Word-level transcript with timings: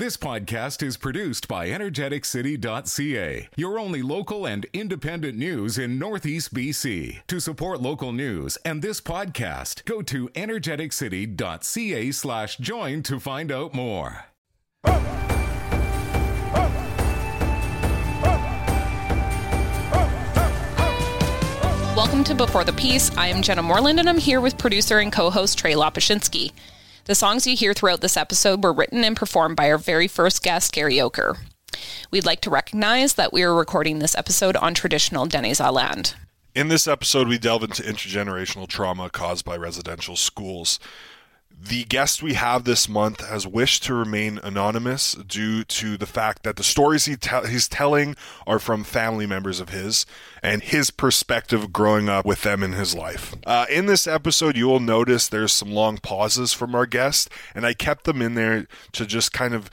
This 0.00 0.16
podcast 0.16 0.82
is 0.82 0.96
produced 0.96 1.46
by 1.46 1.68
energeticcity.ca, 1.68 3.48
your 3.54 3.78
only 3.78 4.00
local 4.00 4.46
and 4.46 4.64
independent 4.72 5.36
news 5.36 5.76
in 5.76 5.98
Northeast 5.98 6.54
BC. 6.54 7.18
To 7.26 7.38
support 7.38 7.82
local 7.82 8.10
news 8.10 8.56
and 8.64 8.80
this 8.80 8.98
podcast, 9.02 9.84
go 9.84 10.00
to 10.00 10.30
energeticcity.ca 10.30 12.12
slash 12.12 12.56
join 12.56 13.02
to 13.02 13.20
find 13.20 13.52
out 13.52 13.74
more. 13.74 14.24
Welcome 21.94 22.24
to 22.24 22.34
Before 22.34 22.64
the 22.64 22.72
Peace. 22.74 23.14
I 23.18 23.26
am 23.26 23.42
Jenna 23.42 23.62
Moreland 23.62 24.00
and 24.00 24.08
I'm 24.08 24.16
here 24.16 24.40
with 24.40 24.56
producer 24.56 25.00
and 25.00 25.12
co 25.12 25.28
host 25.28 25.58
Trey 25.58 25.74
Lopashinsky. 25.74 26.52
The 27.10 27.16
songs 27.16 27.44
you 27.44 27.56
hear 27.56 27.74
throughout 27.74 28.02
this 28.02 28.16
episode 28.16 28.62
were 28.62 28.72
written 28.72 29.02
and 29.02 29.16
performed 29.16 29.56
by 29.56 29.68
our 29.68 29.78
very 29.78 30.06
first 30.06 30.44
guest, 30.44 30.70
Gary 30.70 31.00
Oker. 31.00 31.38
We'd 32.12 32.24
like 32.24 32.40
to 32.42 32.50
recognize 32.50 33.14
that 33.14 33.32
we 33.32 33.42
are 33.42 33.52
recording 33.52 33.98
this 33.98 34.14
episode 34.14 34.54
on 34.54 34.74
traditional 34.74 35.26
Dane-zaa 35.26 35.72
land. 35.72 36.14
In 36.54 36.68
this 36.68 36.86
episode, 36.86 37.26
we 37.26 37.36
delve 37.36 37.64
into 37.64 37.82
intergenerational 37.82 38.68
trauma 38.68 39.10
caused 39.10 39.44
by 39.44 39.56
residential 39.56 40.14
schools. 40.14 40.78
The 41.62 41.84
guest 41.84 42.22
we 42.22 42.34
have 42.34 42.64
this 42.64 42.88
month 42.88 43.20
has 43.28 43.46
wished 43.46 43.82
to 43.84 43.92
remain 43.92 44.40
anonymous 44.42 45.12
due 45.12 45.62
to 45.64 45.98
the 45.98 46.06
fact 46.06 46.42
that 46.42 46.56
the 46.56 46.64
stories 46.64 47.04
he 47.04 47.16
te- 47.16 47.48
he's 47.48 47.68
telling 47.68 48.16
are 48.46 48.58
from 48.58 48.82
family 48.82 49.26
members 49.26 49.60
of 49.60 49.68
his 49.68 50.06
and 50.42 50.62
his 50.62 50.90
perspective 50.90 51.70
growing 51.70 52.08
up 52.08 52.24
with 52.24 52.42
them 52.42 52.62
in 52.62 52.72
his 52.72 52.94
life. 52.94 53.34
Uh, 53.44 53.66
in 53.68 53.84
this 53.84 54.06
episode, 54.06 54.56
you 54.56 54.68
will 54.68 54.80
notice 54.80 55.28
there's 55.28 55.52
some 55.52 55.70
long 55.70 55.98
pauses 55.98 56.54
from 56.54 56.74
our 56.74 56.86
guest, 56.86 57.28
and 57.54 57.66
I 57.66 57.74
kept 57.74 58.04
them 58.04 58.22
in 58.22 58.36
there 58.36 58.66
to 58.92 59.04
just 59.04 59.34
kind 59.34 59.52
of 59.52 59.68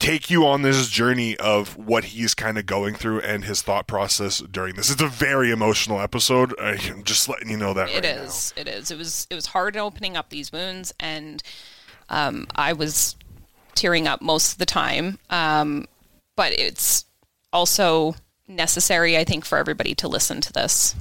take 0.00 0.30
you 0.30 0.46
on 0.46 0.62
this 0.62 0.88
journey 0.88 1.36
of 1.36 1.76
what 1.76 2.04
he's 2.06 2.34
kind 2.34 2.58
of 2.58 2.66
going 2.66 2.94
through 2.94 3.20
and 3.20 3.44
his 3.44 3.62
thought 3.62 3.86
process 3.86 4.38
during 4.38 4.74
this. 4.74 4.90
It's 4.90 5.02
a 5.02 5.06
very 5.06 5.52
emotional 5.52 6.00
episode. 6.00 6.58
I'm 6.58 7.04
just 7.04 7.28
letting 7.28 7.50
you 7.50 7.56
know 7.56 7.74
that. 7.74 7.90
It 7.90 7.94
right 7.94 8.04
is. 8.04 8.52
It 8.56 8.66
is. 8.66 8.90
It 8.90 8.98
was. 8.98 9.26
It 9.30 9.34
was 9.34 9.46
hard 9.46 9.76
opening 9.76 10.16
up 10.16 10.30
these 10.30 10.50
wounds, 10.50 10.92
and 10.98 11.42
um, 12.08 12.48
I 12.56 12.72
was 12.72 13.14
tearing 13.74 14.08
up 14.08 14.20
most 14.20 14.52
of 14.52 14.58
the 14.58 14.66
time. 14.66 15.18
Um, 15.28 15.86
but 16.34 16.52
it's 16.52 17.04
also 17.52 18.14
necessary, 18.48 19.16
I 19.16 19.24
think, 19.24 19.44
for 19.44 19.58
everybody 19.58 19.94
to 19.96 20.08
listen 20.08 20.40
to 20.40 20.52
this. 20.52 20.96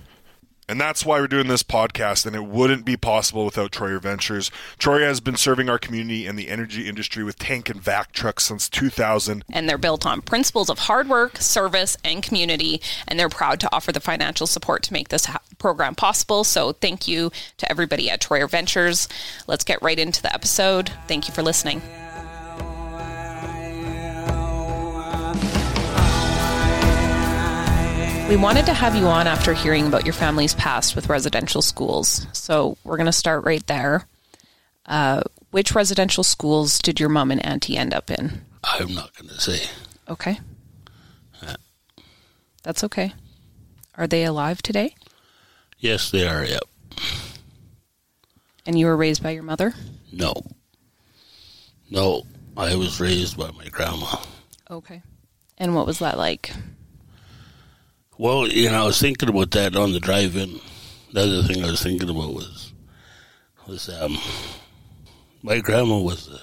And 0.69 0.79
that's 0.79 1.03
why 1.03 1.19
we're 1.19 1.27
doing 1.27 1.47
this 1.47 1.63
podcast, 1.63 2.27
and 2.27 2.35
it 2.35 2.45
wouldn't 2.45 2.85
be 2.85 2.95
possible 2.95 3.43
without 3.43 3.71
Troyer 3.71 3.99
Ventures. 3.99 4.51
Troyer 4.77 5.01
has 5.01 5.19
been 5.19 5.35
serving 5.35 5.67
our 5.67 5.79
community 5.79 6.27
and 6.27 6.37
the 6.37 6.47
energy 6.47 6.87
industry 6.87 7.23
with 7.23 7.39
tank 7.39 7.69
and 7.69 7.81
vac 7.81 8.11
trucks 8.11 8.45
since 8.45 8.69
2000. 8.69 9.43
And 9.51 9.67
they're 9.67 9.79
built 9.79 10.05
on 10.05 10.21
principles 10.21 10.69
of 10.69 10.77
hard 10.77 11.09
work, 11.09 11.37
service, 11.37 11.97
and 12.05 12.21
community. 12.21 12.81
And 13.07 13.19
they're 13.19 13.29
proud 13.29 13.59
to 13.61 13.75
offer 13.75 13.91
the 13.91 13.99
financial 13.99 14.45
support 14.45 14.83
to 14.83 14.93
make 14.93 15.09
this 15.09 15.25
ha- 15.25 15.41
program 15.57 15.95
possible. 15.95 16.43
So 16.43 16.73
thank 16.73 17.07
you 17.07 17.31
to 17.57 17.69
everybody 17.71 18.09
at 18.11 18.21
Troyer 18.21 18.47
Ventures. 18.47 19.07
Let's 19.47 19.63
get 19.63 19.81
right 19.81 19.97
into 19.97 20.21
the 20.21 20.31
episode. 20.31 20.91
Thank 21.07 21.27
you 21.27 21.33
for 21.33 21.41
listening. 21.41 21.81
We 28.29 28.37
wanted 28.37 28.67
to 28.67 28.75
have 28.75 28.95
you 28.95 29.07
on 29.07 29.25
after 29.25 29.55
hearing 29.55 29.87
about 29.87 30.05
your 30.05 30.13
family's 30.13 30.53
past 30.53 30.95
with 30.95 31.09
residential 31.09 31.63
schools. 31.63 32.27
So 32.31 32.77
we're 32.83 32.95
going 32.95 33.07
to 33.07 33.11
start 33.11 33.43
right 33.43 33.65
there. 33.65 34.07
Uh, 34.85 35.23
which 35.49 35.73
residential 35.73 36.23
schools 36.23 36.77
did 36.77 36.99
your 36.99 37.09
mom 37.09 37.31
and 37.31 37.43
auntie 37.43 37.75
end 37.75 37.91
up 37.91 38.11
in? 38.11 38.45
I'm 38.63 38.93
not 38.93 39.15
going 39.17 39.29
to 39.29 39.41
say. 39.41 39.67
Okay. 40.07 40.39
That's 42.61 42.83
okay. 42.83 43.15
Are 43.95 44.05
they 44.05 44.25
alive 44.25 44.61
today? 44.61 44.93
Yes, 45.79 46.11
they 46.11 46.27
are. 46.27 46.45
Yep. 46.45 46.63
And 48.67 48.77
you 48.77 48.85
were 48.85 48.95
raised 48.95 49.23
by 49.23 49.31
your 49.31 49.41
mother? 49.41 49.73
No. 50.11 50.35
No, 51.89 52.27
I 52.55 52.75
was 52.75 52.99
raised 52.99 53.37
by 53.37 53.49
my 53.57 53.69
grandma. 53.69 54.17
Okay. 54.69 55.01
And 55.57 55.73
what 55.73 55.87
was 55.87 55.97
that 55.97 56.19
like? 56.19 56.51
Well, 58.19 58.49
you 58.49 58.69
know, 58.69 58.83
I 58.83 58.85
was 58.85 58.99
thinking 58.99 59.29
about 59.29 59.51
that 59.51 59.77
on 59.77 59.93
the 59.93 60.01
drive-in. 60.01 60.59
The 61.13 61.21
other 61.21 61.43
thing 61.43 61.63
I 61.63 61.71
was 61.71 61.81
thinking 61.81 62.09
about 62.09 62.33
was 62.33 62.73
was 63.65 63.87
um, 63.87 64.17
my 65.41 65.59
grandma 65.59 65.99
was 65.99 66.27
a 66.27 66.41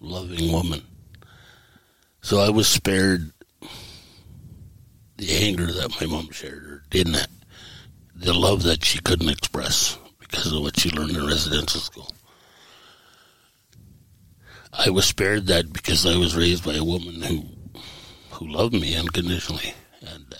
loving 0.00 0.50
woman, 0.50 0.80
so 2.22 2.38
I 2.40 2.48
was 2.48 2.68
spared 2.68 3.30
the 5.18 5.30
anger 5.30 5.66
that 5.66 6.00
my 6.00 6.06
mom 6.06 6.30
shared, 6.30 6.64
or 6.64 6.82
didn't 6.88 7.16
it? 7.16 7.28
The 8.14 8.32
love 8.32 8.62
that 8.62 8.82
she 8.82 8.98
couldn't 9.00 9.28
express 9.28 9.98
because 10.18 10.50
of 10.50 10.62
what 10.62 10.80
she 10.80 10.90
learned 10.90 11.14
in 11.14 11.26
residential 11.26 11.82
school. 11.82 12.10
I 14.72 14.88
was 14.88 15.04
spared 15.04 15.48
that 15.48 15.70
because 15.70 16.06
I 16.06 16.16
was 16.16 16.34
raised 16.34 16.64
by 16.64 16.76
a 16.76 16.82
woman 16.82 17.20
who 17.20 17.44
who 18.30 18.48
loved 18.48 18.72
me 18.72 18.96
unconditionally, 18.96 19.74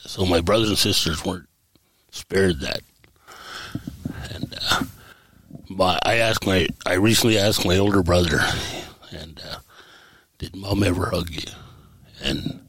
so 0.09 0.25
my 0.25 0.41
brothers 0.41 0.71
and 0.71 0.79
sisters 0.79 1.23
weren't 1.23 1.51
spared 2.11 2.61
that. 2.61 2.81
And 4.33 4.59
uh, 4.59 4.85
my, 5.69 5.99
I 6.03 6.15
asked 6.15 6.47
my, 6.47 6.67
I 6.87 6.95
recently 6.95 7.39
asked 7.39 7.67
my 7.67 7.77
older 7.77 8.03
brother, 8.03 8.41
and 9.13 9.39
uh, 9.47 9.59
did 10.39 10.57
mom 10.57 10.83
ever 10.83 11.11
hug 11.11 11.29
you? 11.29 11.53
And 12.23 12.69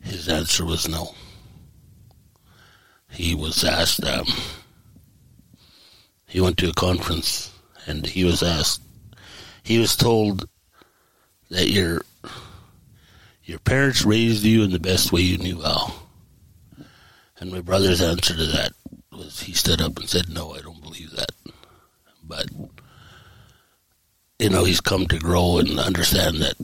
his 0.00 0.28
answer 0.28 0.64
was 0.64 0.88
no. 0.88 1.16
He 3.10 3.34
was 3.34 3.64
asked. 3.64 4.04
Um, 4.04 4.26
he 6.28 6.40
went 6.40 6.58
to 6.58 6.70
a 6.70 6.74
conference, 6.74 7.52
and 7.86 8.06
he 8.06 8.22
was 8.22 8.40
asked. 8.40 8.82
He 9.64 9.80
was 9.80 9.96
told 9.96 10.48
that 11.50 11.70
your 11.70 12.02
your 13.42 13.58
parents 13.58 14.04
raised 14.04 14.44
you 14.44 14.62
in 14.62 14.70
the 14.70 14.78
best 14.78 15.10
way 15.10 15.22
you 15.22 15.38
knew 15.38 15.60
how. 15.60 15.92
And 17.42 17.50
my 17.50 17.60
brother's 17.60 18.00
answer 18.00 18.36
to 18.36 18.46
that 18.46 18.70
was 19.10 19.40
he 19.40 19.52
stood 19.52 19.82
up 19.82 19.98
and 19.98 20.08
said, 20.08 20.28
No, 20.28 20.54
I 20.54 20.60
don't 20.60 20.80
believe 20.80 21.10
that. 21.16 21.32
But, 22.22 22.46
you 24.38 24.48
know, 24.48 24.62
he's 24.62 24.80
come 24.80 25.08
to 25.08 25.18
grow 25.18 25.58
and 25.58 25.80
understand 25.80 26.36
that 26.36 26.54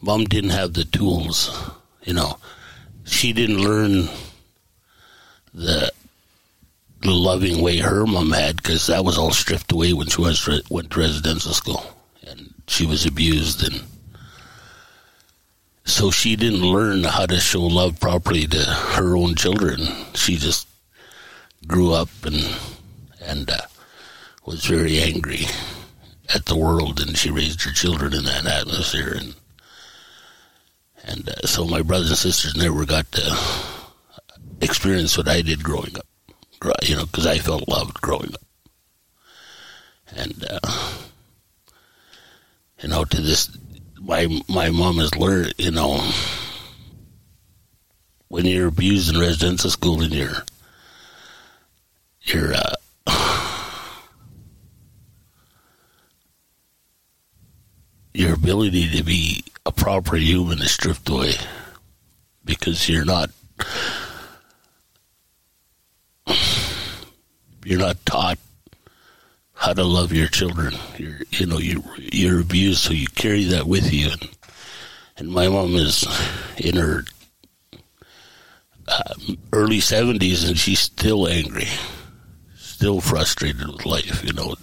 mom 0.00 0.24
didn't 0.24 0.56
have 0.56 0.72
the 0.72 0.86
tools, 0.86 1.50
you 2.04 2.14
know. 2.14 2.38
She 3.04 3.34
didn't 3.34 3.62
learn 3.62 4.08
the, 5.52 5.92
the 7.02 7.10
loving 7.10 7.60
way 7.60 7.80
her 7.80 8.06
mom 8.06 8.30
had 8.30 8.56
because 8.56 8.86
that 8.86 9.04
was 9.04 9.18
all 9.18 9.32
stripped 9.32 9.72
away 9.72 9.92
when 9.92 10.06
she 10.06 10.22
was, 10.22 10.48
went 10.70 10.90
to 10.90 11.00
residential 11.00 11.52
school. 11.52 11.84
And 12.26 12.54
she 12.66 12.86
was 12.86 13.04
abused 13.04 13.62
and 13.62 13.82
so 15.84 16.10
she 16.10 16.36
didn't 16.36 16.62
learn 16.62 17.04
how 17.04 17.26
to 17.26 17.40
show 17.40 17.62
love 17.62 17.98
properly 18.00 18.46
to 18.46 18.58
her 18.58 19.16
own 19.16 19.34
children. 19.34 19.80
She 20.14 20.36
just 20.36 20.68
grew 21.66 21.92
up 21.92 22.08
and 22.24 22.56
and 23.20 23.50
uh, 23.50 23.58
was 24.44 24.64
very 24.64 25.00
angry 25.00 25.46
at 26.34 26.46
the 26.46 26.56
world, 26.56 27.00
and 27.00 27.16
she 27.16 27.30
raised 27.30 27.62
her 27.62 27.72
children 27.72 28.14
in 28.14 28.24
that 28.24 28.46
atmosphere. 28.46 29.14
And 29.16 29.34
and 31.04 31.28
uh, 31.28 31.46
so 31.46 31.64
my 31.64 31.82
brothers 31.82 32.10
and 32.10 32.18
sisters 32.18 32.56
never 32.56 32.84
got 32.84 33.10
to 33.12 33.38
experience 34.60 35.16
what 35.16 35.28
I 35.28 35.42
did 35.42 35.62
growing 35.62 35.96
up. 35.96 36.06
You 36.84 36.94
know, 36.94 37.06
because 37.06 37.26
I 37.26 37.38
felt 37.38 37.68
loved 37.68 38.00
growing 38.00 38.34
up, 38.34 38.42
and 40.14 40.44
uh, 40.48 41.00
you 42.80 42.88
know 42.88 43.04
to 43.04 43.20
this 43.20 43.48
my 44.04 44.26
my 44.48 44.70
mom 44.70 44.96
has 44.98 45.14
learned, 45.14 45.54
you 45.58 45.70
know, 45.70 46.00
when 48.28 48.44
you're 48.46 48.68
abused 48.68 49.14
in 49.14 49.20
residential 49.20 49.70
school 49.70 50.02
and 50.02 50.12
you're 50.12 50.44
you're 52.22 52.52
uh, 52.54 52.74
your 58.14 58.34
ability 58.34 58.90
to 58.90 59.02
be 59.02 59.44
a 59.64 59.72
proper 59.72 60.16
human 60.16 60.58
is 60.60 60.72
stripped 60.72 61.08
away 61.08 61.34
because 62.44 62.88
you're 62.88 63.04
not 63.04 63.30
you're 67.64 67.78
not 67.78 68.04
taught 68.04 68.38
how 69.62 69.72
to 69.72 69.84
love 69.84 70.12
your 70.12 70.26
children. 70.26 70.74
You're, 70.98 71.20
you 71.30 71.46
know, 71.46 71.58
you 71.58 71.84
you're 71.96 72.40
abused, 72.40 72.80
so 72.80 72.92
you 72.92 73.06
carry 73.06 73.44
that 73.44 73.68
with 73.68 73.92
you. 73.92 74.10
And, 74.10 74.28
and 75.18 75.28
my 75.30 75.46
mom 75.46 75.76
is 75.76 76.04
in 76.56 76.74
her 76.74 77.04
uh, 78.88 79.14
early 79.52 79.78
seventies, 79.78 80.48
and 80.48 80.58
she's 80.58 80.80
still 80.80 81.28
angry, 81.28 81.68
still 82.56 83.00
frustrated 83.00 83.68
with 83.68 83.86
life. 83.86 84.24
You 84.24 84.32
know, 84.32 84.56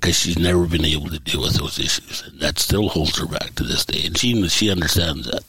because 0.00 0.18
she's 0.18 0.38
never 0.38 0.66
been 0.66 0.86
able 0.86 1.10
to 1.10 1.18
deal 1.18 1.42
with 1.42 1.58
those 1.58 1.78
issues, 1.78 2.22
and 2.26 2.40
that 2.40 2.58
still 2.58 2.88
holds 2.88 3.18
her 3.18 3.26
back 3.26 3.54
to 3.56 3.64
this 3.64 3.84
day. 3.84 4.06
And 4.06 4.16
she 4.16 4.48
she 4.48 4.70
understands 4.70 5.26
that 5.26 5.44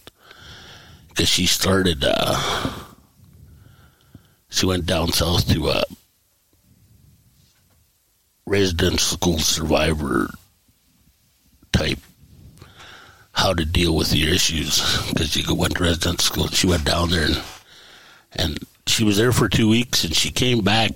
because 1.07 1.29
she 1.29 1.45
started. 1.45 2.03
Uh, 2.06 2.69
she 4.50 4.65
went 4.65 4.86
down 4.86 5.13
south 5.13 5.47
to 5.51 5.69
a 5.69 5.83
residential 8.53 9.17
school 9.17 9.39
survivor 9.39 10.29
type 11.71 11.97
how 13.31 13.51
to 13.51 13.65
deal 13.65 13.95
with 13.95 14.13
your 14.13 14.29
issues 14.29 14.79
because 15.09 15.31
she 15.31 15.44
went 15.51 15.75
to 15.75 15.83
residential 15.83 16.19
school. 16.19 16.44
And 16.44 16.53
she 16.53 16.67
went 16.67 16.85
down 16.85 17.09
there 17.09 17.25
and 17.25 17.41
and 18.33 18.59
she 18.85 19.03
was 19.03 19.17
there 19.17 19.31
for 19.31 19.50
two 19.50 19.67
weeks 19.67 20.03
and 20.03 20.15
she 20.15 20.29
came 20.29 20.61
back 20.61 20.91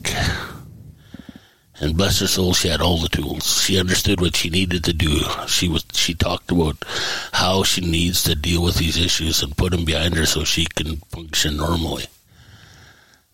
and 1.80 1.98
bless 1.98 2.20
her 2.20 2.28
soul, 2.28 2.54
she 2.54 2.68
had 2.68 2.82
all 2.82 3.00
the 3.00 3.10
tools. 3.10 3.64
She 3.64 3.80
understood 3.80 4.22
what 4.22 4.36
she 4.36 4.52
needed 4.52 4.84
to 4.84 4.94
do. 4.94 5.22
She 5.48 5.68
was 5.68 5.84
she 5.94 6.14
talked 6.14 6.52
about 6.52 6.86
how 7.32 7.64
she 7.64 7.82
needs 7.82 8.22
to 8.26 8.36
deal 8.36 8.62
with 8.62 8.76
these 8.76 9.04
issues 9.04 9.42
and 9.42 9.58
put 9.58 9.72
them 9.72 9.84
behind 9.84 10.14
her 10.14 10.28
so 10.28 10.44
she 10.44 10.66
can 10.66 10.98
function 11.10 11.58
normally. 11.58 12.06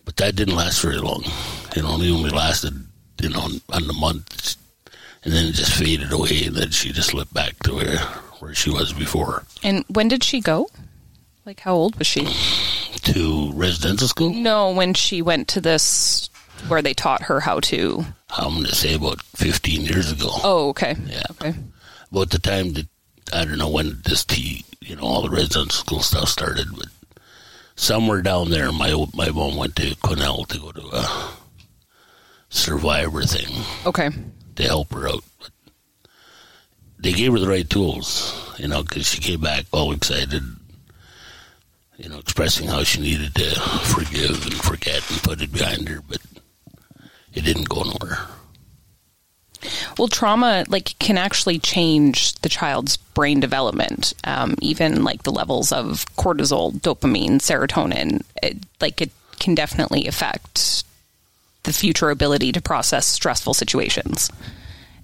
But 0.06 0.16
that 0.16 0.34
didn't 0.34 0.56
last 0.56 0.80
very 0.80 0.98
long. 0.98 1.24
You 1.76 1.82
it 1.82 1.84
only 1.84 2.30
lasted, 2.30 2.86
you 3.20 3.28
know, 3.28 3.48
on 3.72 3.86
the 3.86 3.92
month, 3.92 4.56
and 5.24 5.32
then 5.32 5.46
it 5.46 5.54
just 5.54 5.74
faded 5.74 6.12
away, 6.12 6.44
and 6.44 6.56
then 6.56 6.70
she 6.70 6.92
just 6.92 7.10
slipped 7.10 7.34
back 7.34 7.58
to 7.60 7.74
where 7.74 7.98
where 8.40 8.54
she 8.54 8.70
was 8.70 8.92
before. 8.92 9.44
And 9.62 9.84
when 9.88 10.08
did 10.08 10.22
she 10.22 10.40
go? 10.40 10.68
Like, 11.46 11.60
how 11.60 11.74
old 11.74 11.96
was 11.96 12.06
she? 12.06 12.26
To 13.12 13.52
residential 13.52 14.08
school? 14.08 14.32
No, 14.32 14.72
when 14.72 14.94
she 14.94 15.22
went 15.22 15.48
to 15.48 15.60
this 15.60 16.30
where 16.68 16.82
they 16.82 16.94
taught 16.94 17.22
her 17.24 17.40
how 17.40 17.60
to. 17.60 18.04
I'm 18.30 18.54
going 18.54 18.64
to 18.66 18.74
say 18.74 18.94
about 18.94 19.22
15 19.22 19.82
years 19.82 20.10
ago. 20.10 20.30
Oh, 20.42 20.68
okay. 20.70 20.96
Yeah. 21.06 21.22
Okay. 21.32 21.54
About 22.10 22.30
the 22.30 22.38
time 22.38 22.72
that, 22.74 22.86
I 23.32 23.44
don't 23.44 23.58
know 23.58 23.68
when 23.68 24.00
this 24.04 24.24
tea, 24.24 24.64
you 24.80 24.96
know, 24.96 25.02
all 25.02 25.22
the 25.22 25.30
residential 25.30 25.70
school 25.70 26.00
stuff 26.00 26.28
started, 26.28 26.68
but 26.74 26.86
somewhere 27.76 28.22
down 28.22 28.50
there, 28.50 28.70
my 28.72 29.06
my 29.14 29.30
mom 29.30 29.56
went 29.56 29.76
to 29.76 29.96
Cornell 29.96 30.44
to 30.44 30.58
go 30.58 30.72
to 30.72 30.88
a 30.92 31.30
survivor 32.54 33.22
thing 33.22 33.64
Okay. 33.86 34.10
to 34.56 34.62
help 34.62 34.92
her 34.92 35.08
out. 35.08 35.24
But 35.40 35.50
they 36.98 37.12
gave 37.12 37.32
her 37.32 37.38
the 37.38 37.48
right 37.48 37.68
tools, 37.68 38.54
you 38.58 38.68
know, 38.68 38.82
because 38.82 39.06
she 39.08 39.20
came 39.20 39.40
back 39.40 39.64
all 39.72 39.92
excited, 39.92 40.42
you 41.98 42.08
know, 42.08 42.18
expressing 42.18 42.68
how 42.68 42.82
she 42.84 43.00
needed 43.00 43.34
to 43.34 43.50
forgive 43.50 44.44
and 44.46 44.54
forget 44.54 45.08
and 45.10 45.22
put 45.22 45.42
it 45.42 45.52
behind 45.52 45.88
her, 45.88 46.00
but 46.08 46.18
it 47.32 47.44
didn't 47.44 47.68
go 47.68 47.82
nowhere. 47.82 48.18
Well, 49.98 50.08
trauma 50.08 50.64
like 50.68 50.98
can 50.98 51.16
actually 51.16 51.58
change 51.58 52.34
the 52.36 52.48
child's 52.50 52.96
brain 52.98 53.40
development. 53.40 54.12
Um, 54.24 54.56
even 54.60 55.04
like 55.04 55.22
the 55.22 55.32
levels 55.32 55.72
of 55.72 56.04
cortisol, 56.16 56.72
dopamine, 56.72 57.36
serotonin. 57.40 58.22
It, 58.42 58.58
like 58.80 59.00
it 59.00 59.10
can 59.40 59.54
definitely 59.54 60.06
affect 60.06 60.84
the 61.64 61.72
future 61.72 62.10
ability 62.10 62.52
to 62.52 62.62
process 62.62 63.06
stressful 63.06 63.54
situations. 63.54 64.30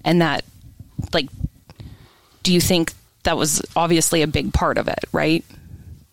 And 0.03 0.21
that, 0.21 0.43
like, 1.13 1.29
do 2.43 2.53
you 2.53 2.61
think 2.61 2.93
that 3.23 3.37
was 3.37 3.61
obviously 3.75 4.21
a 4.21 4.27
big 4.27 4.53
part 4.53 4.77
of 4.77 4.87
it, 4.87 5.05
right? 5.11 5.45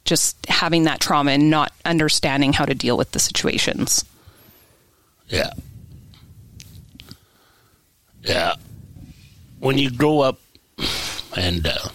Just 0.05 0.37
having 0.47 0.85
that 0.85 1.01
trauma 1.01 1.33
and 1.33 1.51
not 1.51 1.73
understanding 1.85 2.53
how 2.53 2.65
to 2.65 2.75
deal 2.75 2.97
with 2.97 3.13
the 3.13 3.19
situations. 3.19 4.05
Yeah. 5.29 5.51
Yeah. 8.23 8.55
When 9.59 9.79
you 9.79 9.91
grow 9.91 10.21
up, 10.21 10.39
and 11.37 11.67
uh, 11.67 11.89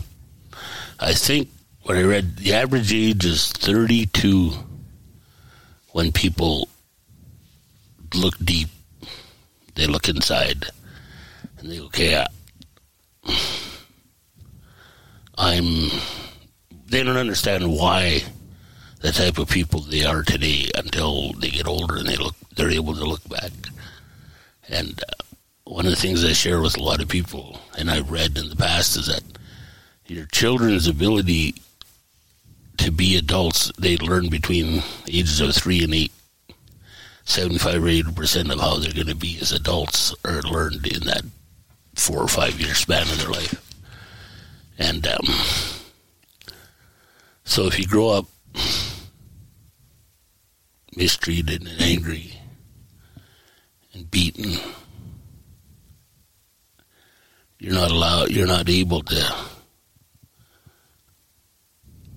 I 0.99 1.13
think 1.13 1.49
what 1.83 1.97
I 1.97 2.03
read, 2.03 2.37
the 2.37 2.53
average 2.53 2.93
age 2.93 3.25
is 3.25 3.51
32 3.51 4.51
when 5.91 6.11
people 6.11 6.67
look 8.13 8.37
deep, 8.43 8.69
they 9.75 9.87
look 9.87 10.07
inside, 10.09 10.65
and 11.57 11.71
they 11.71 11.77
go, 11.77 11.85
okay, 11.85 12.17
I, 12.17 12.27
I'm, 15.37 15.89
they 16.87 17.03
don't 17.03 17.17
understand 17.17 17.71
why 17.71 18.23
the 19.01 19.11
type 19.11 19.37
of 19.37 19.49
people 19.49 19.81
they 19.81 20.05
are 20.05 20.23
today 20.23 20.69
until 20.75 21.33
they 21.33 21.49
get 21.49 21.67
older 21.67 21.97
and 21.97 22.07
they 22.07 22.15
look, 22.15 22.35
they're 22.55 22.69
able 22.69 22.95
to 22.95 23.03
look 23.03 23.27
back. 23.27 23.51
And 24.69 25.01
uh, 25.03 25.23
one 25.65 25.85
of 25.85 25.91
the 25.91 25.97
things 25.97 26.23
I 26.23 26.33
share 26.33 26.61
with 26.61 26.77
a 26.77 26.83
lot 26.83 27.01
of 27.01 27.09
people, 27.09 27.59
and 27.77 27.91
I've 27.91 28.11
read 28.11 28.37
in 28.37 28.49
the 28.49 28.55
past, 28.55 28.95
is 28.95 29.07
that 29.07 29.23
your 30.07 30.25
children's 30.27 30.87
ability 30.87 31.55
to 32.77 32.91
be 32.91 33.17
adults, 33.17 33.71
they 33.77 33.97
learn 33.97 34.29
between 34.29 34.83
ages 35.07 35.41
of 35.41 35.53
three 35.53 35.83
and 35.83 35.93
eight. 35.93 36.11
75 37.25 37.83
or 37.83 37.87
80 37.87 38.11
percent 38.13 38.51
of 38.51 38.59
how 38.59 38.77
they're 38.77 38.93
going 38.93 39.07
to 39.07 39.15
be 39.15 39.37
as 39.41 39.51
adults 39.51 40.13
are 40.25 40.41
learned 40.41 40.85
in 40.87 41.05
that 41.05 41.23
four 41.95 42.19
or 42.19 42.27
five 42.27 42.59
year 42.59 42.73
span 42.73 43.03
of 43.03 43.17
their 43.19 43.29
life. 43.29 43.59
And 44.77 45.07
um, 45.07 45.27
so 47.43 47.67
if 47.67 47.79
you 47.79 47.85
grow 47.85 48.09
up 48.09 48.25
mistreated 50.95 51.61
and 51.61 51.81
angry 51.81 52.33
and 53.93 54.09
beaten, 54.09 54.57
you're 57.59 57.73
not 57.73 57.91
allowed, 57.91 58.31
you're 58.31 58.47
not 58.47 58.69
able 58.69 59.01
to 59.01 59.35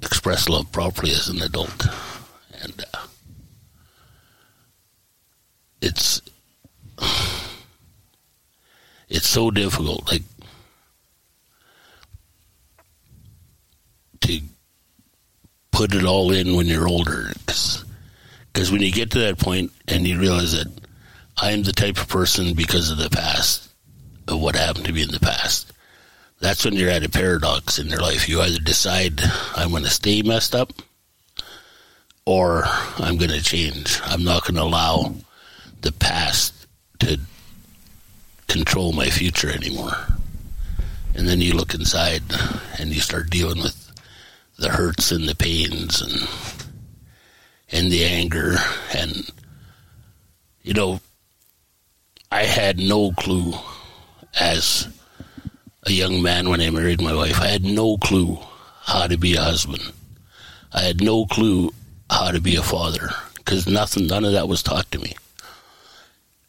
express 0.03 0.49
love 0.49 0.71
properly 0.73 1.13
as 1.13 1.29
an 1.29 1.43
adult. 1.43 1.87
And 2.63 2.85
uh, 2.93 2.96
it's 5.81 6.21
it's 9.09 9.29
so 9.29 9.51
difficult 9.51 10.11
like 10.11 10.23
to 14.21 14.41
put 15.71 15.95
it 15.95 16.05
all 16.05 16.33
in 16.33 16.57
when 16.57 16.67
you're 16.67 16.89
older. 16.89 17.33
Because 17.47 18.73
when 18.73 18.81
you 18.81 18.91
get 18.91 19.11
to 19.11 19.19
that 19.21 19.39
point 19.39 19.71
and 19.87 20.07
you 20.07 20.19
realize 20.19 20.53
that 20.53 20.73
I 21.37 21.51
am 21.53 21.63
the 21.63 21.73
type 21.73 21.99
of 21.99 22.09
person 22.09 22.55
because 22.55 22.91
of 22.91 22.97
the 22.97 23.11
past 23.11 23.69
of 24.27 24.41
what 24.41 24.57
happened 24.57 24.87
to 24.87 24.93
me 24.93 25.03
in 25.03 25.11
the 25.11 25.21
past 25.21 25.73
that's 26.41 26.65
when 26.65 26.75
you're 26.75 26.91
at 26.91 27.05
a 27.05 27.09
paradox 27.09 27.79
in 27.79 27.89
your 27.89 28.01
life. 28.01 28.29
You 28.29 28.41
either 28.41 28.59
decide 28.59 29.21
I'm 29.55 29.71
going 29.71 29.85
to 29.85 29.91
stay 29.91 30.23
messed 30.23 30.55
up 30.55 30.73
or 32.25 32.65
I'm 32.99 33.17
going 33.17 33.31
to 33.31 33.43
change. 33.43 34.01
I'm 34.05 34.25
not 34.25 34.43
going 34.43 34.57
to 34.57 34.63
allow 34.63 35.15
the 35.87 35.93
past 35.93 36.67
to 36.99 37.21
control 38.49 38.93
my 38.93 39.09
future 39.09 39.49
anymore. 39.49 39.95
And 41.15 41.29
then 41.29 41.41
you 41.41 41.53
look 41.53 41.75
inside 41.75 42.23
and 42.77 42.91
you 42.93 43.01
start 43.01 43.31
dealing 43.31 43.63
with 43.63 43.93
the 44.59 44.71
hurts 44.71 45.13
and 45.13 45.29
the 45.29 45.37
pains 45.37 46.03
and 46.03 46.29
and 47.71 47.93
the 47.93 48.05
anger 48.05 48.57
and 48.95 49.31
you 50.63 50.75
know 50.75 51.01
I 52.33 52.43
had 52.43 52.81
no 52.81 53.13
clue 53.13 53.55
as 54.41 54.89
a 55.85 55.93
young 55.93 56.21
man 56.21 56.49
when 56.49 56.61
I 56.61 56.71
married 56.71 57.01
my 57.01 57.15
wife. 57.15 57.41
I 57.41 57.47
had 57.47 57.65
no 57.65 57.97
clue 57.97 58.39
how 58.83 59.07
to 59.07 59.17
be 59.17 59.37
a 59.37 59.43
husband. 59.43 59.93
I 60.73 60.81
had 60.81 61.01
no 61.01 61.27
clue 61.27 61.73
how 62.11 62.33
to 62.33 62.41
be 62.41 62.57
a 62.57 62.63
father 62.63 63.11
because 63.37 63.69
nothing 63.69 64.09
none 64.09 64.25
of 64.25 64.33
that 64.33 64.49
was 64.49 64.65
taught 64.65 64.91
to 64.91 64.99
me 64.99 65.15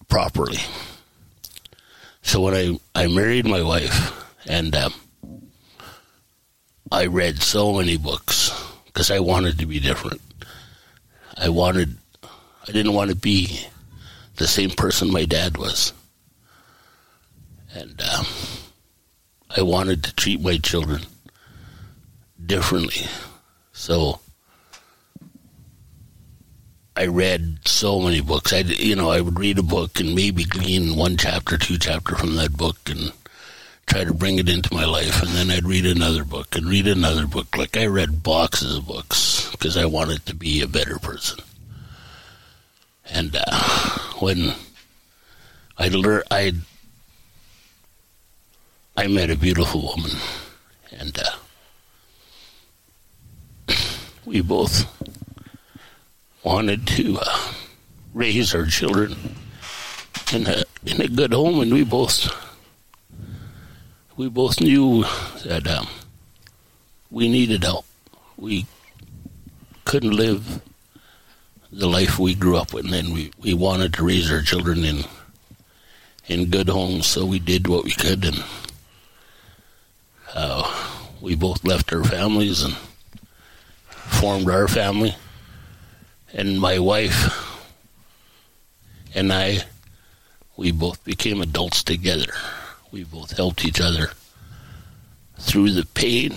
properly. 0.07 0.59
So 2.21 2.41
when 2.41 2.53
I, 2.53 2.79
I 3.03 3.07
married 3.07 3.45
my 3.45 3.61
wife, 3.61 4.13
and 4.47 4.75
um, 4.75 4.93
I 6.91 7.05
read 7.07 7.41
so 7.41 7.73
many 7.73 7.97
books 7.97 8.51
because 8.85 9.11
I 9.11 9.19
wanted 9.19 9.59
to 9.59 9.65
be 9.65 9.79
different. 9.79 10.21
I 11.37 11.49
wanted, 11.49 11.97
I 12.23 12.71
didn't 12.71 12.93
want 12.93 13.09
to 13.11 13.15
be 13.15 13.59
the 14.37 14.47
same 14.47 14.71
person 14.71 15.11
my 15.11 15.25
dad 15.25 15.57
was. 15.57 15.93
And 17.73 18.01
um, 18.01 18.25
I 19.55 19.61
wanted 19.61 20.03
to 20.03 20.15
treat 20.15 20.41
my 20.41 20.57
children 20.57 21.01
differently. 22.43 23.05
So 23.73 24.19
I 26.97 27.05
read 27.05 27.59
so 27.65 27.99
many 27.99 28.21
books. 28.21 28.51
I, 28.51 28.61
you 28.61 28.95
know, 28.95 29.11
I 29.11 29.21
would 29.21 29.37
read 29.37 29.59
a 29.59 29.63
book 29.63 29.99
and 29.99 30.15
maybe 30.15 30.45
glean 30.45 30.95
one 30.95 31.15
chapter, 31.15 31.55
two 31.55 31.77
chapter 31.77 32.15
from 32.15 32.37
that 32.37 32.57
book, 32.57 32.89
and 32.89 33.13
try 33.85 34.03
to 34.03 34.15
bring 34.15 34.39
it 34.39 34.49
into 34.49 34.73
my 34.73 34.85
life. 34.85 35.21
And 35.21 35.29
then 35.29 35.51
I'd 35.51 35.67
read 35.67 35.85
another 35.85 36.23
book 36.23 36.55
and 36.55 36.65
read 36.65 36.87
another 36.87 37.27
book. 37.27 37.55
Like 37.55 37.77
I 37.77 37.85
read 37.85 38.23
boxes 38.23 38.77
of 38.77 38.87
books 38.87 39.47
because 39.51 39.77
I 39.77 39.85
wanted 39.85 40.25
to 40.25 40.33
be 40.33 40.63
a 40.63 40.67
better 40.67 40.97
person. 40.97 41.37
And 43.05 43.37
uh, 43.39 43.99
when 44.19 44.53
I 45.77 45.89
learned, 45.89 46.23
I 46.31 46.53
I 48.97 49.05
met 49.05 49.29
a 49.29 49.35
beautiful 49.35 49.83
woman, 49.83 50.17
and 50.91 51.19
uh, 53.67 53.75
we 54.25 54.41
both 54.41 54.87
wanted 56.47 56.87
to 56.87 57.17
uh, 57.19 57.53
raise 58.13 58.55
our 58.55 58.65
children 58.65 59.13
in 60.31 60.47
a 60.47 60.63
in 60.85 61.01
a 61.01 61.07
good 61.09 61.33
home, 61.33 61.59
and 61.59 61.73
we 61.73 61.83
both 61.83 62.33
we 64.15 64.29
both 64.29 64.61
knew 64.61 65.03
that 65.43 65.67
um, 65.67 65.85
we 67.11 67.27
needed 67.27 67.65
help. 67.65 67.85
We 68.37 68.65
couldn't 69.83 70.15
live 70.15 70.61
the 71.69 71.85
life 71.85 72.17
we 72.17 72.33
grew 72.33 72.55
up 72.55 72.73
with, 72.73 72.93
and 72.93 73.13
we, 73.13 73.29
we 73.39 73.53
wanted 73.53 73.93
to 73.95 74.05
raise 74.05 74.31
our 74.31 74.41
children 74.41 74.85
in 74.85 75.03
in 76.27 76.49
good 76.49 76.69
homes, 76.69 77.07
so 77.07 77.25
we 77.25 77.39
did 77.39 77.67
what 77.67 77.83
we 77.83 77.91
could, 77.91 78.23
and 78.23 78.41
uh, 80.33 80.63
we 81.19 81.35
both 81.35 81.65
left 81.65 81.91
our 81.91 82.05
families 82.05 82.63
and 82.63 82.73
formed 83.89 84.49
our 84.49 84.69
family. 84.69 85.13
And 86.37 86.61
my 86.61 86.77
wife 86.77 87.59
and 89.15 89.33
I, 89.33 89.63
we 90.55 90.71
both 90.71 91.03
became 91.03 91.41
adults 91.41 91.83
together. 91.83 92.31
We 92.91 93.03
both 93.03 93.35
helped 93.35 93.65
each 93.65 93.81
other 93.81 94.11
through 95.39 95.71
the 95.71 95.85
pain 95.85 96.33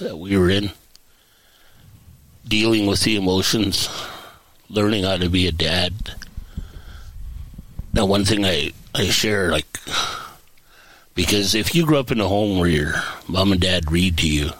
that 0.00 0.18
we 0.18 0.36
were 0.36 0.50
in, 0.50 0.70
dealing 2.46 2.86
with 2.86 3.02
the 3.02 3.14
emotions, 3.14 3.88
learning 4.68 5.04
how 5.04 5.16
to 5.16 5.28
be 5.28 5.46
a 5.46 5.52
dad. 5.52 5.94
Now, 7.92 8.06
one 8.06 8.24
thing 8.24 8.44
I, 8.44 8.72
I 8.96 9.04
share, 9.04 9.52
like, 9.52 9.78
because 11.14 11.54
if 11.54 11.72
you 11.72 11.86
grew 11.86 11.98
up 11.98 12.10
in 12.10 12.20
a 12.20 12.26
home 12.26 12.58
where 12.58 12.68
your 12.68 12.94
mom 13.28 13.52
and 13.52 13.60
dad 13.60 13.92
read 13.92 14.18
to 14.18 14.28
you, 14.28 14.50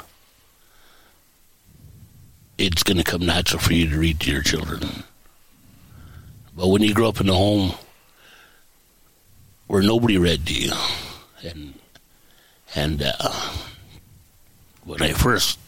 it's 2.61 2.83
going 2.83 2.99
to 2.99 3.05
come 3.05 3.25
natural 3.25 3.59
for 3.59 3.73
you 3.73 3.89
to 3.89 3.99
read 3.99 4.21
to 4.21 4.31
your 4.31 4.43
children. 4.43 4.81
But 6.55 6.69
when 6.69 6.83
you 6.83 6.93
grow 6.93 7.09
up 7.09 7.21
in 7.21 7.29
a 7.31 7.35
home 7.35 7.73
where 9.67 9.83
nobody 9.83 10.19
read 10.19 10.47
to 10.47 10.55
you, 10.55 10.73
and 11.43 11.75
and 12.75 13.03
uh, 13.03 13.31
when 14.85 15.01
I 15.01 15.13
first, 15.13 15.59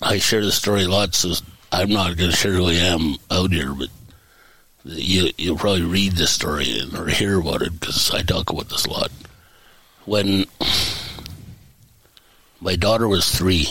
I 0.00 0.18
share 0.18 0.42
the 0.42 0.50
story 0.50 0.86
lots. 0.86 1.18
So 1.18 1.34
I'm 1.70 1.90
not 1.90 2.16
going 2.16 2.30
to 2.30 2.36
share 2.36 2.52
who 2.52 2.68
I 2.68 2.74
am 2.74 3.16
out 3.30 3.52
here, 3.52 3.74
but 3.74 3.88
you 4.84 5.30
you'll 5.36 5.58
probably 5.58 5.82
read 5.82 6.12
the 6.12 6.26
story 6.26 6.80
or 6.96 7.08
hear 7.08 7.38
about 7.38 7.60
it 7.60 7.78
because 7.78 8.10
I 8.12 8.22
talk 8.22 8.48
about 8.48 8.70
this 8.70 8.86
a 8.86 8.90
lot. 8.90 9.12
When 10.06 10.46
my 12.60 12.76
daughter 12.76 13.06
was 13.06 13.28
three, 13.30 13.68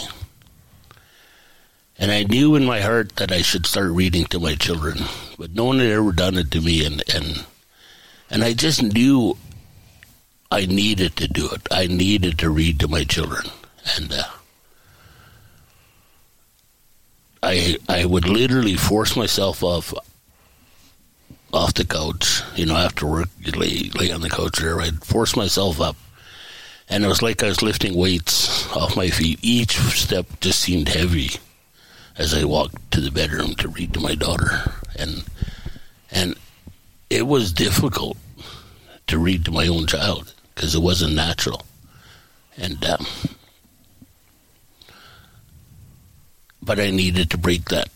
and 2.00 2.12
I 2.12 2.24
knew 2.24 2.56
in 2.56 2.66
my 2.66 2.80
heart 2.80 3.18
that 3.18 3.32
I 3.32 3.42
should 3.42 3.66
start 3.66 3.92
reading 3.92 4.24
to 4.28 4.40
my 4.40 4.56
children, 4.56 5.00
but 5.38 5.54
no 5.54 5.66
one 5.66 5.80
had 5.80 5.92
ever 5.92 6.14
done 6.14 6.38
it 6.38 6.50
to 6.52 6.62
me, 6.62 6.86
and 6.86 7.04
and 7.14 7.46
and 8.30 8.44
I 8.44 8.54
just 8.54 8.82
knew 8.82 9.38
I 10.50 10.66
needed 10.66 11.18
to 11.18 11.28
do 11.28 11.50
it. 11.50 11.68
I 11.70 11.88
needed 11.88 12.40
to 12.40 12.50
read 12.50 12.80
to 12.80 12.88
my 12.88 13.04
children, 13.04 13.46
and. 13.96 14.12
Uh, 14.14 14.24
I 17.42 17.78
I 17.88 18.04
would 18.04 18.28
literally 18.28 18.76
force 18.76 19.16
myself 19.16 19.64
off 19.64 19.94
off 21.54 21.74
the 21.74 21.86
couch, 21.86 22.42
you 22.58 22.66
know, 22.66 22.76
after 22.76 23.08
work, 23.08 23.30
lay 23.56 23.90
lay 23.96 24.12
on 24.12 24.20
the 24.20 24.30
couch 24.30 24.60
there. 24.60 24.82
I'd 24.82 25.06
force 25.06 25.38
myself 25.38 25.80
up, 25.80 25.96
and 26.90 27.06
it 27.06 27.08
was 27.08 27.22
like 27.22 27.42
I 27.42 27.48
was 27.48 27.62
lifting 27.62 27.96
weights 27.96 28.70
off 28.76 28.98
my 28.98 29.10
feet. 29.10 29.40
Each 29.42 29.78
step 29.78 30.26
just 30.42 30.60
seemed 30.60 30.90
heavy 30.90 31.40
as 32.20 32.34
I 32.34 32.44
walked 32.44 32.92
to 32.92 33.02
the 33.02 33.12
bedroom 33.12 33.56
to 33.56 33.70
read 33.70 33.94
to 33.94 34.00
my 34.00 34.14
daughter, 34.14 34.72
and 34.96 35.24
and 36.12 36.36
it 37.10 37.26
was 37.26 37.52
difficult 37.54 38.18
to 39.08 39.18
read 39.18 39.46
to 39.46 39.52
my 39.52 39.68
own 39.68 39.88
child 39.88 40.34
because 40.54 40.76
it 40.76 40.82
wasn't 40.82 41.16
natural, 41.16 41.66
and. 42.58 42.86
Um, 42.86 43.08
but 46.62 46.80
I 46.80 46.92
needed 46.92 47.32
to 47.32 47.38
break 47.38 47.70
that 47.70 47.90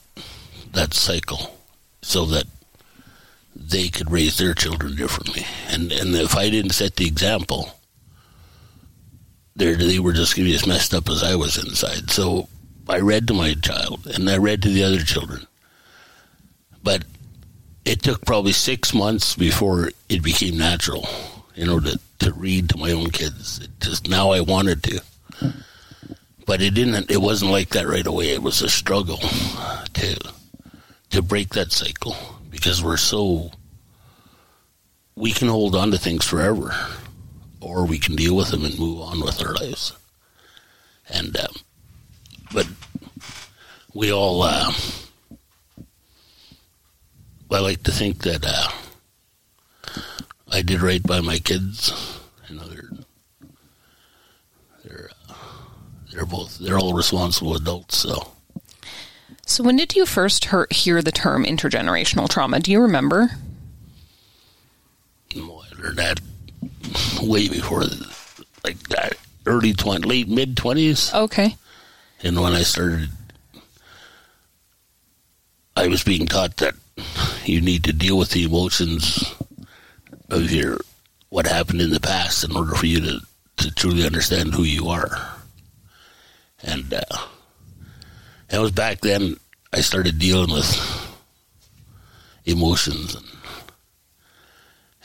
that 0.71 0.95
cycle 0.95 1.55
so 2.01 2.25
that 2.25 2.45
they 3.55 3.89
could 3.89 4.09
raise 4.09 4.37
their 4.37 4.55
children 4.55 4.95
differently. 4.95 5.45
And 5.67 5.91
and 5.91 6.15
if 6.15 6.35
I 6.35 6.49
didn't 6.49 6.71
set 6.71 6.95
the 6.95 7.05
example, 7.05 7.69
they 9.55 9.75
they 9.75 9.99
were 9.99 10.13
just 10.13 10.35
going 10.35 10.45
to 10.45 10.51
be 10.51 10.55
as 10.55 10.65
messed 10.65 10.93
up 10.93 11.07
as 11.09 11.21
I 11.21 11.35
was 11.35 11.57
inside. 11.57 12.09
So 12.09 12.47
I 12.87 12.99
read 12.99 13.27
to 13.27 13.33
my 13.33 13.53
child, 13.53 14.07
and 14.07 14.29
I 14.29 14.37
read 14.37 14.61
to 14.63 14.69
the 14.69 14.83
other 14.83 14.99
children. 14.99 15.47
But 16.83 17.05
it 17.85 18.01
took 18.01 18.25
probably 18.25 18.51
six 18.51 18.93
months 18.93 19.35
before 19.35 19.89
it 20.09 20.21
became 20.21 20.57
natural, 20.57 21.07
you 21.55 21.65
know, 21.65 21.79
to, 21.79 21.99
to 22.19 22.33
read 22.33 22.69
to 22.69 22.77
my 22.77 22.91
own 22.91 23.09
kids. 23.09 23.59
It 23.59 23.69
just 23.79 24.09
now 24.09 24.31
I 24.31 24.41
wanted 24.41 24.83
to 24.83 25.01
but 26.45 26.61
it 26.61 26.73
didn't. 26.73 27.09
It 27.09 27.21
wasn't 27.21 27.51
like 27.51 27.69
that 27.69 27.87
right 27.87 28.05
away. 28.05 28.29
It 28.29 28.43
was 28.43 28.61
a 28.61 28.69
struggle 28.69 29.17
to 29.17 30.33
to 31.11 31.21
break 31.21 31.49
that 31.49 31.71
cycle 31.71 32.15
because 32.49 32.83
we're 32.83 32.97
so 32.97 33.51
we 35.15 35.31
can 35.31 35.47
hold 35.47 35.75
on 35.75 35.91
to 35.91 35.97
things 35.97 36.25
forever, 36.25 36.75
or 37.61 37.85
we 37.85 37.99
can 37.99 38.15
deal 38.15 38.35
with 38.35 38.49
them 38.49 38.65
and 38.65 38.77
move 38.77 39.01
on 39.01 39.21
with 39.21 39.41
our 39.45 39.53
lives. 39.53 39.93
And 41.09 41.37
um, 41.37 41.53
but 42.53 42.67
we 43.93 44.11
all. 44.11 44.43
Uh, 44.43 44.71
I 47.51 47.59
like 47.59 47.83
to 47.83 47.91
think 47.91 48.23
that 48.23 48.43
uh, 48.47 48.67
I 50.51 50.61
did 50.63 50.81
right 50.81 51.03
by 51.03 51.21
my 51.21 51.37
kids. 51.37 51.93
You 52.49 52.55
know, 52.55 52.63
they're 52.63 52.89
they're 54.83 55.09
uh, 55.29 55.33
they're 56.11 56.25
both 56.25 56.57
they're 56.57 56.79
all 56.79 56.93
responsible 56.95 57.55
adults. 57.55 57.97
So, 57.99 58.31
So, 59.45 59.63
when 59.63 59.75
did 59.75 59.95
you 59.95 60.07
first 60.07 60.45
hear, 60.45 60.65
hear 60.71 61.01
the 61.03 61.11
term 61.11 61.45
intergenerational 61.45 62.27
trauma? 62.27 62.59
Do 62.59 62.71
you 62.71 62.81
remember? 62.81 63.29
know, 65.35 65.61
I 65.71 65.81
learned 65.81 65.97
that 65.97 66.19
way 67.21 67.49
before, 67.49 67.83
like 68.63 68.79
that 68.89 69.13
early 69.45 69.73
twenty, 69.73 70.07
late 70.07 70.27
mid 70.27 70.57
twenties, 70.57 71.13
Okay. 71.13 71.55
And 72.23 72.39
when 72.39 72.53
I 72.53 72.63
started, 72.63 73.09
I 75.75 75.87
was 75.87 76.03
being 76.03 76.25
taught 76.25 76.57
that 76.57 76.73
you 77.45 77.59
need 77.59 77.83
to 77.83 77.93
deal 77.93 78.17
with 78.17 78.31
the 78.31 78.43
emotions 78.43 79.35
of 80.29 80.51
your 80.51 80.79
what 81.29 81.45
happened 81.45 81.81
in 81.81 81.89
the 81.89 81.99
past 81.99 82.43
in 82.43 82.55
order 82.55 82.75
for 82.75 82.85
you 82.85 83.01
to 83.01 83.19
to 83.57 83.71
truly 83.71 84.05
understand 84.05 84.53
who 84.53 84.63
you 84.63 84.87
are. 84.87 85.17
And 86.63 86.93
uh, 86.93 87.17
it 88.49 88.59
was 88.59 88.71
back 88.71 89.01
then 89.01 89.35
I 89.73 89.81
started 89.81 90.17
dealing 90.17 90.51
with 90.51 91.19
emotions 92.45 93.15
and 93.15 93.25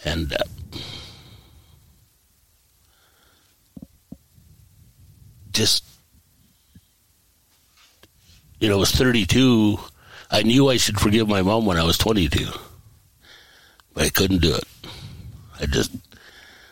and 0.04 0.32
uh, 0.32 0.78
just 5.50 5.84
you 8.60 8.68
know, 8.68 8.76
I 8.76 8.80
was 8.80 8.90
32. 8.92 9.78
I 10.30 10.42
knew 10.42 10.68
I 10.68 10.76
should 10.76 11.00
forgive 11.00 11.28
my 11.28 11.42
mom 11.42 11.64
when 11.64 11.78
I 11.78 11.84
was 11.84 11.96
22, 11.98 12.46
but 13.94 14.04
I 14.04 14.08
couldn't 14.10 14.42
do 14.42 14.54
it. 14.54 14.64
I 15.60 15.66
just 15.66 15.90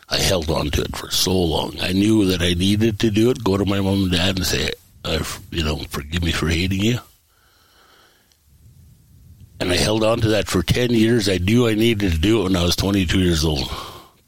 I 0.09 0.17
held 0.17 0.49
on 0.49 0.69
to 0.71 0.81
it 0.81 0.95
for 0.95 1.11
so 1.11 1.33
long. 1.33 1.75
I 1.81 1.91
knew 1.91 2.25
that 2.25 2.41
I 2.41 2.53
needed 2.53 2.99
to 2.99 3.11
do 3.11 3.29
it. 3.29 3.43
Go 3.43 3.57
to 3.57 3.65
my 3.65 3.81
mom 3.81 4.03
and 4.03 4.11
dad 4.11 4.37
and 4.37 4.45
say, 4.45 4.71
uh, 5.03 5.23
you 5.51 5.63
know, 5.63 5.77
forgive 5.89 6.23
me 6.23 6.31
for 6.31 6.47
hating 6.47 6.81
you. 6.81 6.99
And 9.59 9.71
I 9.71 9.75
held 9.75 10.03
on 10.03 10.21
to 10.21 10.29
that 10.29 10.47
for 10.47 10.61
10 10.61 10.91
years. 10.91 11.27
I 11.27 11.37
knew 11.37 11.67
I 11.67 11.73
needed 11.73 12.11
to 12.11 12.17
do 12.19 12.41
it 12.41 12.43
when 12.43 12.55
I 12.55 12.63
was 12.63 12.75
22 12.75 13.19
years 13.19 13.43
old 13.43 13.69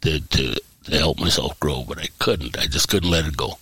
to, 0.02 0.20
to, 0.20 0.56
to 0.86 0.98
help 0.98 1.20
myself 1.20 1.58
grow, 1.60 1.86
but 1.88 2.00
I 2.00 2.08
couldn't. 2.18 2.58
I 2.58 2.66
just 2.66 2.90
couldn't 2.90 3.12
let 3.12 3.26
it 3.26 3.38
go. 3.38 3.58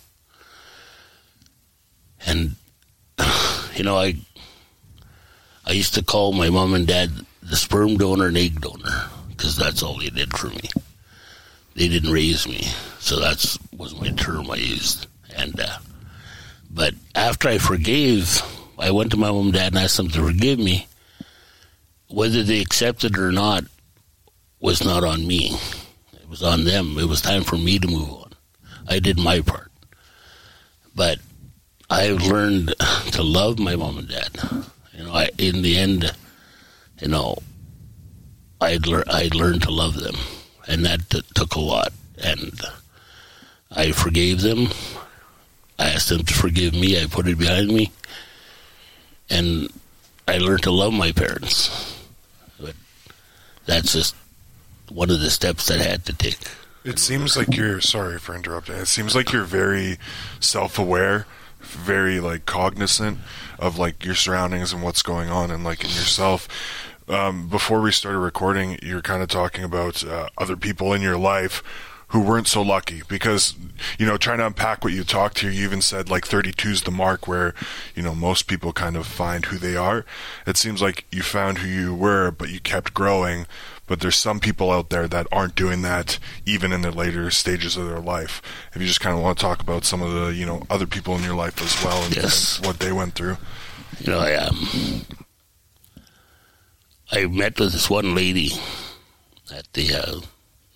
And, 2.26 2.56
you 3.78 3.84
know, 3.84 3.96
I, 3.96 4.14
I 5.64 5.72
used 5.72 5.94
to 5.94 6.04
call 6.04 6.32
my 6.32 6.50
mom 6.50 6.74
and 6.74 6.86
dad 6.86 7.10
the 7.42 7.56
sperm 7.56 7.96
donor 7.96 8.26
and 8.26 8.36
egg 8.36 8.60
donor 8.60 9.08
because 9.28 9.56
that's 9.56 9.82
all 9.82 9.98
they 9.98 10.08
did 10.08 10.36
for 10.36 10.48
me. 10.48 10.68
They 11.74 11.88
didn't 11.88 12.12
raise 12.12 12.48
me, 12.48 12.62
so 12.98 13.20
that's 13.20 13.58
was 13.76 13.98
my 14.00 14.10
term 14.10 14.50
I 14.50 14.56
used. 14.56 15.06
And 15.36 15.58
uh, 15.60 15.78
but 16.70 16.94
after 17.14 17.48
I 17.48 17.58
forgave, 17.58 18.42
I 18.78 18.90
went 18.90 19.12
to 19.12 19.16
my 19.16 19.30
mom 19.30 19.46
and 19.46 19.52
dad 19.52 19.72
and 19.72 19.78
asked 19.78 19.96
them 19.96 20.08
to 20.08 20.26
forgive 20.26 20.58
me. 20.58 20.86
Whether 22.08 22.42
they 22.42 22.60
accepted 22.60 23.14
it 23.14 23.20
or 23.20 23.32
not 23.32 23.64
was 24.60 24.84
not 24.84 25.04
on 25.04 25.26
me. 25.26 25.56
It 26.14 26.28
was 26.28 26.42
on 26.42 26.64
them. 26.64 26.98
It 26.98 27.04
was 27.04 27.20
time 27.20 27.44
for 27.44 27.56
me 27.56 27.78
to 27.78 27.86
move 27.86 28.10
on. 28.10 28.32
I 28.88 28.98
did 28.98 29.18
my 29.18 29.40
part. 29.42 29.70
But 30.96 31.18
I've 31.90 32.22
learned 32.22 32.74
to 33.12 33.22
love 33.22 33.58
my 33.58 33.76
mom 33.76 33.98
and 33.98 34.08
dad. 34.08 34.38
You 34.96 35.04
know, 35.04 35.12
I, 35.12 35.30
in 35.38 35.62
the 35.62 35.78
end, 35.78 36.12
you 37.00 37.08
know, 37.08 37.38
I'd, 38.60 38.86
lear- 38.86 39.04
I'd 39.08 39.34
learned 39.34 39.62
to 39.62 39.70
love 39.70 39.94
them. 39.94 40.16
And 40.66 40.84
that 40.84 41.08
t- 41.08 41.22
took 41.34 41.54
a 41.54 41.60
lot. 41.60 41.92
And 42.22 42.60
I 43.70 43.92
forgave 43.92 44.42
them. 44.42 44.68
I 45.78 45.90
asked 45.90 46.08
them 46.08 46.24
to 46.24 46.34
forgive 46.34 46.74
me. 46.74 47.00
I 47.00 47.06
put 47.06 47.28
it 47.28 47.38
behind 47.38 47.68
me. 47.68 47.92
And 49.30 49.68
I 50.26 50.38
learned 50.38 50.64
to 50.64 50.70
love 50.70 50.92
my 50.92 51.12
parents. 51.12 51.96
But 52.60 52.74
that's 53.64 53.92
just 53.92 54.14
one 54.90 55.10
of 55.10 55.20
the 55.20 55.30
steps 55.30 55.66
that 55.68 55.80
I 55.80 55.84
had 55.84 56.04
to 56.06 56.12
take. 56.12 56.38
It 56.84 56.98
seems 56.98 57.36
like 57.36 57.54
you're 57.54 57.80
sorry 57.80 58.18
for 58.18 58.34
interrupting. 58.34 58.76
It 58.76 58.86
seems 58.86 59.14
like 59.14 59.32
you're 59.32 59.44
very 59.44 59.98
self-aware, 60.40 61.26
very 61.68 62.20
like 62.20 62.46
cognizant 62.46 63.18
of 63.58 63.78
like 63.78 64.04
your 64.04 64.14
surroundings 64.14 64.72
and 64.72 64.82
what's 64.82 65.02
going 65.02 65.28
on 65.28 65.50
and 65.50 65.64
like 65.64 65.82
in 65.82 65.90
yourself. 65.90 66.48
Um, 67.08 67.48
before 67.48 67.80
we 67.80 67.90
started 67.90 68.18
recording, 68.18 68.78
you're 68.82 69.00
kind 69.00 69.22
of 69.22 69.28
talking 69.28 69.64
about 69.64 70.04
uh, 70.04 70.28
other 70.36 70.56
people 70.56 70.92
in 70.92 71.00
your 71.00 71.16
life 71.16 71.62
who 72.08 72.20
weren't 72.20 72.46
so 72.46 72.62
lucky 72.62 73.02
because 73.08 73.54
you 73.98 74.06
know 74.06 74.16
trying 74.16 74.38
to 74.38 74.46
unpack 74.46 74.82
what 74.82 74.92
you 74.92 75.04
talked 75.04 75.40
here 75.40 75.50
you 75.50 75.64
even 75.64 75.82
said 75.82 76.08
like 76.08 76.26
32 76.26 76.68
is 76.70 76.82
the 76.82 76.90
mark 76.90 77.28
where 77.28 77.54
you 77.94 78.02
know 78.02 78.14
most 78.14 78.46
people 78.46 78.72
kind 78.72 78.96
of 78.96 79.06
find 79.06 79.46
who 79.46 79.58
they 79.58 79.76
are 79.76 80.04
it 80.46 80.56
seems 80.56 80.80
like 80.80 81.04
you 81.12 81.22
found 81.22 81.58
who 81.58 81.68
you 81.68 81.94
were 81.94 82.30
but 82.30 82.48
you 82.48 82.60
kept 82.60 82.94
growing 82.94 83.46
but 83.88 84.00
there's 84.00 84.16
some 84.16 84.38
people 84.38 84.70
out 84.70 84.90
there 84.90 85.08
that 85.08 85.26
aren't 85.32 85.54
doing 85.56 85.82
that 85.82 86.18
even 86.46 86.72
in 86.72 86.82
the 86.82 86.90
later 86.92 87.30
stages 87.30 87.76
of 87.76 87.88
their 87.88 87.98
life 88.00 88.40
if 88.74 88.80
you 88.80 88.86
just 88.86 89.00
kind 89.00 89.16
of 89.16 89.22
want 89.22 89.36
to 89.36 89.42
talk 89.42 89.60
about 89.60 89.84
some 89.84 90.02
of 90.02 90.12
the 90.12 90.26
you 90.34 90.46
know 90.46 90.62
other 90.70 90.86
people 90.86 91.16
in 91.16 91.22
your 91.24 91.34
life 91.34 91.60
as 91.62 91.82
well 91.84 92.02
and, 92.04 92.14
Yes. 92.14 92.58
and 92.58 92.66
what 92.66 92.78
they 92.78 92.92
went 92.92 93.14
through 93.14 93.36
you 94.00 94.12
know, 94.12 94.20
I 94.20 94.34
um, 94.34 94.68
I 97.10 97.26
met 97.26 97.58
with 97.58 97.72
this 97.72 97.88
one 97.90 98.14
lady 98.14 98.52
at 99.52 99.72
the 99.72 99.94
uh, 99.94 100.20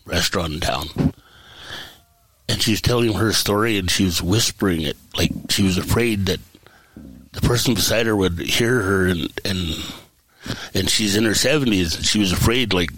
restaurant 0.06 0.54
in 0.54 0.60
town, 0.60 1.14
and 2.48 2.60
she 2.62 2.70
was 2.72 2.80
telling 2.80 3.12
her 3.12 3.32
story, 3.32 3.78
and 3.78 3.90
she 3.90 4.04
was 4.04 4.22
whispering 4.22 4.80
it 4.82 4.96
like 5.16 5.30
she 5.50 5.62
was 5.62 5.78
afraid 5.78 6.26
that 6.26 6.40
the 7.32 7.42
person 7.42 7.74
beside 7.74 8.06
her 8.06 8.16
would 8.16 8.38
hear 8.40 8.80
her, 8.82 9.06
and 9.06 9.28
and 9.44 9.60
and 10.74 10.90
she's 10.90 11.16
in 11.16 11.24
her 11.24 11.34
seventies, 11.34 11.94
and 11.94 12.04
she 12.04 12.18
was 12.18 12.32
afraid, 12.32 12.72
like 12.72 12.90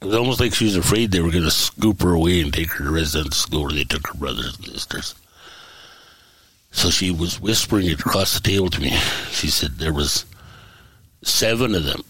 it 0.00 0.04
was 0.04 0.14
almost 0.14 0.40
like 0.40 0.54
she 0.54 0.64
was 0.64 0.76
afraid 0.76 1.10
they 1.10 1.20
were 1.20 1.30
going 1.30 1.44
to 1.44 1.50
scoop 1.50 2.02
her 2.02 2.12
away 2.12 2.40
and 2.40 2.52
take 2.52 2.70
her 2.72 2.84
to 2.84 2.90
residential 2.90 3.32
school, 3.32 3.62
where 3.64 3.72
they 3.72 3.84
took 3.84 4.06
her 4.06 4.14
brothers 4.14 4.56
and 4.56 4.66
sisters. 4.66 5.14
So 6.70 6.90
she 6.90 7.10
was 7.10 7.40
whispering 7.40 7.86
it 7.86 8.00
across 8.00 8.34
the 8.34 8.40
table 8.40 8.68
to 8.68 8.80
me. 8.80 8.90
She 9.30 9.48
said 9.48 9.72
there 9.72 9.94
was 9.94 10.26
seven 11.22 11.74
of 11.74 11.84
them, 11.84 12.02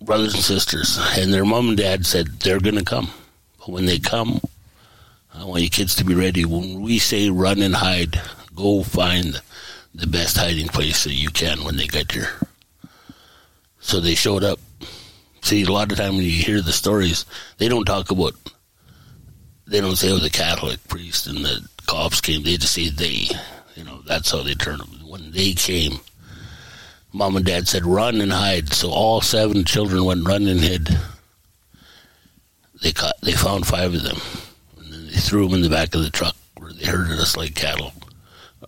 brothers 0.00 0.34
and 0.34 0.42
sisters, 0.44 0.98
and 1.18 1.32
their 1.32 1.44
mom 1.44 1.70
and 1.70 1.76
dad 1.76 2.06
said 2.06 2.28
they're 2.40 2.60
going 2.60 2.76
to 2.76 2.84
come. 2.84 3.10
But 3.58 3.70
when 3.70 3.86
they 3.86 3.98
come, 3.98 4.40
I 5.34 5.44
want 5.44 5.62
you 5.62 5.68
kids 5.68 5.96
to 5.96 6.04
be 6.04 6.14
ready. 6.14 6.44
When 6.44 6.80
we 6.80 6.98
say 6.98 7.28
run 7.28 7.60
and 7.60 7.74
hide, 7.74 8.20
go 8.54 8.82
find 8.84 9.42
the 9.94 10.06
best 10.06 10.36
hiding 10.36 10.68
place 10.68 11.04
that 11.04 11.14
you 11.14 11.30
can 11.30 11.64
when 11.64 11.76
they 11.76 11.86
get 11.86 12.12
here. 12.12 12.30
So 13.80 14.00
they 14.00 14.14
showed 14.14 14.44
up. 14.44 14.60
See, 15.46 15.62
a 15.62 15.70
lot 15.70 15.92
of 15.92 15.98
time 15.98 16.16
when 16.16 16.24
you 16.24 16.32
hear 16.32 16.60
the 16.60 16.72
stories, 16.72 17.24
they 17.58 17.68
don't 17.68 17.84
talk 17.84 18.10
about. 18.10 18.34
They 19.68 19.80
don't 19.80 19.94
say, 19.94 20.10
it 20.10 20.14
was 20.14 20.24
a 20.24 20.28
Catholic 20.30 20.82
priest 20.88 21.28
and 21.28 21.44
the 21.44 21.64
cops 21.86 22.20
came." 22.20 22.42
They 22.42 22.56
just 22.56 22.72
say 22.72 22.88
they. 22.88 23.28
You 23.76 23.84
know, 23.84 24.02
that's 24.04 24.32
how 24.32 24.42
they 24.42 24.54
turn 24.54 24.78
them. 24.78 25.08
When 25.08 25.30
they 25.30 25.52
came, 25.52 26.00
mom 27.12 27.36
and 27.36 27.46
dad 27.46 27.68
said, 27.68 27.86
run 27.86 28.20
and 28.20 28.32
hide. 28.32 28.72
So 28.72 28.90
all 28.90 29.20
seven 29.20 29.64
children 29.64 30.04
went 30.04 30.26
run 30.26 30.48
and 30.48 30.58
hid. 30.58 30.88
They 32.82 32.90
caught, 32.90 33.20
they 33.22 33.30
found 33.30 33.68
five 33.68 33.94
of 33.94 34.02
them. 34.02 34.18
And 34.78 34.92
then 34.92 35.06
they 35.06 35.12
threw 35.12 35.46
them 35.46 35.54
in 35.54 35.62
the 35.62 35.70
back 35.70 35.94
of 35.94 36.02
the 36.02 36.10
truck 36.10 36.34
where 36.56 36.72
they 36.72 36.86
herded 36.86 37.20
us 37.20 37.36
like 37.36 37.54
cattle, 37.54 37.92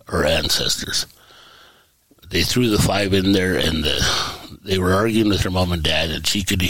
our 0.07 0.23
ancestors. 0.23 1.05
They 2.29 2.43
threw 2.43 2.69
the 2.69 2.81
five 2.81 3.13
in 3.13 3.33
there 3.33 3.57
and 3.57 3.83
uh, 3.85 3.99
they 4.69 4.77
were 4.77 4.93
arguing 4.93 5.29
with 5.29 5.41
her 5.41 5.49
mom 5.49 5.71
and 5.71 5.81
dad 5.81 6.11
and 6.11 6.27
she 6.27 6.43
could, 6.43 6.61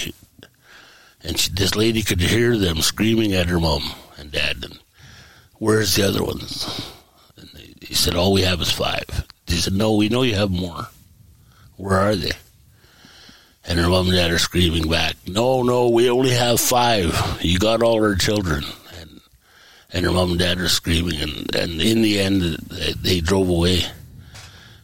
and 1.22 1.38
she, 1.38 1.52
this 1.52 1.76
lady 1.76 2.02
could 2.02 2.22
hear 2.22 2.58
them 2.58 2.78
screaming 2.78 3.34
at 3.34 3.48
her 3.48 3.60
mom 3.60 3.84
and 4.18 4.32
dad 4.32 4.64
and 4.64 4.80
where's 5.58 5.96
the 5.96 6.08
other 6.08 6.24
ones? 6.24 6.94
And 7.36 7.50
they, 7.54 7.74
he 7.82 7.94
said, 7.94 8.16
All 8.16 8.32
we 8.32 8.44
have 8.44 8.62
is 8.62 8.72
five. 8.72 9.26
He 9.48 9.56
said, 9.56 9.74
No, 9.74 9.96
we 9.96 10.08
know 10.08 10.22
you 10.22 10.36
have 10.36 10.50
more. 10.50 10.88
Where 11.76 11.98
are 11.98 12.16
they? 12.16 12.32
And 13.66 13.78
her 13.78 13.90
mom 13.90 14.08
and 14.08 14.16
dad 14.16 14.32
are 14.32 14.40
screaming 14.40 14.90
back, 14.90 15.16
No, 15.28 15.62
no, 15.62 15.90
we 15.90 16.10
only 16.10 16.32
have 16.32 16.62
five. 16.62 17.40
You 17.42 17.60
got 17.60 17.84
all 17.84 18.02
our 18.02 18.16
children. 18.16 18.64
And 18.98 19.20
and 19.92 20.06
her 20.06 20.12
mom 20.14 20.32
and 20.32 20.40
dad 20.40 20.60
are 20.60 20.70
screaming. 20.70 21.20
And, 21.20 21.54
and 21.54 21.82
in 21.82 22.02
the 22.02 22.22
end, 22.22 22.42
they, 22.42 22.94
they 22.94 23.20
drove 23.20 23.50
away. 23.50 23.82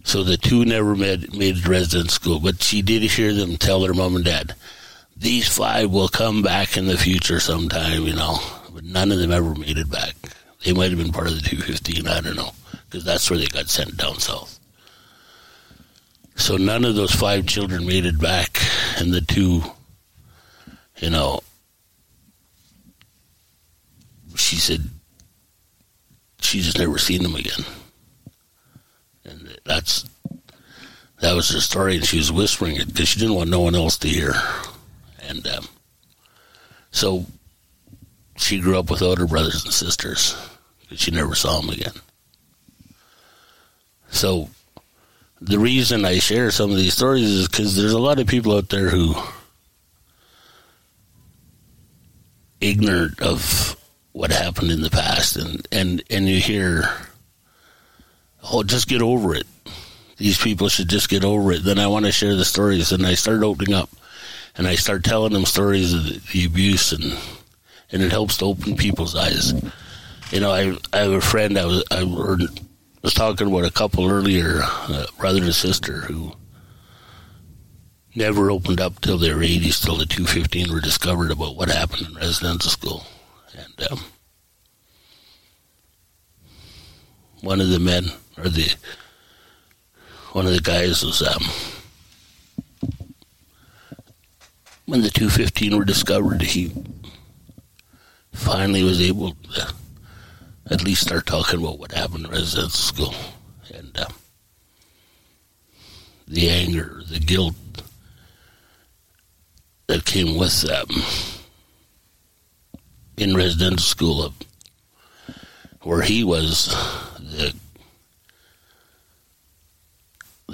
So 0.06 0.24
the 0.24 0.38
two 0.38 0.63
never 0.63 0.96
made, 0.96 1.36
made 1.36 1.68
resident 1.68 2.12
school. 2.12 2.39
But 2.39 2.63
she 2.63 2.82
did 2.82 3.02
hear 3.04 3.34
them 3.34 3.58
tell 3.58 3.82
their 3.82 3.94
mom 3.94 4.15
and 4.15 4.24
dad, 4.24 4.56
These 5.18 5.50
five 5.50 5.91
will 5.91 6.08
come 6.08 6.41
back 6.41 6.78
in 6.78 6.88
the 6.88 6.98
future 6.98 7.41
sometime, 7.41 8.04
you 8.04 8.15
know. 8.15 8.38
But 8.74 8.86
none 8.86 9.12
of 9.12 9.20
them 9.20 9.32
ever 9.32 9.54
made 9.54 9.78
it 9.78 9.91
back. 9.91 10.15
They 10.63 10.72
might 10.72 10.89
have 10.89 10.98
been 10.98 11.12
part 11.12 11.28
of 11.28 11.36
the 11.36 11.50
215, 11.50 12.08
I 12.08 12.22
don't 12.22 12.38
know 12.38 12.52
because 12.96 13.04
that's 13.04 13.30
where 13.30 13.38
they 13.38 13.48
got 13.48 13.68
sent 13.68 13.98
down 13.98 14.18
south. 14.20 14.58
So 16.38 16.56
none 16.56 16.86
of 16.86 16.96
those 16.96 17.12
five 17.12 17.46
children 17.46 17.86
made 17.86 18.06
it 18.06 18.22
back, 18.22 18.58
and 18.98 19.13
the 19.13 19.20
two, 19.20 19.62
you 21.00 21.10
know, 21.10 21.41
she 24.36 24.56
said 24.56 24.82
she 26.39 26.62
just 26.62 26.78
never 26.78 26.98
seen 26.98 27.22
them 27.22 27.36
again, 27.36 27.65
that's 29.65 30.06
that 31.19 31.34
was 31.34 31.49
her 31.49 31.60
story, 31.60 31.95
and 31.95 32.06
she 32.06 32.17
was 32.17 32.32
whispering 32.32 32.75
it 32.75 32.88
because 32.88 33.10
she 33.10 33.19
didn't 33.19 33.36
want 33.36 33.49
no 33.49 33.62
one 33.62 33.75
else 33.75 33.97
to 33.99 34.08
hear, 34.08 34.34
and 35.28 35.45
um, 35.47 35.67
so 36.91 37.25
she 38.38 38.60
grew 38.60 38.78
up 38.78 38.89
without 38.89 39.17
her 39.17 39.28
brothers 39.28 39.63
and 39.63 39.73
sisters 39.73 40.36
because 40.82 40.99
she 40.99 41.12
never 41.12 41.36
saw 41.36 41.60
them 41.60 41.69
again. 41.69 41.93
So 44.10 44.49
the 45.41 45.60
reason 45.60 46.06
I 46.06 46.19
share 46.19 46.51
some 46.51 46.71
of 46.71 46.78
these 46.78 46.93
stories 46.93 47.30
is 47.30 47.47
because 47.47 47.75
there's 47.75 47.91
a 47.91 47.99
lot 47.99 48.19
of 48.19 48.28
people 48.28 48.56
out 48.56 48.69
there 48.69 48.89
who 48.89 49.15
ignorant 52.62 53.21
of 53.21 53.75
what 54.12 54.32
happened 54.32 54.71
in 54.71 54.82
the 54.82 54.89
past 54.89 55.36
and, 55.36 55.67
and, 55.71 56.01
and 56.10 56.28
you 56.28 56.39
hear 56.39 56.89
oh 58.51 58.63
just 58.63 58.88
get 58.88 59.01
over 59.01 59.36
it 59.36 59.45
these 60.17 60.38
people 60.38 60.69
should 60.69 60.89
just 60.89 61.10
get 61.10 61.23
over 61.23 61.51
it 61.51 61.63
then 61.63 61.80
i 61.80 61.88
want 61.88 62.06
to 62.06 62.12
share 62.12 62.36
the 62.36 62.45
stories 62.45 62.91
and 62.91 63.06
i 63.06 63.13
start 63.13 63.43
opening 63.43 63.73
up 63.73 63.89
and 64.58 64.67
i 64.67 64.75
start 64.75 65.04
telling 65.04 65.34
them 65.34 65.45
stories 65.45 65.93
of 65.93 66.32
the, 66.32 66.45
abuse 66.45 66.91
and 66.91 67.17
and 67.91 68.01
it 68.01 68.12
helps 68.12 68.38
to 68.38 68.45
open 68.45 68.75
people's 68.75 69.15
eyes 69.15 69.54
you 70.32 70.39
know 70.39 70.51
i 70.51 70.75
i 70.93 70.99
have 70.99 71.12
a 71.12 71.21
friend 71.21 71.58
i 71.58 71.65
was 71.65 71.84
i 71.91 72.04
was 73.06 73.13
talking 73.13 73.45
about 73.45 73.65
a 73.65 73.71
couple 73.71 74.10
earlier, 74.10 74.62
uh, 74.63 75.06
brother 75.19 75.43
and 75.43 75.54
sister, 75.54 76.01
who 76.01 76.34
never 78.15 78.49
opened 78.49 78.82
up 78.82 78.99
till 78.99 79.19
their 79.19 79.36
80s, 79.36 79.84
till 79.84 79.95
the 79.95 80.08
215 80.08 80.73
were 80.73 80.82
discovered 80.82 81.30
about 81.30 81.56
what 81.56 81.69
happened 81.69 82.08
in 82.08 82.15
residential 82.15 82.71
school. 82.71 83.06
And 83.56 83.91
um, 83.91 83.99
one 87.41 87.62
of 87.62 87.69
the 87.69 87.80
men, 87.80 88.06
or 88.39 88.49
the 88.49 88.73
one 90.36 90.45
of 90.45 90.52
the 90.52 90.60
guys 90.60 91.02
was, 91.02 91.21
um, 91.21 91.45
when 94.86 95.02
the 95.02 95.10
215 95.10 95.78
were 95.78 95.86
discovered, 95.86 96.41
he 96.41 96.74
finally 98.34 98.84
was 98.84 99.02
able 99.02 99.32
to 99.32 99.74
at 100.69 100.84
least 100.84 101.04
start 101.04 101.26
talking 101.26 101.62
about 101.62 101.80
what 101.80 101.93
happened 101.93 102.26
in 102.26 102.32
residential 102.32 102.69
school. 102.69 103.15
And 103.74 103.98
uh, 103.98 104.08
the 106.28 106.50
anger, 106.50 107.02
the 107.10 107.19
guilt 107.19 107.56
that 109.88 110.04
came 110.04 110.36
with 110.36 110.69
um, 110.69 111.02
in 113.15 113.38
residential 113.38 113.78
school, 113.78 114.21
of 114.21 114.34
where 115.82 116.02
he 116.02 116.26
was 116.26 116.65
the 117.21 117.56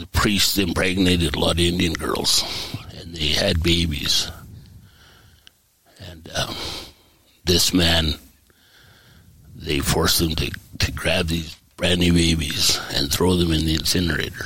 the 0.02 0.08
priest 0.08 0.58
impregnated 0.58 1.36
a 1.36 1.40
lot 1.40 1.52
of 1.52 1.60
Indian 1.60 1.94
girls, 1.94 2.44
and 3.00 3.14
they 3.14 3.28
had 3.28 3.62
babies, 3.62 4.32
and 6.10 6.28
um, 6.36 6.56
this 7.46 7.72
man 7.72 8.16
they 9.56 9.78
forced 9.78 10.18
them 10.18 10.34
to, 10.34 10.50
to 10.80 10.92
grab 10.92 11.28
these 11.28 11.56
brand 11.78 12.00
new 12.00 12.14
babies 12.14 12.80
and 12.96 13.12
throw 13.12 13.36
them 13.36 13.52
in 13.52 13.64
the 13.64 13.76
incinerator. 13.76 14.44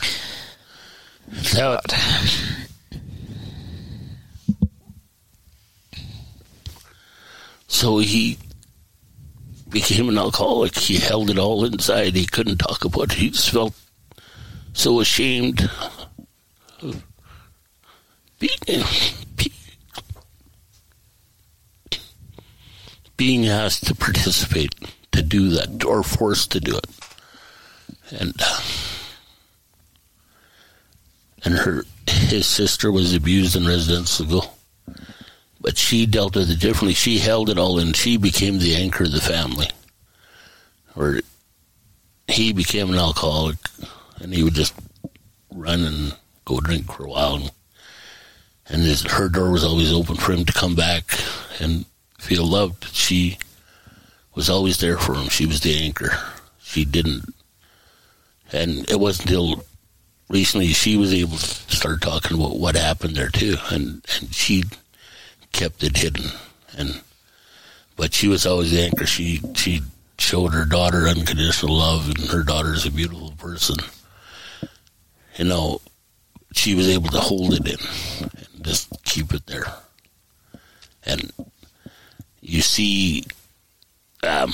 That, 1.54 1.82
so 7.68 8.00
he 8.00 8.38
became 9.70 10.10
an 10.10 10.18
alcoholic. 10.18 10.76
He 10.76 10.98
held 10.98 11.30
it 11.30 11.40
all 11.40 11.64
inside. 11.64 12.14
He 12.14 12.26
couldn't 12.26 12.58
talk 12.58 12.84
about 12.84 13.14
it. 13.14 13.14
He 13.14 13.30
just 13.30 13.52
felt 13.52 13.74
so 14.76 15.00
ashamed 15.00 15.70
of 16.82 17.04
being, 18.40 18.84
being 23.18 23.48
asked 23.48 23.88
to 23.88 23.96
participate, 23.96 24.76
to 25.12 25.24
do 25.24 25.50
that, 25.50 25.84
or 25.84 26.04
forced 26.04 26.52
to 26.52 26.60
do 26.60 26.78
it. 26.78 26.88
And 28.12 28.34
uh, 28.40 28.62
and 31.44 31.56
her 31.56 31.86
his 32.08 32.46
sister 32.46 32.92
was 32.92 33.16
abused 33.16 33.56
in 33.56 33.66
residential 33.66 34.26
school 34.26 34.56
but 35.66 35.80
she 35.80 36.06
dealt 36.06 36.36
with 36.36 36.52
it 36.52 36.60
differently. 36.60 36.94
She 36.94 37.18
held 37.18 37.50
it 37.50 37.58
all 37.58 37.80
in. 37.80 37.94
She 37.94 38.18
became 38.18 38.60
the 38.60 38.76
anchor 38.76 39.06
of 39.06 39.12
the 39.12 39.20
family. 39.20 39.68
Or 40.96 41.22
he 42.28 42.54
became 42.54 42.92
an 42.92 43.00
alcoholic, 43.00 43.58
and 44.18 44.34
he 44.34 44.44
would 44.44 44.54
just 44.54 44.74
run 45.52 45.84
and 45.84 46.16
go 46.46 46.60
drink 46.60 46.92
for 46.92 47.06
a 47.06 47.10
while. 47.10 47.52
And 48.68 48.82
his, 48.82 49.04
her 49.04 49.30
door 49.30 49.52
was 49.52 49.64
always 49.64 49.92
open 49.92 50.16
for 50.16 50.34
him 50.34 50.46
to 50.46 50.54
come 50.54 50.76
back 50.76 51.04
and 51.60 51.86
feel 52.20 52.46
loved. 52.46 52.86
She 52.96 53.38
was 54.34 54.50
always 54.50 54.80
there 54.80 54.98
for 54.98 55.14
him. 55.14 55.30
She 55.30 55.46
was 55.46 55.62
the 55.62 55.78
anchor. 55.84 56.18
She 56.62 56.84
didn't. 56.84 57.34
And 58.52 58.90
it 58.90 59.00
wasn't 59.00 59.30
until 59.30 59.64
recently 60.30 60.68
she 60.68 60.98
was 60.98 61.14
able 61.14 61.38
to 61.38 61.76
start 61.76 62.02
talking 62.02 62.38
about 62.38 62.60
what 62.60 62.76
happened 62.76 63.16
there 63.16 63.30
too. 63.30 63.58
And, 63.70 64.06
and 64.16 64.34
she 64.34 64.64
kept 65.52 65.84
it 65.84 65.98
hidden. 65.98 66.32
And 66.78 67.02
but 67.96 68.14
she 68.14 68.28
was 68.28 68.46
always 68.46 68.72
the 68.72 68.82
anchor. 68.82 69.06
She 69.06 69.42
she 69.56 69.82
showed 70.18 70.54
her 70.54 70.66
daughter 70.66 71.08
unconditional 71.08 71.78
love, 71.78 72.10
and 72.10 72.30
her 72.30 72.44
daughter 72.44 72.74
is 72.74 72.86
a 72.86 72.92
beautiful 72.92 73.34
person. 73.38 73.78
You 75.38 75.46
know, 75.46 75.82
she 76.54 76.76
was 76.76 76.88
able 76.88 77.10
to 77.10 77.20
hold 77.20 77.54
it 77.54 77.68
in 77.68 77.80
and 78.22 78.66
just 78.66 78.92
keep 79.04 79.34
it 79.34 79.46
there. 79.48 79.66
And 81.06 81.32
you 82.42 82.62
see 82.62 83.24
um, 84.24 84.54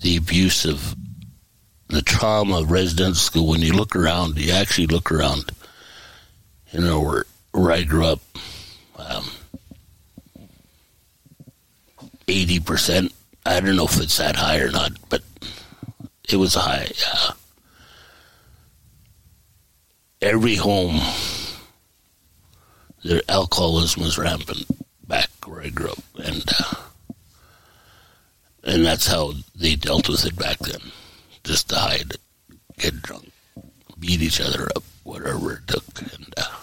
the 0.00 0.16
abuse 0.16 0.64
of 0.64 0.94
the 1.88 2.02
trauma 2.02 2.60
of 2.60 2.70
residential 2.70 3.14
school. 3.14 3.48
When 3.48 3.60
you 3.60 3.72
look 3.72 3.96
around, 3.96 4.38
you 4.38 4.52
actually 4.52 4.86
look 4.86 5.10
around. 5.10 5.50
You 6.72 6.80
know 6.80 7.00
where 7.00 7.24
where 7.52 7.72
I 7.72 7.82
grew 7.82 8.06
up 8.06 8.20
um, 8.96 9.24
80%. 12.26 13.12
I 13.46 13.60
don't 13.60 13.76
know 13.76 13.84
if 13.84 14.00
it's 14.00 14.16
that 14.18 14.36
high 14.36 14.58
or 14.60 14.70
not, 14.70 14.92
but 15.08 15.22
it 16.28 16.36
was 16.36 16.54
high. 16.54 16.88
Uh, 17.12 17.32
every 20.24 20.56
home, 20.56 20.98
their 23.04 23.20
alcoholism 23.28 24.02
was 24.02 24.16
rampant 24.16 24.64
back 25.06 25.28
where 25.44 25.62
I 25.62 25.68
grew 25.68 25.90
up, 25.90 25.98
and 26.16 26.42
uh, 26.58 26.74
and 28.64 28.84
that's 28.84 29.06
how 29.06 29.34
they 29.54 29.76
dealt 29.76 30.08
with 30.08 30.24
it 30.24 30.36
back 30.36 30.58
then, 30.58 30.80
just 31.44 31.68
to 31.68 31.76
hide 31.76 32.14
it, 32.14 32.20
get 32.78 33.02
drunk, 33.02 33.30
beat 33.98 34.22
each 34.22 34.40
other 34.40 34.68
up, 34.74 34.82
whatever 35.02 35.52
it 35.52 35.66
took, 35.68 36.00
and 36.00 36.34
uh, 36.38 36.56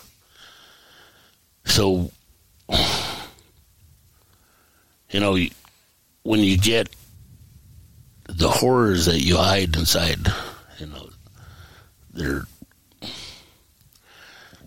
so 1.66 2.12
you 5.12 5.20
know, 5.20 5.38
when 6.24 6.40
you 6.40 6.58
get 6.58 6.90
the 8.28 8.50
horrors 8.50 9.06
that 9.06 9.20
you 9.20 9.38
hide 9.38 9.76
inside, 9.76 10.20
you 10.80 10.88
know, 10.88 11.10
they're 12.14 12.46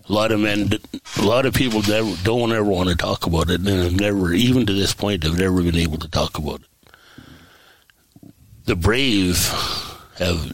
a 0.07 0.13
lot 0.13 0.31
of 0.31 0.39
men, 0.39 0.69
a 1.17 1.21
lot 1.21 1.45
of 1.45 1.53
people 1.53 1.81
don't 1.81 2.51
ever 2.51 2.63
want 2.63 2.89
to 2.89 2.95
talk 2.95 3.25
about 3.25 3.49
it, 3.49 3.59
and 3.61 3.67
have 3.67 3.99
never, 3.99 4.33
even 4.33 4.65
to 4.65 4.73
this 4.73 4.93
point, 4.93 5.23
have 5.23 5.39
never 5.39 5.61
been 5.61 5.75
able 5.75 5.97
to 5.97 6.09
talk 6.09 6.37
about 6.37 6.61
it. 6.61 8.31
The 8.65 8.75
brave 8.75 9.37
have 10.17 10.53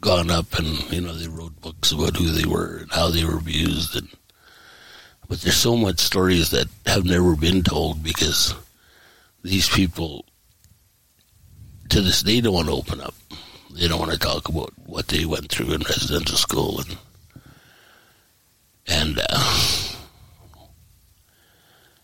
gone 0.00 0.30
up, 0.30 0.58
and 0.58 0.90
you 0.92 1.00
know, 1.00 1.14
they 1.14 1.28
wrote 1.28 1.60
books 1.60 1.92
about 1.92 2.16
who 2.16 2.30
they 2.30 2.48
were 2.48 2.78
and 2.78 2.92
how 2.92 3.10
they 3.10 3.24
were 3.24 3.38
abused, 3.38 3.96
and 3.96 4.08
but 5.28 5.40
there's 5.40 5.56
so 5.56 5.76
much 5.76 6.00
stories 6.00 6.50
that 6.50 6.68
have 6.86 7.04
never 7.04 7.36
been 7.36 7.62
told 7.62 8.02
because 8.02 8.54
these 9.42 9.68
people, 9.68 10.24
to 11.90 12.00
this 12.00 12.22
day, 12.22 12.40
don't 12.40 12.54
want 12.54 12.68
to 12.68 12.72
open 12.72 13.00
up. 13.00 13.14
They 13.70 13.88
don't 13.88 13.98
want 13.98 14.12
to 14.12 14.18
talk 14.18 14.48
about 14.48 14.72
what 14.86 15.08
they 15.08 15.26
went 15.26 15.50
through 15.50 15.72
in 15.72 15.82
residential 15.82 16.36
school 16.36 16.80
and 16.80 16.96
and 18.88 19.20
uh, 19.28 19.94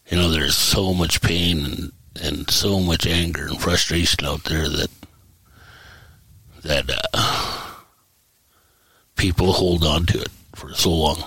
you 0.09 0.17
know 0.17 0.31
there's 0.31 0.57
so 0.57 0.93
much 0.95 1.21
pain 1.21 1.65
and, 1.65 1.93
and 2.23 2.51
so 2.51 2.81
much 2.81 3.07
anger 3.07 3.47
and 3.47 3.61
frustration 3.61 4.25
out 4.25 4.45
there 4.45 4.69
that 4.69 4.91
that 6.63 6.91
uh, 7.13 7.75
people 9.17 9.53
hold 9.53 9.85
on 9.85 10.07
to 10.07 10.21
it 10.21 10.31
for 10.55 10.73
so 10.75 10.91
long. 10.91 11.23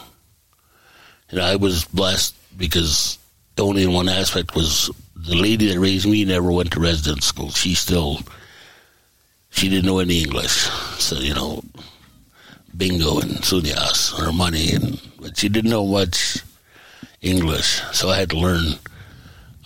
And 1.29 1.41
I 1.41 1.55
was 1.57 1.85
blessed 1.85 2.35
because 2.57 3.17
only 3.57 3.83
in 3.83 3.91
one 3.91 4.09
aspect 4.09 4.55
was 4.55 4.89
the 5.15 5.35
lady 5.35 5.67
that 5.71 5.79
raised 5.79 6.07
me 6.07 6.25
never 6.25 6.51
went 6.51 6.71
to 6.71 6.79
residence 6.79 7.25
school. 7.25 7.49
She 7.49 7.75
still, 7.75 8.19
she 9.49 9.69
didn't 9.69 9.85
know 9.85 9.99
any 9.99 10.21
English. 10.23 10.69
So, 10.99 11.19
you 11.19 11.33
know, 11.33 11.63
bingo 12.77 13.19
and 13.19 13.31
sunyas 13.43 14.17
or 14.19 14.31
money, 14.31 14.71
and, 14.73 15.01
but 15.19 15.37
she 15.37 15.49
didn't 15.49 15.71
know 15.71 15.85
much 15.85 16.43
English. 17.21 17.81
So 17.91 18.09
I 18.09 18.17
had 18.17 18.29
to 18.31 18.37
learn 18.37 18.73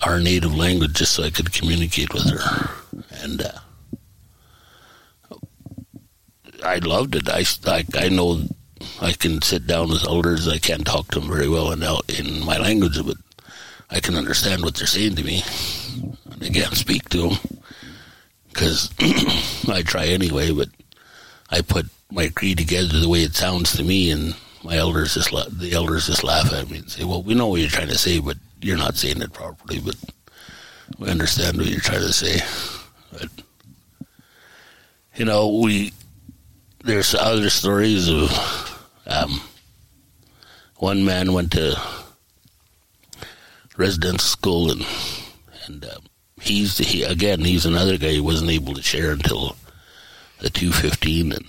our 0.04 0.18
native 0.18 0.54
language 0.54 0.94
just 0.94 1.12
so 1.12 1.22
I 1.22 1.30
could 1.30 1.52
communicate 1.52 2.12
with 2.12 2.28
her. 2.30 2.70
And, 3.22 3.42
uh, 3.42 3.52
I 6.64 6.78
loved 6.78 7.16
it. 7.16 7.28
I, 7.28 7.44
I, 7.66 7.84
I 7.94 8.08
know 8.08 8.42
I 9.00 9.12
can 9.12 9.42
sit 9.42 9.66
down 9.66 9.90
with 9.90 10.06
elders. 10.06 10.48
I 10.48 10.58
can't 10.58 10.86
talk 10.86 11.08
to 11.08 11.20
them 11.20 11.28
very 11.28 11.48
well 11.48 11.72
in, 11.72 11.82
in 12.16 12.44
my 12.44 12.58
language, 12.58 12.98
but 13.04 13.16
I 13.90 14.00
can 14.00 14.14
understand 14.16 14.62
what 14.62 14.74
they're 14.76 14.86
saying 14.86 15.16
to 15.16 15.24
me. 15.24 15.42
And 16.30 16.42
I 16.42 16.48
can't 16.48 16.76
speak 16.76 17.08
to 17.10 17.28
them 17.28 17.38
because 18.48 18.90
I 19.68 19.82
try 19.82 20.06
anyway, 20.06 20.52
but 20.52 20.68
I 21.50 21.62
put 21.62 21.86
my 22.12 22.28
creed 22.28 22.58
together 22.58 23.00
the 23.00 23.08
way 23.08 23.22
it 23.22 23.34
sounds 23.34 23.72
to 23.72 23.82
me, 23.82 24.10
and 24.10 24.36
my 24.62 24.76
elders 24.76 25.14
just 25.14 25.32
la- 25.32 25.48
the 25.48 25.72
elders 25.72 26.06
just 26.06 26.22
laugh 26.22 26.52
at 26.52 26.70
me 26.70 26.78
and 26.78 26.90
say, 26.90 27.04
"Well, 27.04 27.22
we 27.22 27.34
know 27.34 27.46
what 27.48 27.60
you're 27.60 27.70
trying 27.70 27.88
to 27.88 27.98
say, 27.98 28.18
but 28.18 28.36
you're 28.60 28.76
not 28.76 28.96
saying 28.96 29.22
it 29.22 29.32
properly, 29.32 29.80
but 29.80 29.96
we 30.98 31.08
understand 31.08 31.56
what 31.56 31.66
you're 31.66 31.80
trying 31.80 32.00
to 32.00 32.12
say." 32.12 32.40
But 33.12 33.28
you 35.16 35.24
know, 35.24 35.48
we 35.48 35.92
there's 36.84 37.14
other 37.14 37.50
stories 37.50 38.08
of 38.08 38.30
um, 39.06 39.40
one 40.76 41.04
man 41.04 41.32
went 41.32 41.52
to 41.52 41.80
residence 43.76 44.22
school 44.22 44.70
and 44.70 44.84
and 45.66 45.84
um, 45.86 46.02
he's 46.40 46.78
he 46.78 47.02
again 47.04 47.40
he's 47.40 47.64
another 47.64 47.96
guy 47.96 48.14
who 48.14 48.22
wasn't 48.22 48.50
able 48.50 48.74
to 48.74 48.82
share 48.82 49.12
until 49.12 49.56
the 50.40 50.50
two 50.50 50.72
fifteen 50.72 51.32
and 51.32 51.46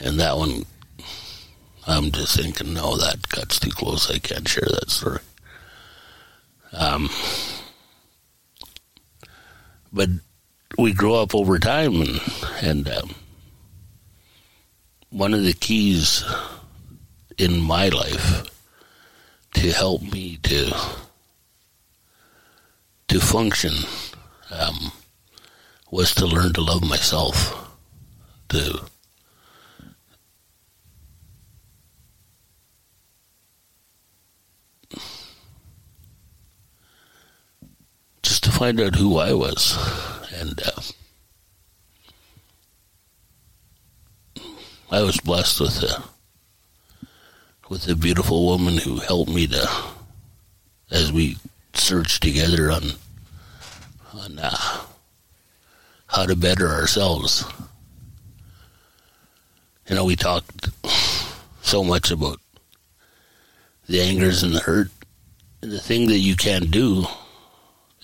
and 0.00 0.18
that 0.20 0.36
one 0.36 0.64
I'm 1.86 2.10
just 2.10 2.36
thinking 2.36 2.74
no 2.74 2.96
that 2.96 3.28
cuts 3.28 3.60
too 3.60 3.70
close 3.70 4.10
I 4.10 4.18
can't 4.18 4.48
share 4.48 4.68
that 4.68 4.90
story. 4.90 5.20
Um, 6.72 7.08
but 9.92 10.08
we 10.78 10.92
grow 10.92 11.14
up 11.14 11.34
over 11.34 11.58
time 11.58 12.00
and 12.00 12.20
and 12.60 12.88
um, 12.88 13.14
one 15.10 15.32
of 15.32 15.44
the 15.44 15.52
keys 15.52 16.24
in 17.38 17.60
my 17.60 17.88
life 17.88 18.50
to 19.54 19.72
help 19.72 20.02
me 20.02 20.38
to 20.42 20.74
to 23.08 23.20
function 23.20 23.72
um, 24.50 24.92
was 25.90 26.14
to 26.14 26.26
learn 26.26 26.52
to 26.52 26.60
love 26.60 26.82
myself 26.82 27.70
to 28.48 28.80
find 38.56 38.80
out 38.80 38.94
who 38.94 39.18
I 39.18 39.34
was, 39.34 39.76
and 40.34 40.58
uh, 40.64 40.80
I 44.90 45.02
was 45.02 45.20
blessed 45.20 45.60
with 45.60 45.82
a 45.82 46.02
with 47.68 47.86
a 47.86 47.94
beautiful 47.94 48.46
woman 48.46 48.78
who 48.78 48.96
helped 48.96 49.30
me 49.30 49.46
to 49.48 49.68
as 50.90 51.12
we 51.12 51.36
searched 51.74 52.22
together 52.22 52.70
on 52.70 52.92
on 54.14 54.38
uh, 54.38 54.56
how 56.06 56.24
to 56.24 56.34
better 56.34 56.68
ourselves. 56.68 57.44
You 59.86 59.96
know, 59.96 60.06
we 60.06 60.16
talked 60.16 60.70
so 61.60 61.84
much 61.84 62.10
about 62.10 62.40
the 63.86 64.00
angers 64.00 64.42
and 64.42 64.54
the 64.54 64.60
hurt, 64.60 64.88
and 65.60 65.70
the 65.70 65.78
thing 65.78 66.06
that 66.06 66.20
you 66.20 66.36
can't 66.36 66.70
do 66.70 67.04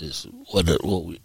is 0.02 0.26
what 0.50 0.68
it, 0.68 0.82
we. 0.84 1.20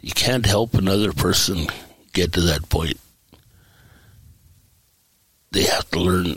You 0.00 0.12
can't 0.12 0.44
help 0.44 0.74
another 0.74 1.12
person 1.12 1.66
get 2.12 2.32
to 2.34 2.42
that 2.42 2.68
point. 2.68 3.00
They 5.50 5.62
have 5.64 5.90
to 5.90 6.00
learn 6.00 6.36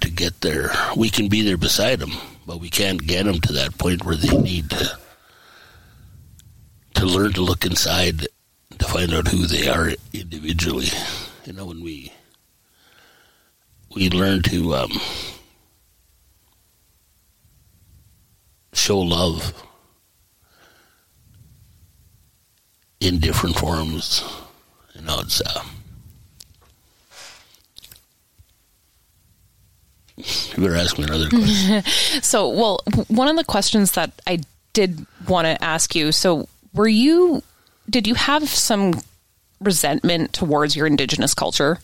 to 0.00 0.10
get 0.10 0.40
there. 0.40 0.70
We 0.96 1.10
can 1.10 1.28
be 1.28 1.42
there 1.42 1.56
beside 1.56 1.98
them, 1.98 2.12
but 2.46 2.60
we 2.60 2.70
can't 2.70 3.04
get 3.06 3.24
them 3.24 3.40
to 3.42 3.52
that 3.54 3.76
point 3.78 4.04
where 4.04 4.16
they 4.16 4.36
need 4.38 4.70
to 4.70 4.98
to 6.94 7.06
learn 7.06 7.32
to 7.32 7.42
look 7.42 7.64
inside 7.64 8.26
to 8.78 8.84
find 8.86 9.12
out 9.12 9.28
who 9.28 9.46
they 9.46 9.68
are 9.68 9.90
individually. 10.12 10.88
You 11.44 11.52
know, 11.52 11.66
when 11.66 11.82
we 11.82 12.12
we 13.94 14.10
learn 14.10 14.42
to 14.44 14.74
um, 14.74 14.92
show 18.72 18.98
love 18.98 19.52
in 23.00 23.18
different 23.18 23.56
forms. 23.56 24.24
You 24.94 25.02
know, 25.02 25.20
it's 25.20 25.40
uh, 25.40 25.62
you 30.16 30.62
better 30.62 30.76
ask 30.76 30.98
me 30.98 31.04
another 31.04 31.28
question. 31.30 31.82
So, 32.22 32.48
well, 32.48 32.80
one 33.08 33.28
of 33.28 33.36
the 33.36 33.44
questions 33.44 33.92
that 33.92 34.12
I 34.26 34.40
did 34.72 35.06
want 35.28 35.46
to 35.46 35.62
ask 35.62 35.94
you. 35.94 36.12
So, 36.12 36.48
were 36.74 36.88
you? 36.88 37.42
Did 37.88 38.06
you 38.06 38.14
have 38.14 38.48
some 38.48 39.00
resentment 39.60 40.32
towards 40.32 40.76
your 40.76 40.86
indigenous 40.86 41.34
culture 41.34 41.78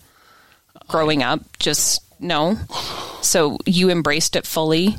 growing 0.88 1.22
up? 1.22 1.40
Just 1.58 2.02
no. 2.20 2.58
So 3.22 3.58
you 3.66 3.90
embraced 3.90 4.36
it 4.36 4.46
fully. 4.46 4.96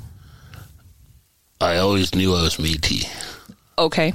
I 1.62 1.78
always 1.78 2.14
knew 2.14 2.34
I 2.36 2.42
was 2.44 2.58
Métis, 2.58 3.08
Okay. 3.78 4.14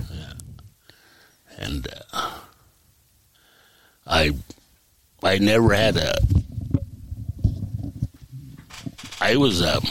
and 1.58 1.86
uh, 2.12 2.30
I 4.06 4.32
I 5.22 5.38
never 5.38 5.72
had 5.74 5.96
a. 5.96 6.14
I 9.20 9.36
was 9.36 9.62
um. 9.62 9.84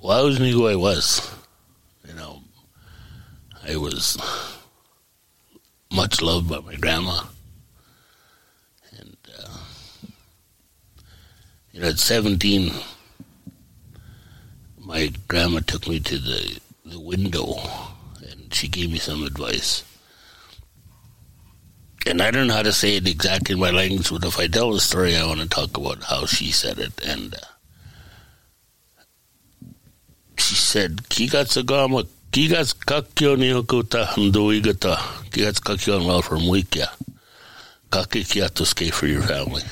Well, 0.00 0.16
I 0.16 0.20
always 0.20 0.38
knew 0.40 0.52
who 0.52 0.68
I 0.68 0.76
was. 0.76 1.20
You 2.06 2.14
know, 2.14 2.40
I 3.68 3.76
was 3.76 4.16
much 5.92 6.22
loved 6.22 6.48
by 6.48 6.60
my 6.60 6.76
grandma, 6.76 7.22
and 8.98 9.16
uh, 9.38 9.58
you 11.72 11.80
know, 11.80 11.88
at 11.88 11.98
seventeen, 11.98 12.72
my 14.88 15.12
grandma 15.28 15.60
took 15.60 15.86
me 15.86 16.00
to 16.00 16.16
the 16.16 16.58
the 16.86 16.98
window, 16.98 17.56
and 18.26 18.52
she 18.54 18.68
gave 18.68 18.90
me 18.90 18.98
some 18.98 19.22
advice. 19.22 19.84
And 22.06 22.22
I 22.22 22.30
don't 22.30 22.46
know 22.46 22.54
how 22.54 22.62
to 22.62 22.72
say 22.72 22.96
it 22.96 23.06
exactly 23.06 23.52
in 23.52 23.60
my 23.60 23.70
language, 23.70 24.10
but 24.10 24.24
if 24.24 24.38
I 24.38 24.46
tell 24.46 24.72
the 24.72 24.80
story, 24.80 25.14
I 25.14 25.26
want 25.26 25.40
to 25.40 25.48
talk 25.48 25.76
about 25.76 26.02
how 26.04 26.24
she 26.24 26.50
said 26.50 26.78
it. 26.78 27.04
And 27.04 27.34
uh, 27.34 27.38
she 30.38 30.54
said, 30.54 30.96
Kigatsa 31.10 31.66
gama, 31.66 32.04
kigats 32.32 32.72
kakyo 32.72 33.36
ni 33.38 33.50
okuta 33.50 34.06
handuigata, 34.06 34.96
kigats 35.28 35.60
kakyo 35.60 36.06
well 36.06 36.22
from 36.22 36.44
wikia. 36.44 36.88
Kake 37.90 38.24
kiatuske 38.24 38.90
for 38.90 39.06
your 39.06 39.22
family. 39.22 39.62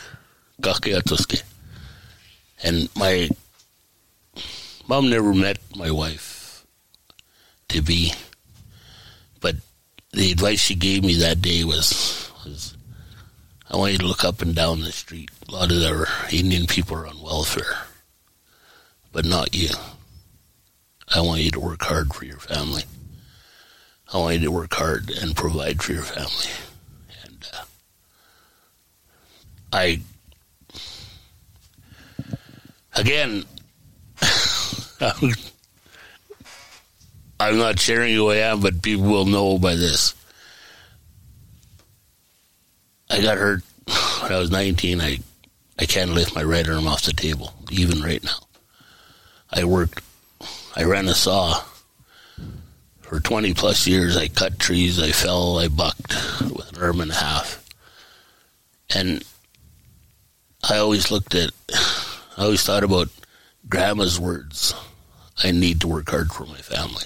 Kake 0.60 1.00
atuske. 1.00 1.42
And 2.62 2.90
my 2.96 3.30
mom 4.88 5.10
never 5.10 5.34
met 5.34 5.58
my 5.76 5.90
wife 5.90 6.66
to 7.68 7.82
be, 7.82 8.12
but 9.40 9.56
the 10.12 10.30
advice 10.32 10.60
she 10.60 10.74
gave 10.74 11.02
me 11.02 11.14
that 11.14 11.42
day 11.42 11.64
was, 11.64 12.30
was 12.44 12.76
I 13.68 13.76
want 13.76 13.92
you 13.92 13.98
to 13.98 14.06
look 14.06 14.24
up 14.24 14.42
and 14.42 14.54
down 14.54 14.80
the 14.80 14.92
street. 14.92 15.30
A 15.48 15.52
lot 15.52 15.72
of 15.72 15.82
our 15.82 16.06
Indian 16.30 16.66
people 16.66 16.96
are 16.96 17.06
on 17.06 17.20
welfare, 17.20 17.78
but 19.12 19.24
not 19.24 19.54
you. 19.54 19.70
I 21.12 21.20
want 21.20 21.42
you 21.42 21.50
to 21.52 21.60
work 21.60 21.82
hard 21.82 22.12
for 22.14 22.24
your 22.24 22.38
family. 22.38 22.82
I 24.12 24.18
want 24.18 24.34
you 24.34 24.46
to 24.46 24.52
work 24.52 24.74
hard 24.74 25.10
and 25.10 25.36
provide 25.36 25.82
for 25.82 25.92
your 25.92 26.02
family. 26.02 26.52
And 27.24 27.44
uh, 27.52 27.64
I, 29.72 30.00
again, 32.94 33.44
Um, 35.00 35.32
I'm 37.38 37.58
not 37.58 37.78
sharing 37.78 38.14
who 38.14 38.30
I 38.30 38.36
am, 38.36 38.60
but 38.60 38.82
people 38.82 39.04
will 39.04 39.26
know 39.26 39.58
by 39.58 39.74
this. 39.74 40.14
I 43.10 43.20
got 43.20 43.38
hurt 43.38 43.62
when 44.22 44.32
I 44.32 44.38
was 44.38 44.50
19. 44.50 45.00
I, 45.00 45.18
I 45.78 45.84
can't 45.84 46.12
lift 46.12 46.34
my 46.34 46.42
right 46.42 46.68
arm 46.68 46.86
off 46.86 47.02
the 47.02 47.12
table, 47.12 47.52
even 47.70 48.00
right 48.00 48.24
now. 48.24 48.38
I 49.52 49.64
worked, 49.64 50.02
I 50.74 50.84
ran 50.84 51.08
a 51.08 51.14
saw 51.14 51.62
for 53.02 53.20
20 53.20 53.54
plus 53.54 53.86
years. 53.86 54.16
I 54.16 54.28
cut 54.28 54.58
trees, 54.58 55.00
I 55.00 55.12
fell, 55.12 55.58
I 55.58 55.68
bucked 55.68 56.14
with 56.40 56.76
an 56.76 56.82
arm 56.82 57.00
and 57.00 57.10
a 57.10 57.14
half. 57.14 57.62
And 58.94 59.22
I 60.68 60.78
always 60.78 61.10
looked 61.10 61.34
at, 61.34 61.50
I 61.72 62.44
always 62.44 62.62
thought 62.62 62.82
about 62.82 63.08
grandma's 63.68 64.18
words. 64.20 64.74
I 65.42 65.50
need 65.50 65.80
to 65.80 65.88
work 65.88 66.10
hard 66.10 66.32
for 66.32 66.46
my 66.46 66.58
family. 66.58 67.04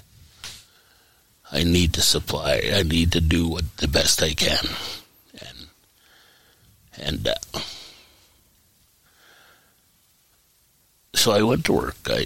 I 1.53 1.65
need 1.65 1.95
to 1.95 2.03
supply. 2.03 2.63
I 2.73 2.83
need 2.85 3.13
to 3.13 3.21
do 3.21 3.49
what 3.49 3.77
the 3.79 3.89
best 3.89 4.23
I 4.23 4.35
can, 4.35 4.65
and 5.41 5.67
and 6.97 7.27
uh, 7.27 7.59
so 11.15 11.33
I 11.33 11.43
went 11.43 11.65
to 11.65 11.73
work. 11.73 11.97
I 12.07 12.25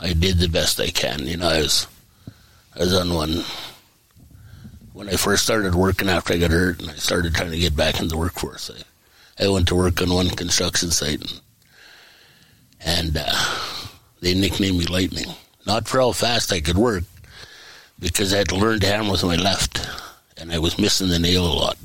I 0.00 0.12
did 0.12 0.38
the 0.38 0.48
best 0.48 0.80
I 0.80 0.88
can. 0.88 1.26
You 1.26 1.36
know, 1.36 1.48
I 1.48 1.58
was 1.58 1.86
I 2.74 2.80
was 2.80 2.94
on 2.94 3.14
one 3.14 3.44
when 4.92 5.08
I 5.08 5.16
first 5.16 5.44
started 5.44 5.74
working 5.76 6.08
after 6.08 6.34
I 6.34 6.38
got 6.38 6.50
hurt, 6.50 6.80
and 6.80 6.90
I 6.90 6.94
started 6.94 7.32
trying 7.34 7.52
to 7.52 7.58
get 7.58 7.76
back 7.76 8.00
in 8.00 8.08
the 8.08 8.18
workforce. 8.18 8.72
I 9.38 9.44
I 9.44 9.48
went 9.48 9.68
to 9.68 9.76
work 9.76 10.02
on 10.02 10.12
one 10.12 10.30
construction 10.30 10.90
site, 10.90 11.20
and, 11.20 11.40
and 12.86 13.18
uh, 13.20 13.34
they 14.20 14.32
nicknamed 14.32 14.78
me 14.78 14.86
Lightning. 14.86 15.26
Not 15.66 15.88
for 15.88 15.98
how 16.00 16.12
fast 16.12 16.52
I 16.52 16.60
could 16.60 16.78
work, 16.78 17.02
because 17.98 18.32
I 18.32 18.38
had 18.38 18.48
to 18.50 18.56
learn 18.56 18.78
to 18.80 18.86
hammer 18.86 19.10
with 19.10 19.24
my 19.24 19.34
left, 19.34 19.86
and 20.38 20.52
I 20.52 20.58
was 20.60 20.78
missing 20.78 21.08
the 21.08 21.18
nail 21.18 21.44
a 21.44 21.52
lot. 21.52 21.76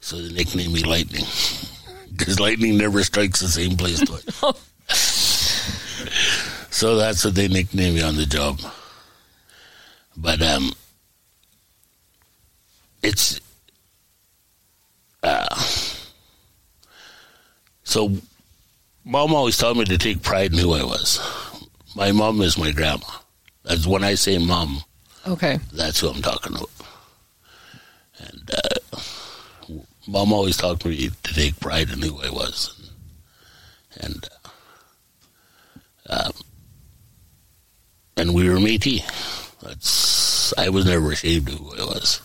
So 0.00 0.16
they 0.16 0.32
nicknamed 0.32 0.72
me 0.72 0.84
Lightning, 0.84 1.24
because 2.16 2.38
lightning 2.38 2.78
never 2.78 3.02
strikes 3.02 3.40
the 3.40 3.48
same 3.48 3.76
place 3.76 4.00
twice. 4.00 4.40
so 6.70 6.96
that's 6.96 7.24
what 7.24 7.34
they 7.34 7.48
nicknamed 7.48 7.96
me 7.96 8.02
on 8.02 8.16
the 8.16 8.26
job. 8.26 8.60
But 10.16 10.40
um, 10.40 10.72
it's 13.02 13.40
uh, 15.22 15.62
so. 17.82 18.16
Mom 19.04 19.34
always 19.34 19.56
told 19.56 19.78
me 19.78 19.84
to 19.86 19.98
take 19.98 20.22
pride 20.22 20.52
in 20.52 20.58
who 20.58 20.74
I 20.74 20.84
was. 20.84 21.18
My 21.96 22.12
mom 22.12 22.40
is 22.42 22.58
my 22.58 22.70
grandma. 22.70 23.06
That's 23.64 23.86
when 23.86 24.04
I 24.04 24.14
say 24.14 24.38
mom, 24.38 24.82
Okay. 25.26 25.58
that's 25.72 26.00
who 26.00 26.08
I'm 26.08 26.22
talking 26.22 26.54
about. 26.54 26.70
And 28.18 28.50
uh, 28.52 29.78
mom 30.06 30.32
always 30.32 30.56
taught 30.56 30.84
me 30.84 31.08
to 31.08 31.34
take 31.34 31.58
pride 31.60 31.90
in 31.90 32.00
who 32.02 32.20
I 32.22 32.30
was, 32.30 32.90
and 34.00 34.26
uh, 36.08 36.24
um, 36.26 36.32
and 38.16 38.34
we 38.34 38.48
were 38.48 38.56
Métis. 38.56 39.02
That's 39.62 40.52
I 40.58 40.68
was 40.68 40.84
never 40.86 41.12
ashamed 41.12 41.48
of 41.48 41.54
who 41.54 41.72
I 41.80 41.84
was. 41.86 42.20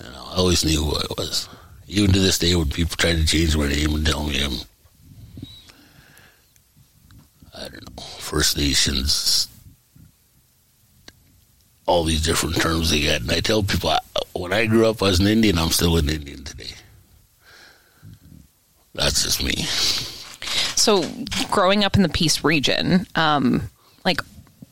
You 0.00 0.10
know, 0.10 0.24
I 0.30 0.36
always 0.36 0.64
knew 0.64 0.84
who 0.84 0.96
I 0.96 1.06
was. 1.18 1.48
Even 1.88 2.12
to 2.12 2.18
this 2.20 2.38
day, 2.38 2.54
when 2.54 2.68
people 2.70 2.96
try 2.96 3.12
to 3.14 3.24
change 3.26 3.56
my 3.56 3.68
name 3.68 3.94
and 3.94 4.04
tell 4.06 4.24
me 4.24 4.42
I'm, 4.44 4.52
I 7.54 7.68
don't 7.68 7.96
know, 7.96 8.02
First 8.36 8.58
Nations, 8.58 9.48
all 11.86 12.04
these 12.04 12.20
different 12.20 12.56
terms 12.56 12.90
they 12.90 13.00
get. 13.00 13.22
And 13.22 13.30
I 13.30 13.40
tell 13.40 13.62
people, 13.62 13.96
when 14.34 14.52
I 14.52 14.66
grew 14.66 14.86
up 14.86 15.00
as 15.00 15.20
an 15.20 15.26
Indian, 15.26 15.56
I'm 15.56 15.70
still 15.70 15.96
an 15.96 16.10
Indian 16.10 16.44
today. 16.44 16.74
That's 18.92 19.22
just 19.22 19.42
me. 19.42 19.62
So, 20.76 21.02
growing 21.50 21.82
up 21.82 21.96
in 21.96 22.02
the 22.02 22.10
Peace 22.10 22.44
region, 22.44 23.06
um, 23.14 23.70
like 24.04 24.20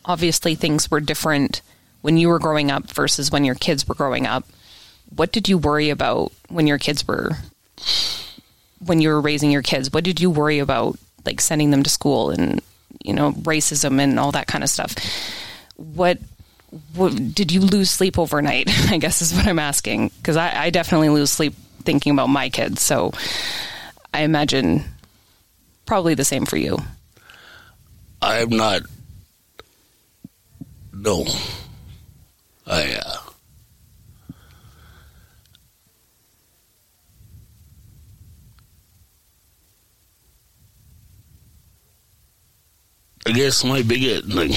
obviously 0.05 0.57
things 0.57 0.91
were 0.91 1.01
different 1.01 1.63
when 2.03 2.19
you 2.19 2.29
were 2.29 2.39
growing 2.39 2.71
up 2.71 2.93
versus 2.93 3.31
when 3.31 3.45
your 3.45 3.55
kids 3.55 3.89
were 3.89 3.95
growing 3.95 4.27
up. 4.27 4.45
What 5.09 5.33
did 5.33 5.49
you 5.49 5.57
worry 5.57 5.89
about 5.89 6.33
when 6.51 6.67
your 6.67 6.77
kids 6.77 7.09
were, 7.09 7.31
when 8.85 9.01
you 9.01 9.09
were 9.09 9.23
raising 9.23 9.51
your 9.51 9.63
kids? 9.63 9.91
What 9.91 10.05
did 10.05 10.21
you 10.21 10.29
worry 10.29 10.59
about, 10.59 10.99
like 11.25 11.41
sending 11.41 11.71
them 11.71 11.83
to 11.83 11.89
school 11.89 12.29
and, 12.29 12.61
you 13.03 13.15
know, 13.15 13.33
racism 13.33 14.01
and 14.01 14.19
all 14.19 14.33
that 14.33 14.47
kind 14.47 14.63
of 14.65 14.71
stuff? 14.71 14.95
What 15.77 16.19
what, 16.97 17.35
did 17.35 17.53
you 17.53 17.61
lose 17.61 17.91
sleep 17.91 18.19
overnight? 18.19 18.69
I 18.91 18.99
guess 18.99 19.23
is 19.23 19.35
what 19.35 19.47
I'm 19.47 19.59
asking 19.59 20.11
because 20.19 20.37
I, 20.37 20.65
I, 20.65 20.71
definitely 20.71 21.09
lose 21.09 21.31
sleep 21.31 21.55
thinking 21.85 22.13
about 22.13 22.29
my 22.29 22.49
kids. 22.49 22.83
So 22.83 23.13
I 24.13 24.23
imagine 24.23 24.83
probably 25.87 26.15
the 26.15 26.25
same 26.25 26.47
for 26.47 26.57
you. 26.57 26.79
I'm 28.21 28.51
not. 28.51 28.83
No, 30.93 31.25
I. 32.67 33.01
Uh, 33.05 33.24
I 43.27 43.33
guess 43.33 43.65
my 43.65 43.83
biggest 43.83 44.29
like 44.29 44.51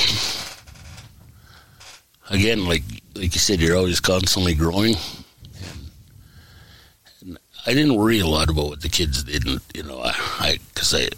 again, 2.30 2.66
like 2.66 2.84
like 3.16 3.34
you 3.34 3.40
said, 3.40 3.60
you're 3.60 3.78
always 3.78 4.00
constantly 4.00 4.56
growing. 4.56 4.96
I 7.66 7.74
didn't 7.74 7.96
worry 7.96 8.20
a 8.20 8.28
lot 8.28 8.50
about 8.50 8.70
what 8.70 8.82
the 8.82 8.90
kids 8.90 9.24
didn't, 9.24 9.62
you 9.76 9.84
know, 9.84 10.02
I 10.02 10.58
because 10.74 10.94
I, 10.94 11.10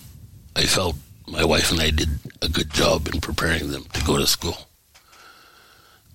I, 0.55 0.61
I 0.61 0.63
felt 0.63 0.95
my 1.27 1.43
wife 1.43 1.71
and 1.71 1.79
I 1.79 1.91
did 1.91 2.09
a 2.41 2.49
good 2.49 2.71
job 2.71 3.07
in 3.07 3.21
preparing 3.21 3.69
them 3.71 3.85
to 3.93 4.03
go 4.03 4.17
to 4.17 4.25
school. 4.25 4.57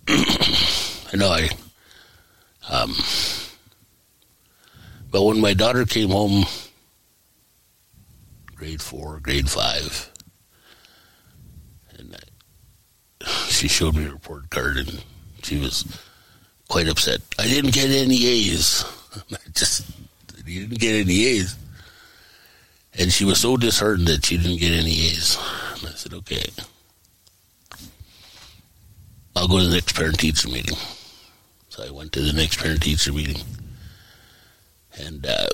I 0.08 1.16
know 1.16 1.28
I, 1.28 1.50
um, 2.68 2.94
but 5.10 5.22
when 5.22 5.40
my 5.40 5.54
daughter 5.54 5.84
came 5.84 6.10
home, 6.10 6.44
grade 8.56 8.82
four, 8.82 9.20
grade 9.20 9.48
five, 9.48 10.10
she 13.48 13.68
showed 13.68 13.94
me 13.94 14.06
a 14.06 14.10
report 14.10 14.50
card 14.50 14.76
and 14.76 15.02
she 15.42 15.58
was 15.58 15.84
quite 16.68 16.88
upset. 16.88 17.20
I 17.38 17.46
didn't 17.46 17.72
get 17.72 17.90
any 17.90 18.26
A's. 18.26 18.84
I 19.32 19.36
just, 19.52 19.90
you 20.46 20.66
didn't 20.66 20.80
get 20.80 20.94
any 20.94 21.24
A's. 21.26 21.56
And 22.96 23.12
she 23.12 23.24
was 23.24 23.40
so 23.40 23.56
disheartened 23.56 24.06
that 24.08 24.24
she 24.24 24.36
didn't 24.36 24.60
get 24.60 24.72
any 24.72 24.92
A's. 24.92 25.36
And 25.78 25.88
I 25.88 25.92
said, 25.92 26.14
okay. 26.14 26.44
I'll 29.36 29.48
go 29.48 29.58
to 29.58 29.64
the 29.64 29.74
next 29.74 29.96
parent 29.96 30.18
teacher 30.18 30.48
meeting. 30.48 30.76
So 31.68 31.84
I 31.84 31.90
went 31.90 32.12
to 32.12 32.20
the 32.20 32.32
next 32.32 32.60
parent 32.60 32.82
teacher 32.82 33.12
meeting. 33.12 33.42
And 34.96 35.26
uh, 35.26 35.48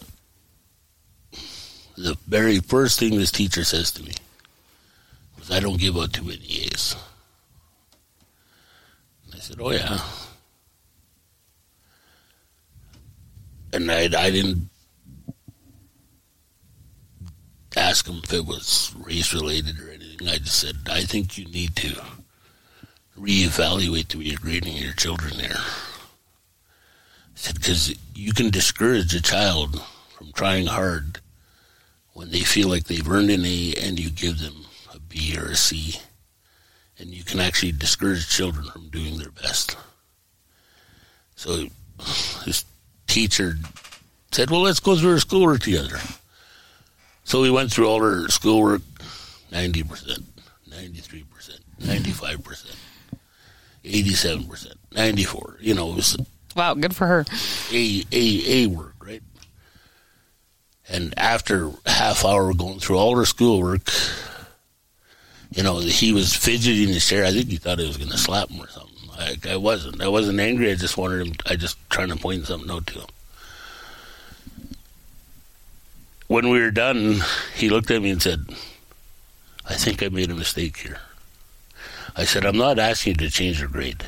the 1.96 2.16
very 2.28 2.60
first 2.60 2.98
thing 2.98 3.16
this 3.16 3.32
teacher 3.32 3.64
says 3.64 3.90
to 3.92 4.02
me 4.02 4.12
I 5.50 5.60
don't 5.60 5.80
give 5.80 5.96
out 5.96 6.12
too 6.12 6.22
many 6.22 6.44
A's 6.44 6.94
I 9.34 9.38
said, 9.38 9.58
"Oh 9.60 9.70
yeah." 9.70 10.00
And 13.72 13.90
I, 13.90 14.02
I 14.02 14.30
didn't 14.30 14.68
ask 17.76 18.06
him 18.06 18.20
if 18.24 18.32
it 18.32 18.44
was 18.44 18.92
race 18.98 19.32
related 19.32 19.80
or 19.80 19.90
anything. 19.90 20.28
I 20.28 20.38
just 20.38 20.58
said, 20.58 20.76
"I 20.90 21.04
think 21.04 21.38
you 21.38 21.46
need 21.46 21.76
to 21.76 22.00
reevaluate 23.18 24.08
the 24.08 24.18
way 24.18 24.24
you're 24.24 24.38
grading 24.38 24.76
your 24.76 24.92
children 24.92 25.38
there." 25.38 25.56
I 25.56 27.36
said, 27.36 27.54
"Because 27.54 27.94
you 28.14 28.32
can 28.32 28.50
discourage 28.50 29.14
a 29.14 29.22
child 29.22 29.82
from 30.16 30.32
trying 30.32 30.66
hard." 30.66 31.20
when 32.12 32.30
they 32.30 32.40
feel 32.40 32.68
like 32.68 32.84
they've 32.84 33.08
earned 33.08 33.30
an 33.30 33.44
A 33.46 33.74
and 33.80 33.98
you 33.98 34.10
give 34.10 34.40
them 34.40 34.59
B 35.10 35.36
or 35.36 35.48
a 35.48 35.56
C 35.56 36.00
and 37.00 37.10
you 37.10 37.24
can 37.24 37.40
actually 37.40 37.72
discourage 37.72 38.28
children 38.28 38.66
from 38.66 38.88
doing 38.90 39.18
their 39.18 39.30
best. 39.30 39.76
So 41.34 41.66
this 42.44 42.64
teacher 43.06 43.54
said, 44.30 44.50
Well, 44.50 44.60
let's 44.60 44.80
go 44.80 44.96
through 44.96 45.12
our 45.12 45.18
schoolwork 45.18 45.62
together. 45.62 45.98
So 47.24 47.40
we 47.40 47.50
went 47.50 47.72
through 47.72 47.88
all 47.88 48.02
our 48.02 48.28
schoolwork 48.28 48.82
90%, 49.50 50.22
93%, 50.68 51.24
95%, 51.80 52.76
87%, 53.84 54.74
94 54.92 55.56
You 55.60 55.74
know, 55.74 55.92
it 55.92 55.96
was. 55.96 56.16
Wow, 56.54 56.74
good 56.74 56.94
for 56.94 57.06
her. 57.06 57.24
A, 57.72 58.04
A, 58.12 58.64
A 58.64 58.66
work, 58.66 58.94
right? 59.02 59.22
And 60.88 61.14
after 61.16 61.70
half 61.86 62.24
hour 62.24 62.52
going 62.52 62.80
through 62.80 62.98
all 62.98 63.16
her 63.16 63.24
schoolwork, 63.24 63.88
you 65.52 65.62
know, 65.62 65.78
he 65.78 66.12
was 66.12 66.34
fidgeting 66.34 66.88
in 66.88 66.94
his 66.94 67.06
chair. 67.06 67.24
I 67.24 67.32
think 67.32 67.48
he 67.48 67.56
thought 67.56 67.80
I 67.80 67.86
was 67.86 67.96
going 67.96 68.10
to 68.10 68.18
slap 68.18 68.50
him 68.50 68.60
or 68.60 68.68
something. 68.68 68.90
I, 69.18 69.36
I 69.50 69.56
wasn't. 69.56 70.00
I 70.00 70.08
wasn't 70.08 70.40
angry. 70.40 70.70
I 70.70 70.76
just 70.76 70.96
wanted 70.96 71.26
him. 71.26 71.34
I 71.46 71.56
just 71.56 71.76
trying 71.90 72.08
to 72.08 72.16
point 72.16 72.46
something 72.46 72.70
out 72.70 72.86
to 72.88 73.00
him. 73.00 73.08
When 76.28 76.48
we 76.48 76.60
were 76.60 76.70
done, 76.70 77.20
he 77.54 77.68
looked 77.68 77.90
at 77.90 78.00
me 78.00 78.10
and 78.10 78.22
said, 78.22 78.46
"I 79.66 79.74
think 79.74 80.02
I 80.02 80.08
made 80.08 80.30
a 80.30 80.34
mistake 80.34 80.78
here." 80.78 81.00
I 82.16 82.24
said, 82.24 82.46
"I'm 82.46 82.56
not 82.56 82.78
asking 82.78 83.14
you 83.14 83.28
to 83.28 83.30
change 83.30 83.58
your 83.58 83.68
grade. 83.68 84.04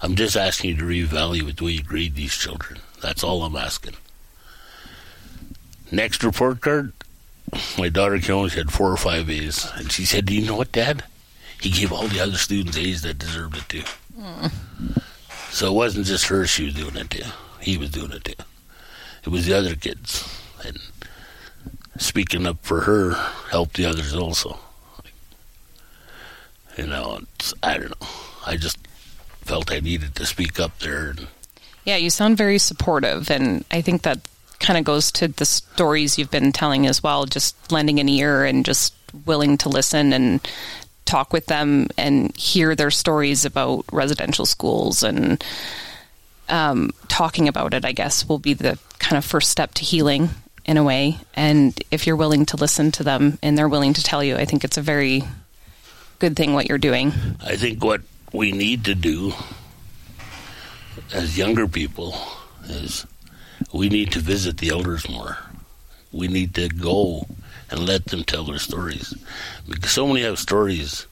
I'm 0.00 0.14
just 0.14 0.36
asking 0.36 0.70
you 0.70 0.76
to 0.76 0.84
reevaluate 0.84 1.56
the 1.56 1.64
way 1.64 1.72
you 1.72 1.82
grade 1.82 2.14
these 2.14 2.36
children. 2.36 2.80
That's 3.00 3.24
all 3.24 3.42
I'm 3.42 3.56
asking." 3.56 3.94
Next 5.90 6.24
report 6.24 6.60
card, 6.62 6.92
my 7.78 7.88
daughter 7.88 8.20
she 8.20 8.32
had 8.32 8.70
four 8.70 8.90
or 8.90 8.96
five 8.96 9.28
A's. 9.28 9.70
And 9.74 9.90
she 9.92 10.04
said, 10.04 10.26
Do 10.26 10.34
you 10.34 10.46
know 10.46 10.56
what, 10.56 10.72
Dad? 10.72 11.04
He 11.60 11.70
gave 11.70 11.92
all 11.92 12.08
the 12.08 12.20
other 12.20 12.36
students 12.36 12.76
A's 12.76 13.02
that 13.02 13.18
deserved 13.18 13.56
it 13.56 13.68
too. 13.68 13.84
Mm. 14.18 14.52
So 15.50 15.68
it 15.68 15.74
wasn't 15.74 16.06
just 16.06 16.26
her 16.26 16.46
she 16.46 16.64
was 16.64 16.74
doing 16.74 16.96
it 16.96 17.10
to. 17.10 17.32
He 17.60 17.76
was 17.76 17.90
doing 17.90 18.12
it 18.12 18.24
too. 18.24 18.44
It 19.24 19.28
was 19.28 19.46
the 19.46 19.54
other 19.54 19.76
kids. 19.76 20.28
And 20.64 20.78
speaking 21.98 22.46
up 22.46 22.58
for 22.62 22.80
her 22.82 23.12
helped 23.50 23.76
the 23.76 23.86
others 23.86 24.14
also. 24.14 24.58
You 26.76 26.86
know, 26.86 27.20
I 27.62 27.76
don't 27.76 28.00
know. 28.00 28.08
I 28.46 28.56
just 28.56 28.78
felt 29.42 29.70
I 29.70 29.80
needed 29.80 30.14
to 30.16 30.26
speak 30.26 30.58
up 30.58 30.78
there. 30.78 31.10
And, 31.10 31.26
yeah, 31.84 31.96
you 31.96 32.08
sound 32.08 32.38
very 32.38 32.58
supportive, 32.58 33.30
and 33.30 33.64
I 33.70 33.82
think 33.82 34.02
that 34.02 34.20
kind 34.62 34.78
of 34.78 34.84
goes 34.84 35.12
to 35.12 35.28
the 35.28 35.44
stories 35.44 36.18
you've 36.18 36.30
been 36.30 36.52
telling 36.52 36.86
as 36.86 37.02
well, 37.02 37.26
just 37.26 37.70
lending 37.70 38.00
an 38.00 38.08
ear 38.08 38.44
and 38.44 38.64
just 38.64 38.94
willing 39.26 39.58
to 39.58 39.68
listen 39.68 40.12
and 40.12 40.40
talk 41.04 41.32
with 41.32 41.46
them 41.46 41.88
and 41.98 42.34
hear 42.36 42.74
their 42.74 42.90
stories 42.90 43.44
about 43.44 43.84
residential 43.92 44.46
schools 44.46 45.02
and 45.02 45.44
um, 46.48 46.90
talking 47.08 47.48
about 47.48 47.74
it, 47.74 47.84
I 47.84 47.92
guess, 47.92 48.28
will 48.28 48.38
be 48.38 48.54
the 48.54 48.78
kind 48.98 49.18
of 49.18 49.24
first 49.24 49.50
step 49.50 49.74
to 49.74 49.84
healing 49.84 50.30
in 50.64 50.76
a 50.76 50.84
way. 50.84 51.18
And 51.34 51.78
if 51.90 52.06
you're 52.06 52.16
willing 52.16 52.46
to 52.46 52.56
listen 52.56 52.92
to 52.92 53.04
them 53.04 53.38
and 53.42 53.58
they're 53.58 53.68
willing 53.68 53.94
to 53.94 54.02
tell 54.02 54.22
you, 54.22 54.36
I 54.36 54.44
think 54.44 54.64
it's 54.64 54.78
a 54.78 54.82
very 54.82 55.24
good 56.18 56.36
thing 56.36 56.54
what 56.54 56.68
you're 56.68 56.78
doing. 56.78 57.12
I 57.44 57.56
think 57.56 57.82
what 57.82 58.02
we 58.32 58.52
need 58.52 58.84
to 58.84 58.94
do 58.94 59.32
as 61.12 61.36
younger 61.36 61.66
people 61.66 62.14
is 62.64 63.06
we 63.72 63.88
need 63.88 64.12
to 64.12 64.20
visit 64.20 64.58
the 64.58 64.70
elders 64.70 65.08
more. 65.08 65.38
We 66.12 66.28
need 66.28 66.54
to 66.56 66.68
go 66.68 67.26
and 67.70 67.86
let 67.86 68.06
them 68.06 68.24
tell 68.24 68.44
their 68.44 68.58
stories. 68.58 69.14
Because 69.68 69.90
so 69.90 70.06
many 70.06 70.22
have 70.22 70.38
stories 70.38 71.06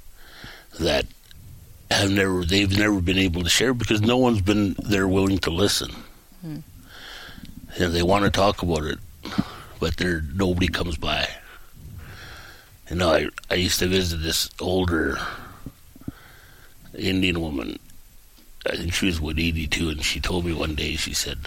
that 0.78 1.06
have 1.90 2.10
never 2.10 2.44
they've 2.44 2.78
never 2.78 3.00
been 3.00 3.18
able 3.18 3.42
to 3.42 3.48
share 3.48 3.74
because 3.74 4.00
no 4.00 4.16
one's 4.16 4.40
been 4.40 4.74
there 4.78 5.08
willing 5.08 5.38
to 5.38 5.50
listen. 5.50 5.90
Mm. 6.44 6.62
And 7.78 7.92
they 7.92 8.02
want 8.02 8.24
to 8.24 8.30
talk 8.30 8.62
about 8.62 8.84
it, 8.84 8.98
but 9.78 9.96
there 9.96 10.22
nobody 10.34 10.68
comes 10.68 10.96
by. 10.96 11.28
You 12.88 12.96
know, 12.96 13.12
I 13.12 13.28
I 13.50 13.54
used 13.54 13.78
to 13.80 13.86
visit 13.88 14.18
this 14.18 14.50
older 14.60 15.18
Indian 16.94 17.40
woman. 17.40 17.78
I 18.66 18.76
think 18.76 18.92
she 18.92 19.06
was 19.06 19.20
what 19.20 19.38
eighty 19.38 19.66
two, 19.66 19.88
and 19.88 20.04
she 20.04 20.20
told 20.20 20.44
me 20.44 20.52
one 20.52 20.74
day. 20.74 20.96
She 20.96 21.14
said, 21.14 21.38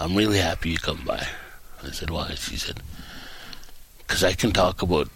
I'm 0.00 0.16
really 0.16 0.38
happy 0.38 0.70
you 0.70 0.78
come 0.78 1.02
by. 1.04 1.26
I 1.82 1.90
said, 1.90 2.08
why? 2.08 2.30
She 2.30 2.56
said, 2.56 2.80
because 3.98 4.24
I 4.24 4.32
can 4.32 4.50
talk 4.50 4.80
about 4.80 5.08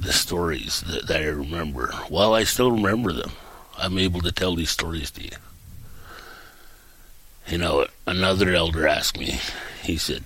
the 0.00 0.12
stories 0.12 0.80
that, 0.82 1.06
that 1.06 1.20
I 1.20 1.26
remember. 1.26 1.92
While 2.08 2.34
I 2.34 2.42
still 2.42 2.72
remember 2.72 3.12
them, 3.12 3.30
I'm 3.78 3.96
able 3.96 4.20
to 4.22 4.32
tell 4.32 4.56
these 4.56 4.70
stories 4.70 5.12
to 5.12 5.22
you. 5.22 5.30
You 7.46 7.58
know, 7.58 7.86
another 8.06 8.50
elder 8.50 8.88
asked 8.88 9.16
me, 9.18 9.38
he 9.82 9.96
said, 9.96 10.24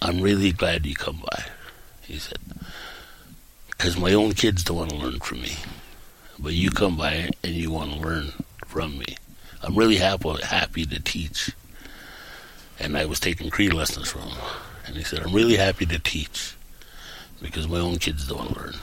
I'm 0.00 0.22
really 0.22 0.52
glad 0.52 0.86
you 0.86 0.94
come 0.94 1.22
by. 1.30 1.44
He 2.02 2.18
said, 2.18 2.38
because 3.70 3.98
my 3.98 4.14
own 4.14 4.32
kids 4.32 4.64
don't 4.64 4.78
want 4.78 4.90
to 4.90 4.96
learn 4.96 5.20
from 5.20 5.42
me. 5.42 5.56
But 6.38 6.54
you 6.54 6.70
come 6.70 6.96
by 6.96 7.30
and 7.42 7.54
you 7.54 7.70
want 7.70 7.92
to 7.92 7.98
learn 7.98 8.32
from 8.64 8.96
me. 8.96 9.16
I'm 9.62 9.74
really 9.74 9.96
happy, 9.96 10.30
happy 10.42 10.84
to 10.86 11.00
teach. 11.00 11.50
And 12.78 12.96
I 12.96 13.06
was 13.06 13.20
taking 13.20 13.50
Cree 13.50 13.70
lessons 13.70 14.08
from 14.08 14.22
him. 14.22 14.38
And 14.86 14.96
he 14.96 15.02
said, 15.02 15.20
I'm 15.20 15.34
really 15.34 15.56
happy 15.56 15.84
to 15.86 15.98
teach 15.98 16.54
because 17.42 17.68
my 17.68 17.78
own 17.78 17.98
kids 17.98 18.26
don't 18.26 18.56
learn. 18.56 18.74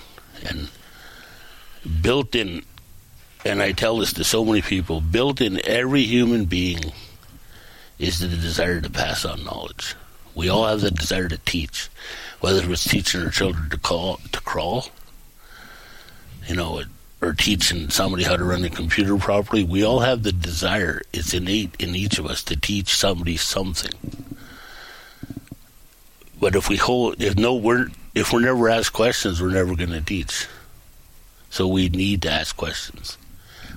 And 0.47 0.69
built 2.01 2.35
in, 2.35 2.63
and 3.43 3.61
I 3.61 3.71
tell 3.71 3.97
this 3.97 4.13
to 4.13 4.23
so 4.23 4.43
many 4.43 4.61
people, 4.61 5.01
built 5.01 5.41
in 5.41 5.65
every 5.65 6.03
human 6.03 6.45
being 6.45 6.91
is 7.97 8.19
the 8.19 8.27
desire 8.27 8.81
to 8.81 8.89
pass 8.89 9.23
on 9.25 9.43
knowledge. 9.43 9.95
We 10.33 10.49
all 10.49 10.67
have 10.67 10.81
the 10.81 10.91
desire 10.91 11.29
to 11.29 11.37
teach, 11.39 11.89
whether 12.41 12.69
it's 12.69 12.83
teaching 12.83 13.21
our 13.21 13.29
children 13.29 13.69
to 13.69 13.77
call 13.77 14.19
to 14.33 14.41
crawl, 14.41 14.87
you 16.47 16.55
know, 16.55 16.83
or 17.25 17.33
teaching 17.33 17.89
somebody 17.89 18.23
how 18.23 18.37
to 18.37 18.43
run 18.43 18.63
a 18.63 18.69
computer 18.69 19.17
properly. 19.17 19.63
We 19.63 19.83
all 19.83 19.99
have 20.01 20.23
the 20.23 20.31
desire; 20.31 21.01
it's 21.11 21.33
innate 21.33 21.75
in 21.79 21.95
each 21.95 22.19
of 22.19 22.25
us 22.27 22.43
to 22.43 22.55
teach 22.55 22.93
somebody 22.93 23.35
something. 23.35 23.93
But 26.39 26.55
if 26.55 26.69
we 26.69 26.77
hold, 26.77 27.21
if 27.21 27.35
no, 27.35 27.55
we're 27.55 27.87
if 28.13 28.31
we're 28.31 28.41
never 28.41 28.69
asked 28.69 28.93
questions, 28.93 29.41
we're 29.41 29.49
never 29.49 29.75
going 29.75 29.89
to 29.89 30.01
teach. 30.01 30.47
So 31.49 31.67
we 31.67 31.89
need 31.89 32.21
to 32.23 32.31
ask 32.31 32.55
questions. 32.55 33.17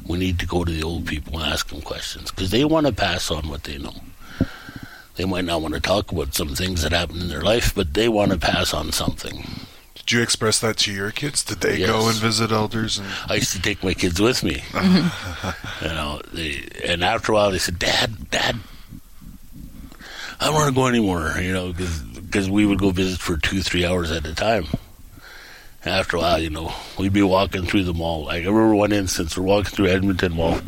We 0.06 0.18
need 0.18 0.38
to 0.40 0.46
go 0.46 0.64
to 0.64 0.72
the 0.72 0.82
old 0.82 1.06
people 1.06 1.38
and 1.38 1.52
ask 1.52 1.68
them 1.68 1.80
questions 1.80 2.30
because 2.30 2.50
they 2.50 2.64
want 2.64 2.86
to 2.86 2.92
pass 2.92 3.30
on 3.30 3.48
what 3.48 3.64
they 3.64 3.78
know. 3.78 3.94
They 5.16 5.24
might 5.24 5.44
not 5.44 5.62
want 5.62 5.74
to 5.74 5.80
talk 5.80 6.12
about 6.12 6.34
some 6.34 6.54
things 6.54 6.82
that 6.82 6.92
happened 6.92 7.22
in 7.22 7.28
their 7.28 7.42
life, 7.42 7.74
but 7.74 7.94
they 7.94 8.08
want 8.08 8.30
to 8.32 8.38
pass 8.38 8.72
on 8.72 8.92
something. 8.92 9.44
Did 10.08 10.14
you 10.16 10.22
express 10.22 10.58
that 10.60 10.78
to 10.78 10.90
your 10.92 11.10
kids? 11.10 11.44
Did 11.44 11.60
they 11.60 11.76
Yes. 11.80 11.90
go 11.90 12.08
and 12.08 12.16
visit 12.16 12.50
elders? 12.50 12.96
And 12.96 13.06
I 13.28 13.34
used 13.34 13.52
to 13.52 13.60
take 13.60 13.84
my 13.84 13.92
kids 13.92 14.18
with 14.18 14.42
me. 14.42 14.62
Uh-huh. 14.72 15.52
you 15.82 15.88
know, 15.88 16.22
they, 16.32 16.66
and 16.86 17.04
after 17.04 17.32
a 17.32 17.34
while 17.34 17.50
they 17.50 17.58
said, 17.58 17.78
"Dad, 17.78 18.30
Dad, 18.30 18.56
I 20.40 20.46
don't 20.46 20.54
want 20.54 20.68
to 20.70 20.74
go 20.74 20.86
anymore." 20.86 21.34
You 21.38 21.52
know, 21.52 21.74
because 21.74 22.48
we 22.48 22.64
would 22.64 22.78
go 22.78 22.88
visit 22.88 23.20
for 23.20 23.36
two, 23.36 23.60
three 23.60 23.84
hours 23.84 24.10
at 24.10 24.24
a 24.26 24.34
time. 24.34 24.64
And 25.84 25.94
after 25.94 26.16
a 26.16 26.20
while, 26.20 26.38
you 26.40 26.48
know, 26.48 26.72
we'd 26.98 27.12
be 27.12 27.22
walking 27.22 27.66
through 27.66 27.84
the 27.84 27.92
mall. 27.92 28.24
Like 28.24 28.44
I 28.44 28.46
remember 28.46 28.76
one 28.76 28.92
instance, 28.92 29.36
we're 29.36 29.44
walking 29.44 29.72
through 29.72 29.88
Edmonton 29.88 30.32
Mall, 30.36 30.60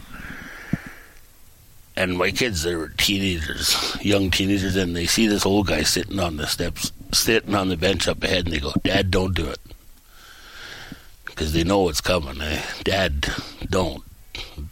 and 1.97 2.18
my 2.18 2.30
kids, 2.30 2.62
they 2.62 2.74
were 2.74 2.91
teenagers, 2.99 3.97
young 4.03 4.30
teenagers, 4.30 4.76
and 4.76 4.95
they 4.95 5.07
see 5.07 5.26
this 5.26 5.47
old 5.47 5.66
guy 5.68 5.82
sitting 5.82 6.20
on 6.20 6.36
the 6.36 6.47
steps, 6.47 6.93
sitting 7.13 7.55
on 7.55 7.69
the 7.69 7.77
bench 7.77 8.09
up 8.09 8.23
ahead, 8.23 8.47
and 8.47 8.55
they 8.55 8.61
go, 8.61 8.73
"Dad, 8.83 9.11
don't 9.11 9.35
do 9.35 9.47
it." 9.47 9.61
because 11.41 11.55
they 11.55 11.65
know 11.65 11.89
it's 11.89 12.03
coming. 12.03 12.39
Eh? 12.43 12.63
Dad, 12.85 13.27
don't. 13.71 14.05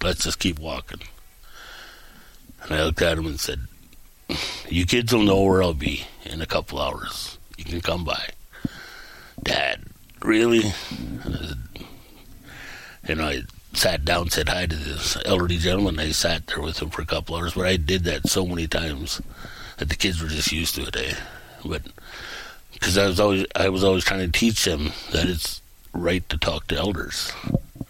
Let's 0.03 0.25
just 0.25 0.39
keep 0.39 0.59
walking. 0.59 1.01
And 2.63 2.73
I 2.75 2.85
looked 2.85 3.01
at 3.01 3.17
him 3.17 3.25
and 3.25 3.41
said, 3.41 3.61
You 4.69 4.85
kids 4.85 5.15
will 5.15 5.23
know 5.23 5.41
where 5.41 5.63
I'll 5.63 5.73
be 5.73 6.05
in 6.27 6.43
a 6.43 6.47
couple 6.47 6.79
hours. 6.79 7.39
You 7.57 7.65
can 7.65 7.81
come 7.81 8.05
by. 8.05 8.29
Dad, 9.43 9.85
really? 10.21 10.75
And 11.25 11.35
I 11.35 11.39
said, 11.39 11.59
you 13.09 13.15
know, 13.15 13.25
I 13.25 13.43
sat 13.73 14.05
down, 14.05 14.29
said 14.29 14.51
hi 14.51 14.67
to 14.67 14.77
this 14.77 15.17
elderly 15.25 15.57
gentleman. 15.57 15.99
I 15.99 16.11
sat 16.11 16.49
there 16.49 16.61
with 16.61 16.83
him 16.83 16.91
for 16.91 17.01
a 17.01 17.07
couple 17.07 17.35
hours, 17.35 17.55
but 17.55 17.65
I 17.65 17.79
did 17.79 18.05
that 18.05 18.29
so 18.29 18.45
many 18.45 18.67
times 18.67 19.23
that 19.79 19.89
the 19.89 19.97
kids 19.97 20.23
were 20.23 20.29
just 20.29 20.53
used 20.53 20.75
to 20.75 20.83
it. 20.83 20.97
Eh? 20.97 21.15
But 21.65 21.83
because 22.79 22.99
I 22.99 23.07
was 23.07 23.21
always, 23.21 23.47
I 23.55 23.69
was 23.69 23.85
always 23.85 24.05
trying 24.05 24.31
to 24.31 24.39
teach 24.39 24.65
them 24.65 24.93
that 25.13 25.29
it's 25.29 25.61
right 25.93 26.27
to 26.29 26.39
talk 26.39 26.69
to 26.69 26.77
elders, 26.77 27.33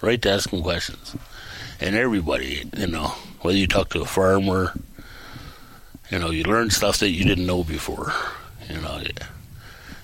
right 0.01 0.20
to 0.22 0.30
ask 0.30 0.51
them 0.51 0.62
questions. 0.62 1.16
And 1.80 1.95
everybody, 1.95 2.68
you 2.76 2.86
know, 2.86 3.09
whether 3.43 3.59
you 3.59 3.66
talk 3.66 3.91
to 3.91 4.03
a 4.03 4.07
farmer, 4.07 4.72
you 6.11 6.18
know, 6.18 6.30
you 6.30 6.45
learn 6.45 6.70
stuff 6.70 6.99
that 6.99 7.11
you 7.11 7.24
didn't 7.24 7.47
know 7.47 7.64
before. 7.64 8.12
You 8.68 8.80
know, 8.80 8.99
you, 8.99 9.11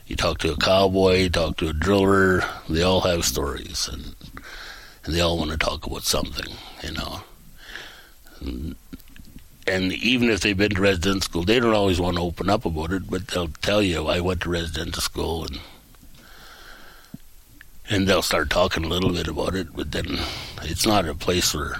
you 0.06 0.16
talk 0.16 0.38
to 0.38 0.52
a 0.52 0.56
cowboy, 0.56 1.22
you 1.22 1.30
talk 1.30 1.56
to 1.58 1.68
a 1.68 1.72
driller, 1.72 2.42
they 2.68 2.82
all 2.82 3.00
have 3.00 3.24
stories 3.24 3.88
and 3.92 4.14
and 5.04 5.14
they 5.14 5.20
all 5.20 5.38
want 5.38 5.50
to 5.50 5.58
talk 5.58 5.86
about 5.86 6.02
something, 6.02 6.54
you 6.82 6.92
know. 6.92 7.20
And, 8.40 8.76
and 9.66 9.92
even 9.92 10.28
if 10.30 10.40
they've 10.40 10.56
been 10.56 10.74
to 10.74 10.80
residential 10.80 11.20
school, 11.22 11.42
they 11.44 11.58
don't 11.60 11.74
always 11.74 12.00
want 12.00 12.16
to 12.16 12.22
open 12.22 12.50
up 12.50 12.64
about 12.64 12.92
it, 12.92 13.08
but 13.10 13.28
they'll 13.28 13.48
tell 13.48 13.82
you, 13.82 14.06
I 14.08 14.20
went 14.20 14.42
to 14.42 14.50
residential 14.50 15.00
school 15.02 15.44
and 15.44 15.58
and 17.90 18.08
they'll 18.08 18.22
start 18.22 18.48
talking 18.50 18.84
a 18.84 18.88
little 18.88 19.12
bit 19.12 19.28
about 19.28 19.54
it, 19.54 19.74
but 19.76 19.92
then 19.92 20.18
it's 20.62 20.86
not 20.86 21.06
a 21.06 21.14
place 21.14 21.54
where 21.54 21.76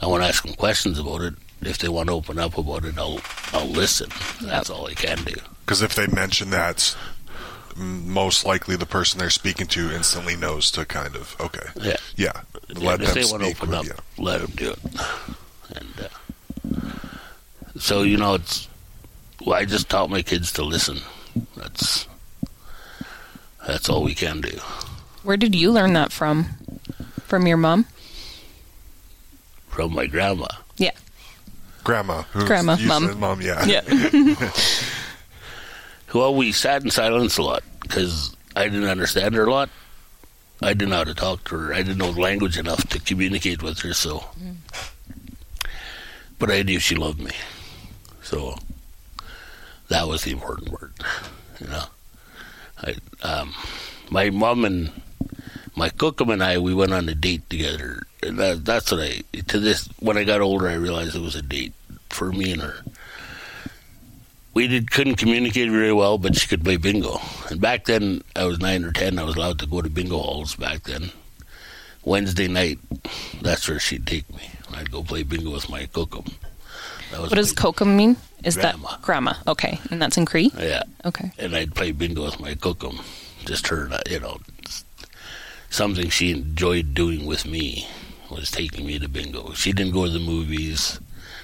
I 0.00 0.06
want 0.06 0.22
to 0.22 0.28
ask 0.28 0.44
them 0.44 0.54
questions 0.54 0.98
about 0.98 1.20
it. 1.22 1.34
If 1.62 1.78
they 1.78 1.88
want 1.88 2.08
to 2.08 2.14
open 2.14 2.38
up 2.38 2.56
about 2.58 2.84
it, 2.84 2.98
I'll 2.98 3.20
I'll 3.52 3.66
listen. 3.68 4.08
That's 4.42 4.70
all 4.70 4.86
I 4.86 4.94
can 4.94 5.18
do. 5.24 5.34
because 5.64 5.82
if 5.82 5.94
they 5.94 6.06
mention 6.06 6.50
that, 6.50 6.96
most 7.76 8.44
likely 8.46 8.76
the 8.76 8.86
person 8.86 9.18
they're 9.20 9.30
speaking 9.30 9.66
to 9.68 9.92
instantly 9.92 10.36
knows 10.36 10.70
to 10.72 10.84
kind 10.86 11.14
of 11.14 11.36
okay, 11.38 11.66
Yeah. 11.76 11.96
yeah, 12.16 12.32
let 12.74 13.00
if 13.02 13.12
them 13.12 13.22
they 13.22 13.30
want 13.30 13.42
to 13.42 13.50
speak 13.50 13.62
open 13.62 13.74
up, 13.74 13.84
you. 13.84 13.94
let 14.18 14.40
them 14.40 14.50
do 14.56 14.70
it. 14.70 14.78
And 15.76 15.86
uh, 16.00 16.08
so 17.80 18.02
you 18.02 18.16
know, 18.16 18.34
it's 18.34 18.68
well, 19.44 19.58
I 19.58 19.64
just 19.64 19.88
taught 19.88 20.10
my 20.10 20.22
kids 20.22 20.52
to 20.52 20.62
listen. 20.62 20.98
That's 21.56 22.06
that's 23.66 23.88
all 23.88 24.02
we 24.02 24.14
can 24.14 24.40
do. 24.40 24.58
Where 25.22 25.36
did 25.36 25.54
you 25.54 25.70
learn 25.70 25.92
that 25.94 26.12
from? 26.12 26.46
From 27.24 27.46
your 27.46 27.56
mom? 27.56 27.86
From 29.68 29.94
my 29.94 30.06
grandma. 30.06 30.48
Yeah. 30.76 30.90
Grandma, 31.84 32.22
who's- 32.32 32.46
Grandma, 32.46 32.76
mom. 32.76 33.18
mom, 33.20 33.40
yeah, 33.40 33.64
Yeah. 33.64 33.82
Well, 36.12 36.34
we 36.34 36.50
sat 36.50 36.82
in 36.82 36.90
silence 36.90 37.38
a 37.38 37.42
lot 37.42 37.62
because 37.82 38.34
I 38.56 38.64
didn't 38.64 38.88
understand 38.88 39.34
her 39.36 39.44
a 39.44 39.50
lot. 39.50 39.70
I 40.60 40.74
didn't 40.74 40.90
know 40.90 40.96
how 40.96 41.04
to 41.04 41.14
talk 41.14 41.44
to 41.44 41.56
her. 41.56 41.72
I 41.72 41.78
didn't 41.78 41.98
know 41.98 42.12
the 42.12 42.20
language 42.20 42.58
enough 42.58 42.86
to 42.88 42.98
communicate 42.98 43.62
with 43.62 43.78
her. 43.80 43.94
So, 43.94 44.24
mm. 44.38 44.56
but 46.38 46.50
I 46.50 46.62
knew 46.62 46.80
she 46.80 46.96
loved 46.96 47.20
me. 47.20 47.30
So 48.30 48.54
that 49.88 50.06
was 50.06 50.22
the 50.22 50.30
important 50.30 50.68
word. 50.68 50.92
You 51.60 51.66
know, 51.66 51.84
I 52.78 52.94
um, 53.26 53.52
my 54.08 54.30
mom 54.30 54.64
and 54.64 54.92
my 55.74 55.88
kokum 55.88 56.32
and 56.32 56.40
I 56.40 56.58
we 56.58 56.72
went 56.72 56.92
on 56.92 57.08
a 57.08 57.14
date 57.16 57.50
together. 57.50 58.04
And 58.22 58.38
that, 58.38 58.64
that's 58.64 58.92
what 58.92 59.00
I 59.00 59.22
to 59.48 59.58
this 59.58 59.88
when 59.98 60.16
I 60.16 60.22
got 60.22 60.42
older 60.42 60.68
I 60.68 60.74
realized 60.74 61.16
it 61.16 61.22
was 61.22 61.34
a 61.34 61.42
date 61.42 61.72
for 62.08 62.30
me 62.30 62.52
and 62.52 62.62
her 62.62 62.84
we 64.54 64.68
did 64.68 64.92
couldn't 64.92 65.16
communicate 65.16 65.68
very 65.68 65.92
well, 65.92 66.16
but 66.16 66.36
she 66.36 66.46
could 66.46 66.62
play 66.62 66.76
bingo. 66.76 67.18
And 67.50 67.60
back 67.60 67.86
then, 67.86 68.22
I 68.36 68.44
was 68.44 68.60
nine 68.60 68.84
or 68.84 68.92
ten. 68.92 69.18
I 69.18 69.24
was 69.24 69.34
allowed 69.34 69.58
to 69.60 69.66
go 69.66 69.82
to 69.82 69.90
bingo 69.90 70.18
halls 70.18 70.54
back 70.54 70.84
then. 70.84 71.10
Wednesday 72.04 72.46
night, 72.46 72.78
that's 73.42 73.68
where 73.68 73.80
she'd 73.80 74.06
take 74.06 74.28
me. 74.34 74.50
I'd 74.72 74.90
go 74.90 75.02
play 75.02 75.24
bingo 75.24 75.50
with 75.52 75.68
my 75.68 75.86
kokum. 75.86 76.32
What 77.16 77.32
does 77.34 77.52
kokum 77.52 77.96
mean? 77.96 78.16
Is 78.44 78.56
Grandma. 78.56 78.90
that 78.90 79.02
grandma? 79.02 79.34
Okay. 79.46 79.78
And 79.90 80.00
that's 80.00 80.16
in 80.16 80.24
Cree? 80.26 80.50
Yeah, 80.56 80.82
Okay. 81.04 81.30
and 81.38 81.54
I'd 81.54 81.74
play 81.74 81.92
bingo 81.92 82.24
with 82.24 82.40
my 82.40 82.54
kokum, 82.54 83.00
Just 83.44 83.66
her, 83.68 83.90
you 84.08 84.20
know, 84.20 84.38
something 85.70 86.08
she 86.08 86.30
enjoyed 86.32 86.94
doing 86.94 87.26
with 87.26 87.44
me 87.46 87.86
was 88.30 88.50
taking 88.50 88.86
me 88.86 88.98
to 88.98 89.08
bingo. 89.08 89.52
She 89.54 89.72
didn't 89.72 89.92
go 89.92 90.04
to 90.06 90.10
the 90.10 90.20
movies, 90.20 90.98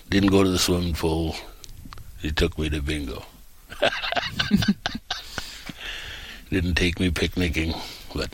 didn't 0.09 0.31
go 0.31 0.43
to 0.45 0.49
the 0.51 0.59
swimming 0.59 0.95
pool. 0.95 1.35
She 2.23 2.31
took 2.33 2.57
me 2.59 2.71
to 2.71 2.81
bingo. 2.81 3.25
didn't 6.51 6.75
take 6.77 7.01
me 7.01 7.11
picnicking, 7.11 7.75
but 8.15 8.31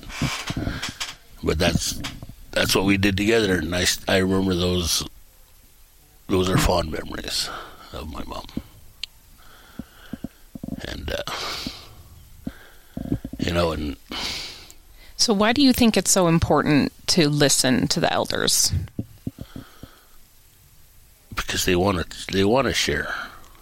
but 1.42 1.58
that's 1.58 2.00
that's 2.52 2.76
what 2.76 2.84
we 2.84 2.96
did 2.98 3.16
together, 3.16 3.56
and 3.58 3.74
I, 3.74 3.86
I 4.06 4.18
remember 4.18 4.54
those. 4.54 5.04
Those 6.28 6.48
are 6.48 6.56
fond 6.58 6.90
memories 6.90 7.50
of 7.92 8.10
my 8.10 8.22
mom, 8.24 8.46
and 10.88 11.10
uh, 11.10 12.50
you 13.38 13.52
know, 13.52 13.72
and 13.72 13.96
So 15.16 15.34
why 15.34 15.52
do 15.52 15.60
you 15.62 15.72
think 15.72 15.96
it's 15.96 16.10
so 16.10 16.26
important 16.28 16.92
to 17.08 17.28
listen 17.28 17.86
to 17.88 18.00
the 18.00 18.12
elders? 18.12 18.72
because 21.34 21.64
they 21.64 21.76
want 21.76 22.10
to 22.10 22.32
they 22.32 22.44
want 22.44 22.66
to 22.66 22.72
share 22.74 23.14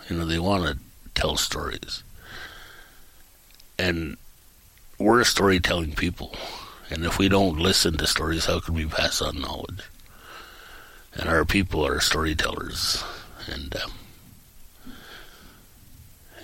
you 0.09 0.17
know 0.17 0.25
they 0.25 0.39
want 0.39 0.65
to 0.65 0.77
tell 1.15 1.37
stories 1.37 2.03
and 3.79 4.17
we're 4.99 5.25
storytelling 5.25 5.93
people, 5.95 6.35
and 6.91 7.05
if 7.07 7.17
we 7.19 7.29
don't 7.29 7.59
listen 7.59 7.97
to 7.97 8.07
stories, 8.07 8.45
how 8.45 8.61
can 8.61 8.75
we 8.75 8.85
pass 8.85 9.23
on 9.23 9.41
knowledge? 9.41 9.81
And 11.15 11.29
our 11.29 11.45
people 11.45 11.85
are 11.87 12.01
storytellers, 12.01 13.03
and 13.47 13.75
um, 13.77 13.93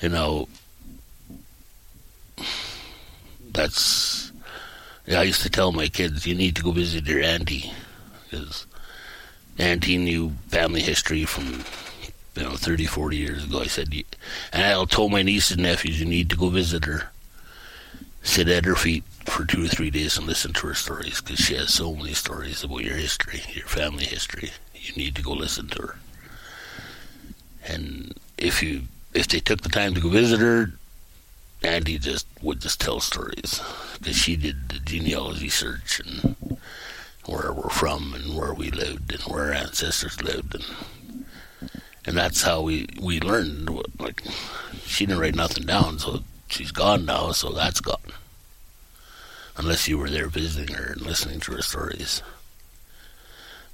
you 0.02 0.08
know 0.08 0.48
that's. 3.52 4.32
Yeah, 5.06 5.20
I 5.20 5.22
used 5.22 5.42
to 5.42 5.50
tell 5.50 5.70
my 5.70 5.86
kids, 5.86 6.26
you 6.26 6.34
need 6.34 6.56
to 6.56 6.62
go 6.64 6.72
visit 6.72 7.06
your 7.06 7.22
auntie 7.22 7.72
because 8.24 8.66
auntie 9.56 9.98
knew 9.98 10.32
family 10.48 10.80
history 10.80 11.24
from 11.24 11.64
you 12.34 12.42
know 12.42 12.56
30, 12.56 12.86
40 12.86 13.16
years 13.16 13.44
ago. 13.44 13.60
I 13.60 13.66
said, 13.66 13.94
and 14.52 14.62
I 14.64 14.84
told 14.84 15.12
my 15.12 15.22
nieces 15.22 15.52
and 15.52 15.62
nephews, 15.62 16.00
you 16.00 16.06
need 16.06 16.28
to 16.30 16.36
go 16.36 16.48
visit 16.48 16.84
her, 16.84 17.10
sit 18.26 18.48
at 18.48 18.64
her 18.64 18.74
feet 18.74 19.04
for 19.24 19.44
two 19.44 19.64
or 19.64 19.68
three 19.68 19.90
days 19.90 20.18
and 20.18 20.26
listen 20.26 20.52
to 20.52 20.66
her 20.66 20.74
stories 20.74 21.20
because 21.20 21.38
she 21.38 21.54
has 21.54 21.72
so 21.72 21.94
many 21.94 22.12
stories 22.12 22.62
about 22.64 22.84
your 22.84 22.96
history, 22.96 23.40
your 23.54 23.66
family 23.66 24.04
history. 24.04 24.50
You 24.74 24.94
need 24.94 25.14
to 25.16 25.22
go 25.22 25.32
listen 25.32 25.68
to 25.68 25.82
her. 25.82 25.98
And 27.66 28.14
if 28.36 28.62
you 28.62 28.82
if 29.14 29.28
they 29.28 29.40
took 29.40 29.62
the 29.62 29.68
time 29.68 29.94
to 29.94 30.00
go 30.00 30.08
visit 30.08 30.40
her, 30.40 30.72
Andy 31.62 31.98
just 31.98 32.26
would 32.42 32.60
just 32.60 32.80
tell 32.80 33.00
stories 33.00 33.60
because 33.98 34.16
she 34.16 34.36
did 34.36 34.68
the 34.68 34.78
genealogy 34.80 35.48
search 35.48 36.00
and 36.00 36.58
where 37.24 37.52
we're 37.52 37.70
from 37.70 38.12
and 38.14 38.36
where 38.36 38.54
we 38.54 38.70
lived 38.70 39.12
and 39.12 39.22
where 39.22 39.46
our 39.46 39.52
ancestors 39.52 40.22
lived 40.22 40.54
and 40.54 40.64
and 42.04 42.16
that's 42.16 42.42
how 42.42 42.60
we 42.60 42.86
we 43.00 43.20
learned. 43.20 43.68
Like 43.98 44.22
she 44.84 45.06
didn't 45.06 45.20
write 45.20 45.34
nothing 45.34 45.66
down, 45.66 45.98
so 45.98 46.22
she's 46.48 46.72
gone 46.72 47.04
now, 47.04 47.32
so 47.32 47.50
that's 47.50 47.80
gone. 47.80 48.12
Unless 49.56 49.88
you 49.88 49.98
were 49.98 50.10
there 50.10 50.28
visiting 50.28 50.74
her 50.76 50.92
and 50.92 51.00
listening 51.00 51.40
to 51.40 51.52
her 51.52 51.62
stories. 51.62 52.22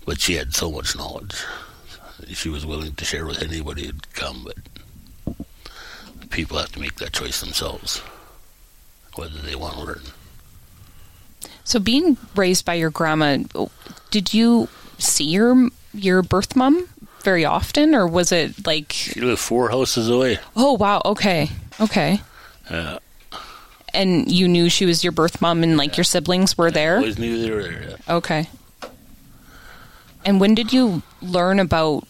But 0.05 0.21
she 0.21 0.35
had 0.35 0.55
so 0.55 0.71
much 0.71 0.97
knowledge. 0.97 1.43
She 2.29 2.49
was 2.49 2.65
willing 2.67 2.95
to 2.95 3.05
share 3.05 3.27
with 3.27 3.43
anybody 3.43 3.87
who'd 3.87 4.15
come, 4.15 4.45
but 4.45 5.37
people 6.31 6.59
have 6.59 6.73
to 6.73 6.81
make 6.81 6.97
that 6.97 7.13
choice 7.13 7.41
themselves, 7.41 7.99
whether 9.17 9.39
they 9.39 9.55
want 9.55 9.75
to 9.75 9.83
learn. 9.83 10.03
So, 11.65 11.79
being 11.79 12.17
raised 12.35 12.65
by 12.65 12.75
your 12.75 12.91
grandma, 12.91 13.39
did 14.11 14.35
you 14.35 14.69
see 14.99 15.25
your 15.25 15.69
your 15.95 16.23
birth 16.23 16.57
mom 16.57 16.89
very 17.23 17.45
often, 17.45 17.95
or 17.95 18.07
was 18.07 18.33
it 18.33 18.67
like? 18.67 18.93
She 18.93 19.21
lived 19.21 19.41
four 19.41 19.71
houses 19.71 20.09
away. 20.09 20.39
Oh 20.57 20.73
wow! 20.73 21.03
Okay, 21.05 21.51
okay. 21.81 22.21
Yeah. 22.73 22.99
And 23.95 24.31
you 24.33 24.49
knew 24.49 24.71
she 24.71 24.87
was 24.87 25.05
your 25.05 25.13
birth 25.13 25.43
mom, 25.43 25.63
and 25.63 25.77
like 25.77 25.97
your 25.99 26.05
siblings 26.05 26.57
were 26.57 26.71
there. 26.71 26.97
Always 26.97 27.19
knew 27.19 27.43
they 27.43 27.51
were 27.51 27.63
there. 27.63 27.91
Yeah. 27.91 28.15
Okay. 28.15 28.49
And 30.25 30.41
when 30.41 30.55
did 30.55 30.73
you 30.73 31.03
learn 31.21 31.61
about 31.61 32.07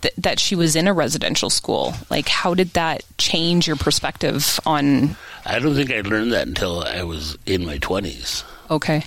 th- 0.00 0.14
that 0.16 0.38
she 0.38 0.54
was 0.54 0.74
in 0.74 0.88
a 0.88 0.94
residential 0.94 1.50
school? 1.50 1.92
Like, 2.08 2.28
how 2.28 2.54
did 2.54 2.70
that 2.70 3.04
change 3.18 3.66
your 3.66 3.76
perspective 3.76 4.58
on? 4.64 5.16
I 5.44 5.58
don't 5.58 5.74
think 5.74 5.90
I 5.90 6.00
learned 6.00 6.32
that 6.32 6.46
until 6.46 6.82
I 6.82 7.02
was 7.02 7.36
in 7.44 7.66
my 7.66 7.76
twenties. 7.78 8.44
Okay. 8.70 9.04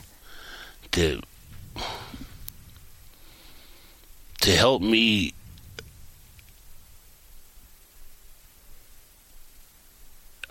To 0.91 1.21
to 4.41 4.51
help 4.51 4.81
me 4.81 5.33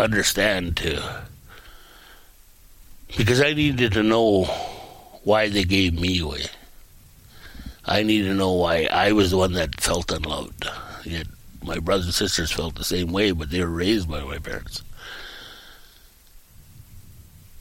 understand 0.00 0.76
to 0.78 1.24
because 3.16 3.40
I 3.40 3.52
needed 3.52 3.92
to 3.92 4.02
know 4.02 4.44
why 5.24 5.48
they 5.48 5.64
gave 5.64 5.98
me 5.98 6.20
away. 6.20 6.44
I 7.84 8.02
needed 8.02 8.28
to 8.28 8.34
know 8.34 8.52
why 8.52 8.88
I 8.90 9.12
was 9.12 9.30
the 9.30 9.36
one 9.36 9.52
that 9.54 9.80
felt 9.80 10.12
unloved. 10.12 10.64
Yet 11.04 11.26
my 11.62 11.78
brothers 11.78 12.06
and 12.06 12.14
sisters 12.14 12.52
felt 12.52 12.76
the 12.76 12.84
same 12.84 13.12
way, 13.12 13.32
but 13.32 13.50
they 13.50 13.60
were 13.60 13.66
raised 13.66 14.08
by 14.08 14.22
my 14.22 14.38
parents. 14.38 14.82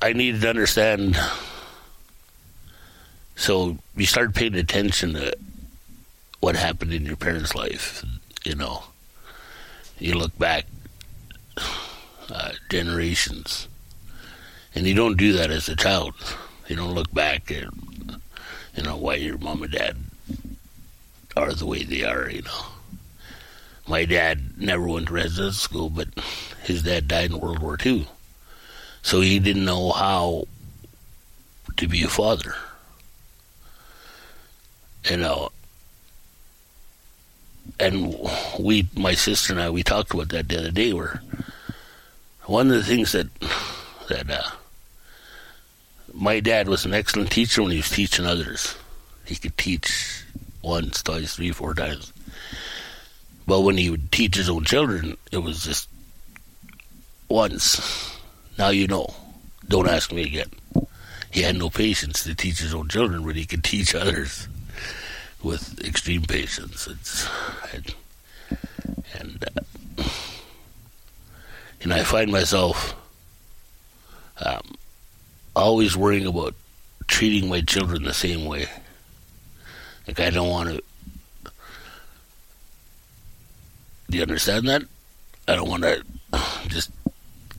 I 0.01 0.13
needed 0.13 0.41
to 0.41 0.49
understand. 0.49 1.17
So 3.35 3.77
you 3.95 4.05
start 4.05 4.35
paying 4.35 4.55
attention 4.55 5.13
to 5.13 5.33
what 6.39 6.55
happened 6.55 6.93
in 6.93 7.05
your 7.05 7.17
parents' 7.17 7.55
life. 7.55 8.03
You 8.45 8.55
know, 8.55 8.83
you 9.97 10.13
look 10.13 10.37
back 10.37 10.65
uh, 12.32 12.51
generations, 12.69 13.67
and 14.75 14.86
you 14.88 14.93
don't 14.93 15.17
do 15.17 15.34
that 15.34 15.51
as 15.51 15.69
a 15.69 15.75
child. 15.75 16.13
You 16.67 16.75
don't 16.75 16.93
look 16.93 17.11
back 17.11 17.51
at 17.51 17.65
you 18.75 18.84
know 18.84 18.97
why 18.97 19.15
your 19.15 19.38
mom 19.38 19.63
and 19.63 19.71
dad 19.71 19.97
are 21.36 21.53
the 21.53 21.65
way 21.65 21.84
they 21.84 22.03
are. 22.03 22.30
You 22.30 22.43
know, 22.43 22.65
my 23.88 24.05
dad 24.05 24.57
never 24.57 24.88
went 24.88 25.07
to 25.07 25.13
residential 25.13 25.51
school, 25.53 25.89
but 25.89 26.07
his 26.63 26.84
dad 26.84 27.07
died 27.07 27.32
in 27.32 27.39
World 27.39 27.59
War 27.59 27.77
II. 27.84 28.07
So 29.01 29.21
he 29.21 29.39
didn't 29.39 29.65
know 29.65 29.91
how 29.91 30.45
to 31.77 31.88
be 31.88 32.03
a 32.03 32.09
father. 32.09 32.55
You 35.09 35.17
know, 35.17 35.49
and 37.80 38.15
we, 38.59 38.88
my 38.95 39.13
sister 39.13 39.53
and 39.53 39.61
I, 39.61 39.69
we 39.69 39.84
talked 39.84 40.13
about 40.13 40.30
that 40.30 40.49
the 40.49 40.59
other 40.59 40.71
day. 40.71 40.93
Where 40.93 41.21
one 42.50 42.72
of 42.72 42.78
the 42.78 42.84
things 42.84 43.12
that 43.12 43.28
that 44.10 44.30
uh, 44.30 44.50
my 46.14 46.39
dad 46.39 46.68
was 46.68 46.84
an 46.84 46.95
excellent 46.95 47.32
teacher 47.32 47.62
when 47.62 47.72
he 47.72 47.78
was 47.78 47.89
teaching 47.89 48.26
others. 48.26 48.76
He 49.26 49.36
could 49.36 49.56
teach 49.58 50.24
once, 50.64 51.04
twice, 51.04 51.36
three, 51.36 51.52
four 51.52 51.76
times. 51.76 52.12
But 53.45 53.62
when 53.62 53.78
he 53.78 53.91
would 53.91 54.12
teach 54.12 54.36
his 54.36 54.50
own 54.50 54.66
children, 54.66 55.16
it 55.32 55.38
was 55.38 55.64
just 55.64 55.88
once. 57.30 58.18
Now 58.58 58.70
you 58.70 58.88
know. 58.88 59.14
Don't 59.68 59.88
ask 59.88 60.12
me 60.12 60.24
again. 60.24 60.50
He 61.30 61.43
had 61.43 61.56
no 61.56 61.70
patience 61.70 62.24
to 62.24 62.34
teach 62.34 62.58
his 62.58 62.74
own 62.74 62.89
children, 62.89 63.24
but 63.24 63.36
he 63.36 63.45
could 63.45 63.64
teach 63.64 63.93
others 63.93 64.47
with 65.43 65.80
extreme 65.86 66.24
patience. 66.24 66.88
It's 66.88 67.30
and, 67.72 67.95
and 69.14 69.45
uh, 69.56 70.04
and 71.82 71.93
I 71.93 72.03
find 72.03 72.32
myself 72.32 72.95
um, 74.41 74.75
always 75.55 75.95
worrying 75.95 76.25
about 76.25 76.55
treating 77.07 77.49
my 77.49 77.61
children 77.61 78.03
the 78.03 78.13
same 78.13 78.45
way. 78.45 78.67
Like 80.07 80.19
I 80.19 80.30
don't 80.30 80.49
want 80.49 80.69
to. 80.69 80.84
Do 84.09 84.17
you 84.17 84.23
understand 84.23 84.67
that? 84.67 84.84
I 85.47 85.55
don't 85.55 85.69
want 85.69 85.84
to 85.84 86.03
just 86.67 86.91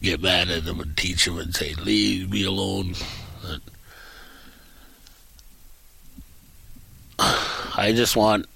get 0.02 0.20
mad 0.20 0.48
at 0.48 0.64
them 0.64 0.80
and 0.80 0.96
teach 0.96 1.24
them 1.24 1.38
and 1.38 1.54
say, 1.54 1.74
"Leave 1.74 2.30
me 2.30 2.44
alone." 2.44 2.94
But 3.42 3.60
I 7.76 7.92
just 7.94 8.16
want 8.16 8.46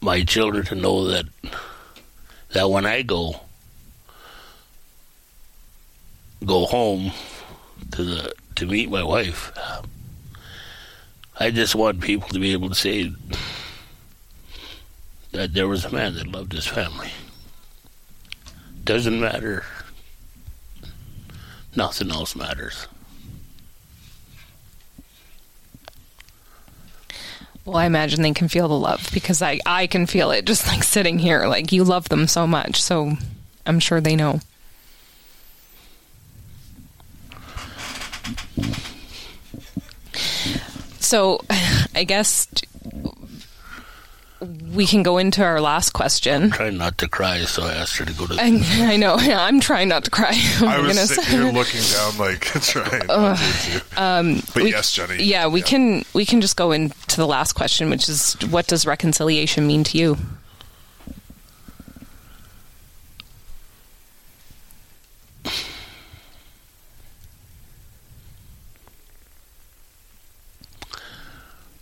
my 0.00 0.22
children 0.24 0.64
to 0.66 0.74
know 0.74 1.04
that 1.04 1.26
that 2.52 2.70
when 2.70 2.86
I 2.86 3.02
go 3.02 3.40
go 6.44 6.64
home 6.66 7.12
to 7.92 8.04
the 8.04 8.32
to 8.56 8.66
meet 8.66 8.90
my 8.90 9.02
wife, 9.02 9.52
I 11.38 11.50
just 11.50 11.74
want 11.74 12.00
people 12.00 12.28
to 12.28 12.38
be 12.38 12.52
able 12.52 12.68
to 12.68 12.74
say 12.74 13.12
that 15.32 15.54
there 15.54 15.68
was 15.68 15.84
a 15.84 15.90
man 15.90 16.14
that 16.14 16.26
loved 16.26 16.52
his 16.52 16.66
family. 16.66 17.10
Doesn't 18.84 19.20
matter. 19.20 19.64
Nothing 21.76 22.10
else 22.10 22.34
matters. 22.34 22.88
Well, 27.70 27.78
I 27.78 27.86
imagine 27.86 28.22
they 28.22 28.32
can 28.32 28.48
feel 28.48 28.66
the 28.66 28.76
love 28.76 29.08
because 29.12 29.42
I, 29.42 29.60
I 29.64 29.86
can 29.86 30.06
feel 30.06 30.32
it 30.32 30.44
just 30.44 30.66
like 30.66 30.82
sitting 30.82 31.20
here. 31.20 31.46
Like 31.46 31.70
you 31.70 31.84
love 31.84 32.08
them 32.08 32.26
so 32.26 32.44
much. 32.44 32.82
So 32.82 33.12
I'm 33.64 33.78
sure 33.78 34.00
they 34.00 34.16
know. 34.16 34.40
So 40.98 41.44
I 41.94 42.02
guess 42.02 42.48
we 44.40 44.86
can 44.86 45.02
go 45.02 45.18
into 45.18 45.42
our 45.42 45.60
last 45.60 45.90
question. 45.90 46.44
I'm 46.44 46.50
trying 46.50 46.78
not 46.78 46.96
to 46.98 47.08
cry, 47.08 47.44
so 47.44 47.64
I 47.64 47.74
asked 47.74 47.98
her 47.98 48.06
to 48.06 48.12
go 48.12 48.26
to. 48.26 48.34
I, 48.40 48.60
I 48.92 48.96
know. 48.96 49.18
Yeah, 49.18 49.42
I'm 49.42 49.60
trying 49.60 49.88
not 49.88 50.04
to 50.04 50.10
cry. 50.10 50.32
I 50.60 50.80
was 50.80 50.88
goodness. 50.88 51.14
sitting 51.14 51.40
here 51.40 51.52
looking 51.52 51.82
down, 51.92 52.16
like 52.18 52.40
trying. 52.62 53.10
Uh, 53.10 53.36
um, 53.96 54.42
but 54.54 54.62
we, 54.62 54.70
yes, 54.70 54.94
Jenny. 54.94 55.22
Yeah, 55.22 55.46
we 55.46 55.60
yeah. 55.60 55.66
can 55.66 56.04
we 56.14 56.24
can 56.24 56.40
just 56.40 56.56
go 56.56 56.72
into 56.72 57.16
the 57.16 57.26
last 57.26 57.52
question, 57.52 57.90
which 57.90 58.08
is, 58.08 58.34
what 58.50 58.66
does 58.66 58.86
reconciliation 58.86 59.66
mean 59.66 59.84
to 59.84 59.98
you? 59.98 60.16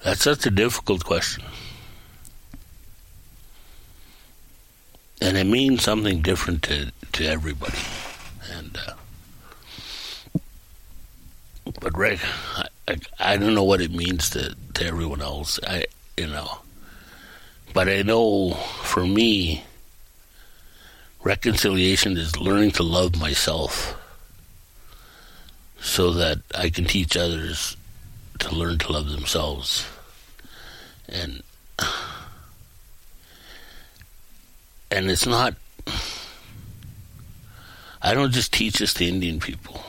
That's 0.05 0.23
such 0.23 0.47
a 0.47 0.51
difficult 0.51 1.05
question. 1.05 1.45
And 5.21 5.37
it 5.37 5.47
means 5.47 5.83
something 5.83 6.23
different 6.23 6.63
to, 6.65 6.93
to 7.13 7.25
everybody. 7.27 7.79
And, 8.53 8.79
uh, 8.87 10.41
but 11.81 11.97
Rick, 11.97 12.21
I, 12.57 12.69
I, 12.87 12.97
I 13.19 13.37
don't 13.37 13.55
know 13.55 13.65
what 13.65 13.81
it 13.81 13.91
means 13.91 14.31
to, 14.31 14.55
to 14.75 14.87
everyone 14.87 15.21
else. 15.21 15.59
I, 15.67 15.87
you 16.17 16.29
know, 16.29 16.59
but 17.75 17.89
I 17.89 18.03
know 18.03 18.55
for 18.55 19.07
me, 19.07 19.65
reconciliation 21.23 22.17
is 22.17 22.39
learning 22.39 22.71
to 22.73 22.83
love 22.83 23.21
myself 23.21 23.97
so 25.81 26.13
that 26.13 26.39
I 26.55 26.71
can 26.71 26.85
teach 26.85 27.17
others 27.17 27.77
to 28.39 28.55
learn 28.55 28.79
to 28.79 28.93
love 28.93 29.11
themselves. 29.11 29.87
And 31.09 31.43
and 34.91 35.11
it's 35.11 35.27
not 35.27 35.55
I 38.01 38.15
don't 38.15 38.33
just 38.33 38.53
teach 38.53 38.79
this 38.79 38.95
to 38.95 39.07
Indian 39.07 39.41
people. 39.41 39.85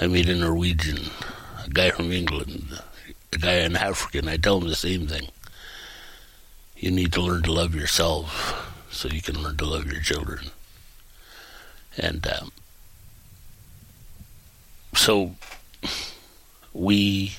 I 0.00 0.06
meet 0.06 0.28
a 0.28 0.34
Norwegian, 0.36 1.10
a 1.64 1.68
guy 1.70 1.90
from 1.90 2.12
England, 2.12 2.80
a 3.32 3.38
guy 3.38 3.54
an 3.54 3.76
African. 3.76 4.28
I 4.28 4.36
tell 4.36 4.60
them 4.60 4.68
the 4.68 4.76
same 4.76 5.06
thing. 5.06 5.28
You 6.76 6.90
need 6.90 7.12
to 7.14 7.22
learn 7.22 7.42
to 7.44 7.52
love 7.52 7.74
yourself 7.74 8.72
so 8.90 9.08
you 9.08 9.22
can 9.22 9.42
learn 9.42 9.56
to 9.56 9.64
love 9.64 9.90
your 9.90 10.02
children. 10.02 10.50
And 11.96 12.26
um, 12.26 12.52
so 14.94 15.34
we 16.74 17.36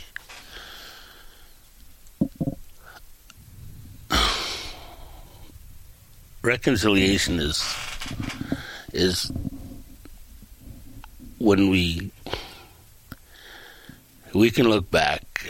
reconciliation 6.41 7.39
is 7.39 7.63
is 8.93 9.31
when 11.39 11.69
we 11.69 12.11
we 14.33 14.49
can 14.51 14.69
look 14.69 14.89
back 14.89 15.45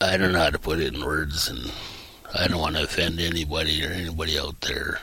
I 0.00 0.16
don't 0.16 0.32
know 0.32 0.38
how 0.38 0.50
to 0.50 0.58
put 0.58 0.80
it 0.80 0.94
in 0.94 1.04
words 1.04 1.48
and 1.48 1.72
I 2.34 2.48
don't 2.48 2.60
want 2.60 2.76
to 2.76 2.84
offend 2.84 3.20
anybody 3.20 3.84
or 3.84 3.90
anybody 3.90 4.38
out 4.38 4.60
there 4.62 5.00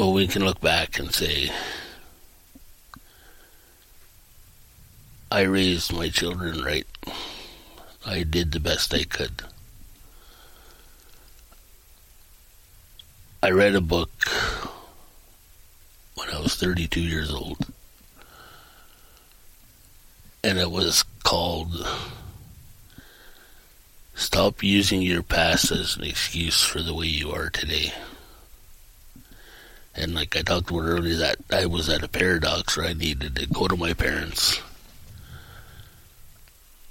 well, 0.00 0.14
we 0.14 0.26
can 0.26 0.42
look 0.42 0.62
back 0.62 0.98
and 0.98 1.12
say, 1.14 1.50
I 5.30 5.42
raised 5.42 5.92
my 5.92 6.08
children 6.08 6.62
right. 6.62 6.86
I 8.10 8.24
did 8.24 8.50
the 8.50 8.58
best 8.58 8.92
I 8.92 9.04
could. 9.04 9.42
I 13.40 13.50
read 13.50 13.76
a 13.76 13.80
book 13.80 14.10
when 16.16 16.28
I 16.28 16.40
was 16.40 16.56
32 16.56 17.00
years 17.00 17.32
old, 17.32 17.58
and 20.42 20.58
it 20.58 20.72
was 20.72 21.04
called 21.22 21.86
Stop 24.16 24.64
Using 24.64 25.02
Your 25.02 25.22
Past 25.22 25.70
as 25.70 25.96
an 25.96 26.02
Excuse 26.02 26.64
for 26.64 26.82
the 26.82 26.92
Way 26.92 27.06
You 27.06 27.30
Are 27.30 27.48
Today. 27.48 27.92
And 29.94 30.16
like 30.16 30.36
I 30.36 30.42
talked 30.42 30.70
about 30.70 30.80
earlier, 30.80 31.14
that 31.14 31.36
I 31.52 31.66
was 31.66 31.88
at 31.88 32.02
a 32.02 32.08
paradox 32.08 32.76
where 32.76 32.86
I 32.86 32.92
needed 32.92 33.36
to 33.36 33.46
go 33.46 33.68
to 33.68 33.76
my 33.76 33.92
parents 33.92 34.60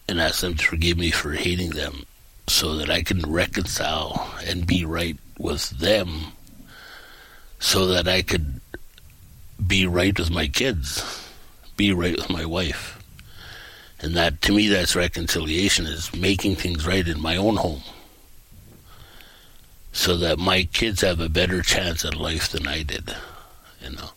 and 0.10 0.20
ask 0.20 0.41
them 0.41 0.55
to 0.55 0.66
forgive 0.66 0.97
me 0.97 1.12
for 1.12 1.34
hating 1.34 1.72
them 1.72 2.05
so 2.47 2.76
that 2.78 2.89
I 2.89 3.03
can 3.03 3.22
reconcile 3.22 4.34
and 4.45 4.66
be 4.66 4.84
right 4.84 5.18
with 5.38 5.70
them 5.70 6.34
so 7.60 7.86
that 7.88 8.07
I 8.07 8.22
could 8.22 8.60
be 9.66 9.86
right 9.86 10.18
with 10.18 10.32
my 10.32 10.47
kids, 10.47 11.30
be 11.78 11.93
right 11.93 12.16
with 12.16 12.30
my 12.30 12.45
wife. 12.45 13.01
And 14.01 14.16
that 14.16 14.41
to 14.43 14.53
me 14.53 14.68
that's 14.68 14.95
reconciliation 14.95 15.86
is 15.86 16.16
making 16.16 16.55
things 16.55 16.88
right 16.88 17.07
in 17.07 17.22
my 17.22 17.36
own 17.36 17.57
home 17.57 17.84
so 19.91 20.16
that 20.18 20.39
my 20.39 20.64
kids 20.64 21.01
have 21.01 21.20
a 21.20 21.30
better 21.30 21.62
chance 21.62 22.05
at 22.05 22.16
life 22.16 22.49
than 22.49 22.68
I 22.68 22.84
did. 22.84 23.14
You 23.84 23.91
know, 23.91 24.12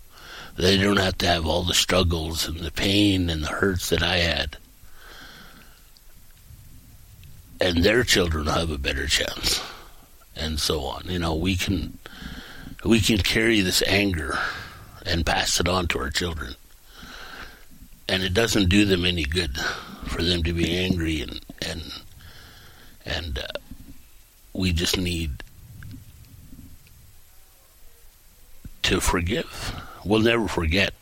they 0.57 0.76
don't 0.76 0.99
have 0.99 1.18
to 1.18 1.26
have 1.26 1.47
all 1.47 1.64
the 1.64 1.74
struggles 1.74 2.47
and 2.47 2.61
the 2.61 2.70
pain 2.70 3.28
and 3.28 3.43
the 3.43 3.49
hurts 3.49 3.88
that 3.88 4.03
I 4.03 4.18
had. 4.18 4.57
And 7.63 7.85
their 7.85 8.03
children 8.03 8.49
have 8.49 8.73
a 8.73 8.77
better 8.77 9.07
chance, 9.07 9.63
and 10.35 10.59
so 10.59 10.81
on. 10.81 11.05
You 11.07 11.21
know, 11.21 11.37
we 11.37 11.55
can 11.55 11.97
we 12.85 13.01
can 13.01 13.19
carry 13.19 13.61
this 13.61 13.85
anger 13.87 14.37
and 15.07 15.25
pass 15.25 15.61
it 15.61 15.69
on 15.69 15.87
to 15.89 16.01
our 16.01 16.11
children, 16.11 16.57
and 18.09 18.25
it 18.25 18.35
doesn't 18.35 18.69
do 18.69 18.85
them 18.85 19.05
any 19.05 19.23
good 19.23 19.57
for 20.07 20.25
them 20.25 20.43
to 20.43 20.53
be 20.53 20.77
angry 20.77 21.21
and 21.23 21.41
and 21.65 22.03
and 23.07 23.39
uh, 23.39 23.47
we 24.53 24.73
just 24.73 24.99
need 24.99 25.31
to 28.83 29.01
forgive. 29.01 29.73
We'll 30.05 30.19
never 30.19 30.49
forget, 30.49 30.95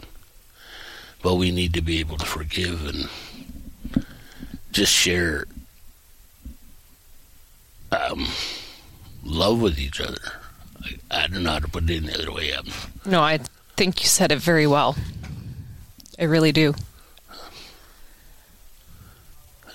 but 1.23 1.37
we 1.37 1.53
need 1.53 1.73
to 1.73 1.81
be 1.81 2.01
able 2.01 2.19
to 2.19 2.27
forgive 2.27 2.87
and 2.87 4.05
just 4.73 4.93
share 4.93 5.47
um, 7.93 8.27
love 9.25 9.61
with 9.61 9.79
each 9.79 10.01
other. 10.01 10.21
I, 10.83 11.25
I, 11.25 11.27
don't 11.27 11.43
know 11.43 11.51
how 11.51 11.59
to 11.59 11.69
put 11.69 11.91
it 11.91 12.03
any 12.03 12.15
other 12.15 12.33
way. 12.33 12.53
Um, 12.53 12.67
no, 13.05 13.21
I 13.21 13.39
think 13.77 14.01
you 14.01 14.07
said 14.07 14.33
it 14.33 14.39
very 14.39 14.67
well. 14.67 14.97
I 16.19 16.25
really 16.25 16.53
do. 16.53 16.75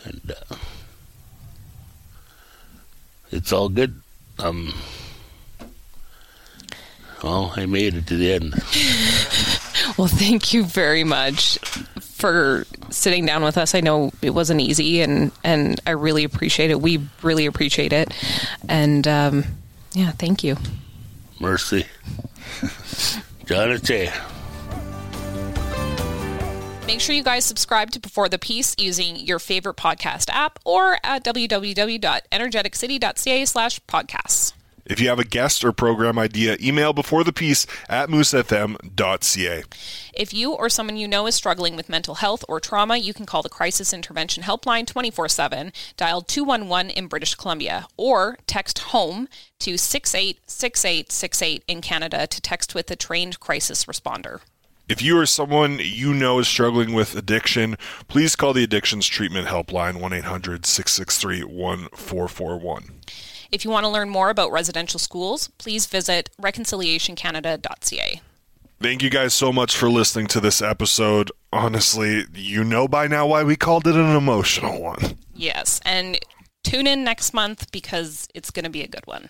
And 0.06 0.32
uh, 0.32 0.56
it's 3.32 3.52
all 3.52 3.70
good. 3.70 4.02
Um, 4.38 4.74
well, 7.24 7.54
I 7.56 7.66
made 7.66 7.96
it 7.96 8.08
to 8.08 8.18
the 8.18 8.34
end. 8.34 8.54
well, 9.98 10.08
thank 10.08 10.54
you 10.54 10.64
very 10.64 11.04
much 11.04 11.58
for 12.00 12.68
sitting 12.96 13.26
down 13.26 13.44
with 13.44 13.58
us. 13.58 13.76
I 13.76 13.82
know 13.82 14.12
it 14.22 14.30
wasn't 14.32 14.62
easy, 14.62 15.02
and 15.02 15.32
and 15.44 15.80
I 15.86 15.92
really 15.92 16.24
appreciate 16.24 16.72
it. 16.72 16.82
We 16.82 17.02
really 17.22 17.46
appreciate 17.46 17.94
it, 17.94 18.14
and 18.68 19.08
um, 19.08 19.46
yeah, 19.94 20.12
thank 20.12 20.44
you. 20.44 20.58
Mercy, 21.40 21.86
Jonathan. 23.46 24.10
Make 26.88 27.02
sure 27.02 27.16
you 27.16 27.24
guys 27.24 27.46
subscribe 27.46 27.90
to 27.92 28.00
Before 28.00 28.30
the 28.30 28.38
Peace 28.38 28.76
using 28.78 29.16
your 29.16 29.40
favorite 29.40 29.76
podcast 29.76 30.30
app 30.30 30.60
or 30.64 31.00
at 31.04 31.24
www.energeticcity.ca 31.24 33.46
slash 33.46 33.80
podcasts. 33.86 34.54
If 34.86 35.00
you 35.00 35.10
have 35.10 35.18
a 35.18 35.26
guest 35.26 35.66
or 35.66 35.72
program 35.72 36.20
idea, 36.20 36.58
email 36.62 36.94
before 36.94 37.24
the 37.24 37.34
peace 37.34 37.66
at 37.90 38.08
moosefm.ca. 38.08 39.64
If 40.14 40.34
you 40.34 40.54
or 40.54 40.70
someone 40.70 40.98
you 40.98 41.08
know 41.08 41.26
is 41.26 41.34
struggling 41.34 41.76
with 41.76 41.90
mental 41.90 42.16
health 42.16 42.46
or 42.48 42.60
trauma, 42.60 42.98
you 42.98 43.14
can 43.14 43.26
call 43.26 43.42
the 43.42 43.50
Crisis 43.50 43.94
Intervention 43.94 44.44
Helpline 44.44 44.86
24 44.86 45.28
7, 45.28 45.74
dial 45.98 46.22
211 46.22 46.92
in 46.92 47.08
British 47.08 47.34
Columbia, 47.34 47.88
or 47.98 48.38
text 48.46 48.78
HOME 48.80 49.28
to 49.60 49.78
686868 49.78 51.64
in 51.68 51.82
Canada 51.82 52.28
to 52.28 52.40
text 52.40 52.76
with 52.76 52.92
a 52.92 52.96
trained 52.96 53.40
crisis 53.40 53.86
responder. 53.86 54.42
If 54.88 55.02
you 55.02 55.18
or 55.18 55.26
someone 55.26 55.80
you 55.82 56.14
know 56.14 56.38
is 56.38 56.48
struggling 56.48 56.94
with 56.94 57.16
addiction, 57.16 57.76
please 58.08 58.36
call 58.36 58.54
the 58.54 58.64
Addictions 58.64 59.08
Treatment 59.08 59.48
Helpline 59.48 60.00
1 60.00 60.14
800 60.14 60.68
663 60.68 61.44
1441. 61.44 62.92
If 63.52 63.64
you 63.64 63.72
want 63.72 63.84
to 63.84 63.90
learn 63.90 64.10
more 64.10 64.30
about 64.30 64.52
residential 64.52 65.00
schools, 65.00 65.50
please 65.58 65.86
visit 65.86 66.30
reconciliationcanada.ca. 66.42 68.22
Thank 68.82 69.02
you 69.02 69.10
guys 69.10 69.34
so 69.34 69.54
much 69.54 69.76
for 69.76 69.90
listening 69.90 70.28
to 70.28 70.40
this 70.40 70.62
episode. 70.62 71.32
Honestly, 71.54 72.26
you 72.34 72.64
know 72.64 72.88
by 72.88 73.08
now 73.08 73.26
why 73.26 73.44
we 73.44 73.56
called 73.56 73.88
it 73.88 73.96
an 73.96 74.16
emotional 74.16 74.82
one. 74.82 75.18
Yes, 75.34 75.80
and 75.86 76.20
tune 76.64 76.86
in 76.86 77.04
next 77.04 77.34
month 77.34 77.72
because 77.72 78.28
it's 78.36 78.52
going 78.52 78.66
to 78.66 78.70
be 78.70 78.84
a 78.84 78.88
good 78.88 79.06
one. 79.08 79.30